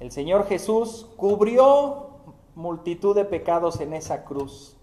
El 0.00 0.10
Señor 0.10 0.46
Jesús 0.46 1.06
cubrió 1.16 2.10
multitud 2.54 3.14
de 3.14 3.24
pecados 3.24 3.80
en 3.80 3.92
esa 3.92 4.24
cruz. 4.24 4.76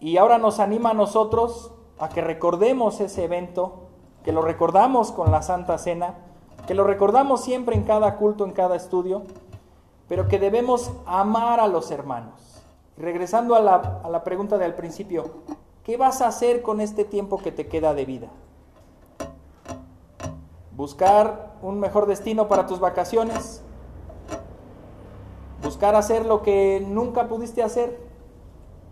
Y 0.00 0.16
ahora 0.16 0.38
nos 0.38 0.60
anima 0.60 0.90
a 0.90 0.94
nosotros 0.94 1.72
a 2.00 2.08
que 2.08 2.22
recordemos 2.22 3.00
ese 3.00 3.24
evento, 3.24 3.88
que 4.24 4.32
lo 4.32 4.40
recordamos 4.40 5.12
con 5.12 5.30
la 5.30 5.42
Santa 5.42 5.76
Cena, 5.76 6.14
que 6.66 6.74
lo 6.74 6.84
recordamos 6.84 7.44
siempre 7.44 7.76
en 7.76 7.84
cada 7.84 8.16
culto, 8.16 8.44
en 8.46 8.52
cada 8.52 8.74
estudio, 8.74 9.22
pero 10.08 10.26
que 10.26 10.38
debemos 10.38 10.90
amar 11.06 11.60
a 11.60 11.68
los 11.68 11.90
hermanos. 11.90 12.64
Regresando 12.96 13.54
a 13.54 13.60
la, 13.60 14.00
a 14.02 14.08
la 14.08 14.24
pregunta 14.24 14.56
del 14.56 14.74
principio, 14.74 15.30
¿qué 15.84 15.98
vas 15.98 16.22
a 16.22 16.28
hacer 16.28 16.62
con 16.62 16.80
este 16.80 17.04
tiempo 17.04 17.38
que 17.38 17.52
te 17.52 17.68
queda 17.68 17.92
de 17.92 18.06
vida? 18.06 18.28
¿Buscar 20.74 21.52
un 21.60 21.78
mejor 21.80 22.06
destino 22.06 22.48
para 22.48 22.66
tus 22.66 22.80
vacaciones? 22.80 23.62
¿Buscar 25.62 25.94
hacer 25.94 26.24
lo 26.24 26.40
que 26.40 26.82
nunca 26.86 27.28
pudiste 27.28 27.62
hacer? 27.62 28.00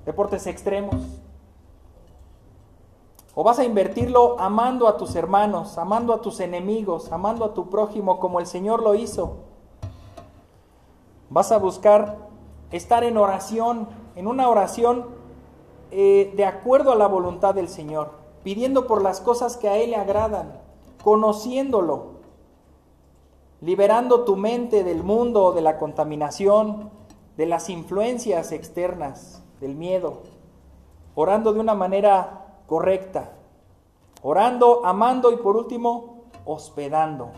Deportes 0.05 0.47
extremos. 0.47 1.23
¿O 3.41 3.45
vas 3.45 3.61
a 3.61 3.65
invertirlo 3.65 4.35
amando 4.41 4.89
a 4.89 4.97
tus 4.97 5.15
hermanos, 5.15 5.79
amando 5.79 6.13
a 6.13 6.21
tus 6.21 6.41
enemigos, 6.41 7.13
amando 7.13 7.45
a 7.45 7.55
tu 7.55 7.71
prójimo 7.71 8.19
como 8.19 8.41
el 8.41 8.49
Señor 8.49 8.83
lo 8.83 8.97
hizo? 8.97 9.37
Vas 11.31 11.53
a 11.53 11.59
buscar 11.59 12.17
estar 12.73 13.05
en 13.05 13.17
oración, 13.17 13.87
en 14.17 14.27
una 14.27 14.49
oración 14.49 15.07
eh, 15.93 16.33
de 16.35 16.45
acuerdo 16.47 16.91
a 16.91 16.97
la 16.97 17.07
voluntad 17.07 17.55
del 17.55 17.69
Señor, 17.69 18.11
pidiendo 18.43 18.89
por 18.89 19.03
las 19.03 19.21
cosas 19.21 19.57
que 19.57 19.69
a 19.69 19.77
Él 19.77 19.91
le 19.91 19.97
agradan, 19.97 20.61
conociéndolo, 21.05 22.15
liberando 23.61 24.25
tu 24.25 24.35
mente 24.35 24.83
del 24.83 25.05
mundo, 25.05 25.53
de 25.53 25.61
la 25.61 25.79
contaminación, 25.79 26.91
de 27.37 27.47
las 27.47 27.71
influencias 27.71 28.51
externas, 28.51 29.45
del 29.61 29.77
miedo, 29.77 30.23
orando 31.15 31.53
de 31.53 31.61
una 31.61 31.77
manera 31.77 32.47
correcta, 32.69 33.33
orando, 34.23 34.85
amando 34.85 35.33
y 35.33 35.37
por 35.39 35.57
último, 35.57 36.27
hospedando. 36.45 37.31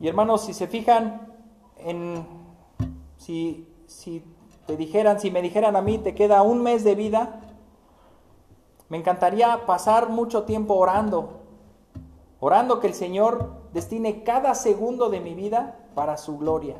Y 0.00 0.06
hermanos, 0.06 0.42
si 0.42 0.54
se 0.54 0.68
fijan, 0.68 1.34
en, 1.76 2.24
si, 3.16 3.68
si 3.86 4.24
te 4.66 4.76
dijeran, 4.76 5.18
si 5.18 5.32
me 5.32 5.42
dijeran 5.42 5.74
a 5.74 5.82
mí, 5.82 5.98
te 5.98 6.14
queda 6.14 6.42
un 6.42 6.62
mes 6.62 6.84
de 6.84 6.94
vida, 6.94 7.40
me 8.88 8.96
encantaría 8.96 9.66
pasar 9.66 10.08
mucho 10.08 10.44
tiempo 10.44 10.74
orando, 10.74 11.40
orando 12.38 12.78
que 12.78 12.86
el 12.86 12.94
Señor 12.94 13.50
destine 13.72 14.22
cada 14.22 14.54
segundo 14.54 15.10
de 15.10 15.20
mi 15.20 15.34
vida 15.34 15.88
para 15.96 16.16
su 16.16 16.38
gloria. 16.38 16.76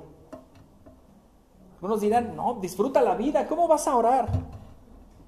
Algunos 1.75 2.01
dirán, 2.01 2.37
no, 2.37 2.55
disfruta 2.61 3.03
la 3.03 3.17
vida, 3.17 3.49
¿cómo 3.49 3.67
vas 3.67 3.89
a 3.89 3.97
orar? 3.97 4.29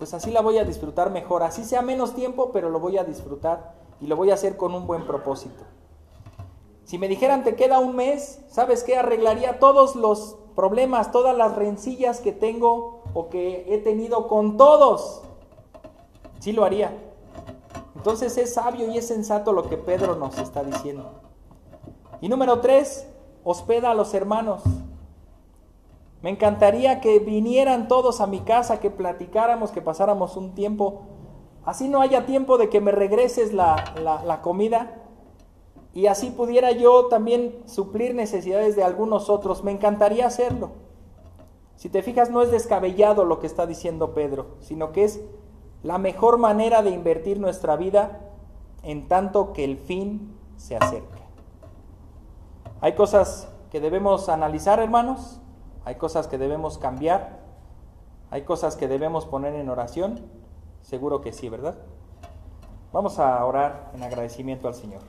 Pues 0.01 0.15
así 0.15 0.31
la 0.31 0.41
voy 0.41 0.57
a 0.57 0.65
disfrutar 0.65 1.11
mejor, 1.11 1.43
así 1.43 1.63
sea 1.63 1.83
menos 1.83 2.15
tiempo, 2.15 2.53
pero 2.53 2.71
lo 2.71 2.81
voy 2.81 2.97
a 2.97 3.05
disfrutar 3.05 3.75
y 4.01 4.07
lo 4.07 4.17
voy 4.17 4.31
a 4.31 4.35
hacer 4.35 4.57
con 4.57 4.75
un 4.75 4.87
buen 4.87 5.07
propósito. 5.07 5.63
Si 6.85 6.97
me 6.97 7.07
dijeran 7.07 7.45
te 7.45 7.55
queda 7.55 7.81
un 7.81 7.95
mes, 7.95 8.41
¿sabes 8.49 8.83
qué? 8.83 8.97
Arreglaría 8.97 9.59
todos 9.59 9.97
los 9.97 10.39
problemas, 10.57 11.13
todas 11.13 11.37
las 11.37 11.55
rencillas 11.55 12.21
que 12.21 12.33
tengo 12.33 13.03
o 13.13 13.29
que 13.29 13.67
he 13.69 13.77
tenido 13.77 14.27
con 14.27 14.57
todos. 14.57 15.21
Sí 16.39 16.53
lo 16.53 16.65
haría. 16.65 16.97
Entonces 17.95 18.39
es 18.39 18.55
sabio 18.55 18.91
y 18.91 18.97
es 18.97 19.07
sensato 19.07 19.53
lo 19.53 19.69
que 19.69 19.77
Pedro 19.77 20.17
nos 20.17 20.39
está 20.39 20.65
diciendo. 20.65 21.11
Y 22.23 22.31
número 22.31 22.61
tres, 22.61 23.07
hospeda 23.45 23.91
a 23.91 23.95
los 23.95 24.15
hermanos. 24.15 24.63
Me 26.23 26.31
encantaría 26.31 27.01
que 27.01 27.19
vinieran 27.19 27.89
todos 27.89 28.21
a 28.21 28.27
mi 28.27 28.41
casa, 28.41 28.81
que 28.81 28.91
platicáramos, 28.91 29.71
que 29.71 29.81
pasáramos 29.81 30.37
un 30.37 30.55
tiempo. 30.55 31.03
Así 31.65 31.89
no 31.89 32.03
haya 32.03 32.27
tiempo 32.27 32.59
de 32.59 32.69
que 32.69 32.81
me 32.81 32.93
regreses 32.93 33.53
la, 33.53 33.77
la, 34.03 34.43
comida 34.43 34.97
y 35.95 36.07
así 36.07 36.31
pudiera 36.31 36.73
yo 36.73 37.07
también 37.07 37.63
suplir 37.67 38.15
necesidades 38.15 38.77
de 38.77 38.85
algunos 38.85 39.31
otros. 39.31 39.65
Me 39.65 39.73
encantaría 39.73 40.27
hacerlo. 40.27 40.73
Si 41.77 41.89
te 41.89 42.03
fijas, 42.03 42.31
no 42.31 42.43
es 42.43 42.51
descabellado 42.51 43.25
lo 43.25 43.41
que 43.41 43.47
está 43.47 43.67
diciendo 43.67 44.13
Pedro, 44.13 44.57
sino 44.61 44.93
que 44.93 45.05
es 45.05 45.21
la 45.83 45.97
mejor 45.97 46.37
manera 46.37 46.83
de 46.83 46.91
invertir 46.91 47.41
nuestra 47.41 47.77
vida 47.77 48.21
en 48.83 49.09
tanto 49.09 49.55
que 49.55 49.65
el 49.65 49.79
fin 49.79 50.37
se 50.57 50.77
acerca. 50.77 51.19
Hay 52.83 52.95
cosas 52.95 53.49
que 53.71 53.81
debemos 53.81 54.29
analizar, 54.29 54.81
hermanos, 54.81 55.40
hay 55.85 55.97
cosas 55.97 56.27
que 56.27 56.39
debemos 56.39 56.79
cambiar, 56.79 57.41
hay 58.31 58.43
cosas 58.43 58.77
que 58.77 58.89
debemos 58.89 59.27
poner 59.27 59.55
en 59.55 59.69
oración, 59.69 60.21
seguro 60.83 61.21
que 61.21 61.33
sí, 61.33 61.49
¿verdad? 61.49 61.77
Vamos 62.93 63.19
a 63.19 63.45
orar 63.45 63.91
en 63.95 64.03
agradecimiento 64.03 64.69
al 64.69 64.75
Señor. 64.75 65.03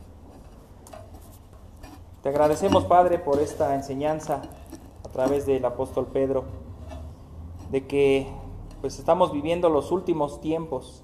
Te 2.22 2.30
agradecemos, 2.30 2.86
Padre, 2.86 3.17
por 3.17 3.39
esta 3.39 3.74
enseñanza. 3.76 4.41
través 5.11 5.45
del 5.45 5.65
apóstol 5.65 6.07
Pedro 6.07 6.45
de 7.69 7.86
que 7.86 8.28
pues 8.80 8.97
estamos 8.97 9.32
viviendo 9.32 9.69
los 9.69 9.91
últimos 9.91 10.41
tiempos. 10.41 11.03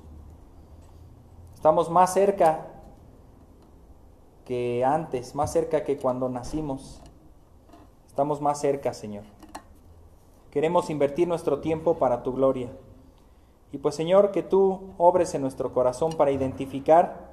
Estamos 1.53 1.89
más 1.89 2.13
cerca 2.13 2.67
que 4.45 4.85
antes, 4.85 5.35
más 5.35 5.51
cerca 5.51 5.83
que 5.83 5.97
cuando 5.97 6.29
nacimos. 6.29 7.01
Estamos 8.07 8.41
más 8.41 8.59
cerca, 8.59 8.93
Señor. 8.93 9.23
Queremos 10.51 10.89
invertir 10.89 11.27
nuestro 11.27 11.59
tiempo 11.59 11.95
para 11.95 12.23
tu 12.23 12.33
gloria. 12.33 12.69
Y 13.71 13.77
pues, 13.79 13.95
Señor, 13.95 14.31
que 14.31 14.43
tú 14.43 14.81
obres 14.97 15.35
en 15.35 15.41
nuestro 15.41 15.73
corazón 15.73 16.13
para 16.13 16.31
identificar 16.31 17.31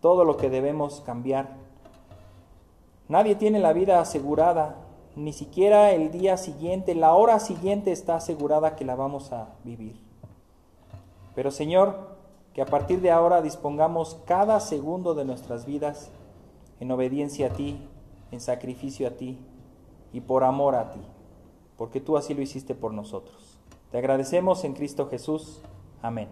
todo 0.00 0.24
lo 0.24 0.36
que 0.36 0.50
debemos 0.50 1.00
cambiar. 1.00 1.56
Nadie 3.08 3.36
tiene 3.36 3.60
la 3.60 3.72
vida 3.72 4.00
asegurada, 4.00 4.76
ni 5.14 5.32
siquiera 5.32 5.92
el 5.92 6.10
día 6.10 6.36
siguiente, 6.36 6.94
la 6.94 7.14
hora 7.14 7.38
siguiente 7.38 7.92
está 7.92 8.16
asegurada 8.16 8.76
que 8.76 8.84
la 8.84 8.96
vamos 8.96 9.32
a 9.32 9.54
vivir. 9.64 10.00
Pero 11.34 11.50
Señor, 11.50 12.16
que 12.52 12.62
a 12.62 12.66
partir 12.66 13.00
de 13.00 13.10
ahora 13.10 13.42
dispongamos 13.42 14.18
cada 14.26 14.58
segundo 14.60 15.14
de 15.14 15.24
nuestras 15.24 15.66
vidas 15.66 16.10
en 16.80 16.90
obediencia 16.90 17.48
a 17.48 17.50
ti, 17.50 17.78
en 18.32 18.40
sacrificio 18.40 19.06
a 19.06 19.12
ti 19.12 19.38
y 20.12 20.20
por 20.20 20.42
amor 20.42 20.74
a 20.74 20.90
ti, 20.90 21.00
porque 21.76 22.00
tú 22.00 22.16
así 22.16 22.34
lo 22.34 22.42
hiciste 22.42 22.74
por 22.74 22.92
nosotros. 22.92 23.58
Te 23.90 23.98
agradecemos 23.98 24.64
en 24.64 24.74
Cristo 24.74 25.08
Jesús. 25.08 25.60
Amén. 26.02 26.28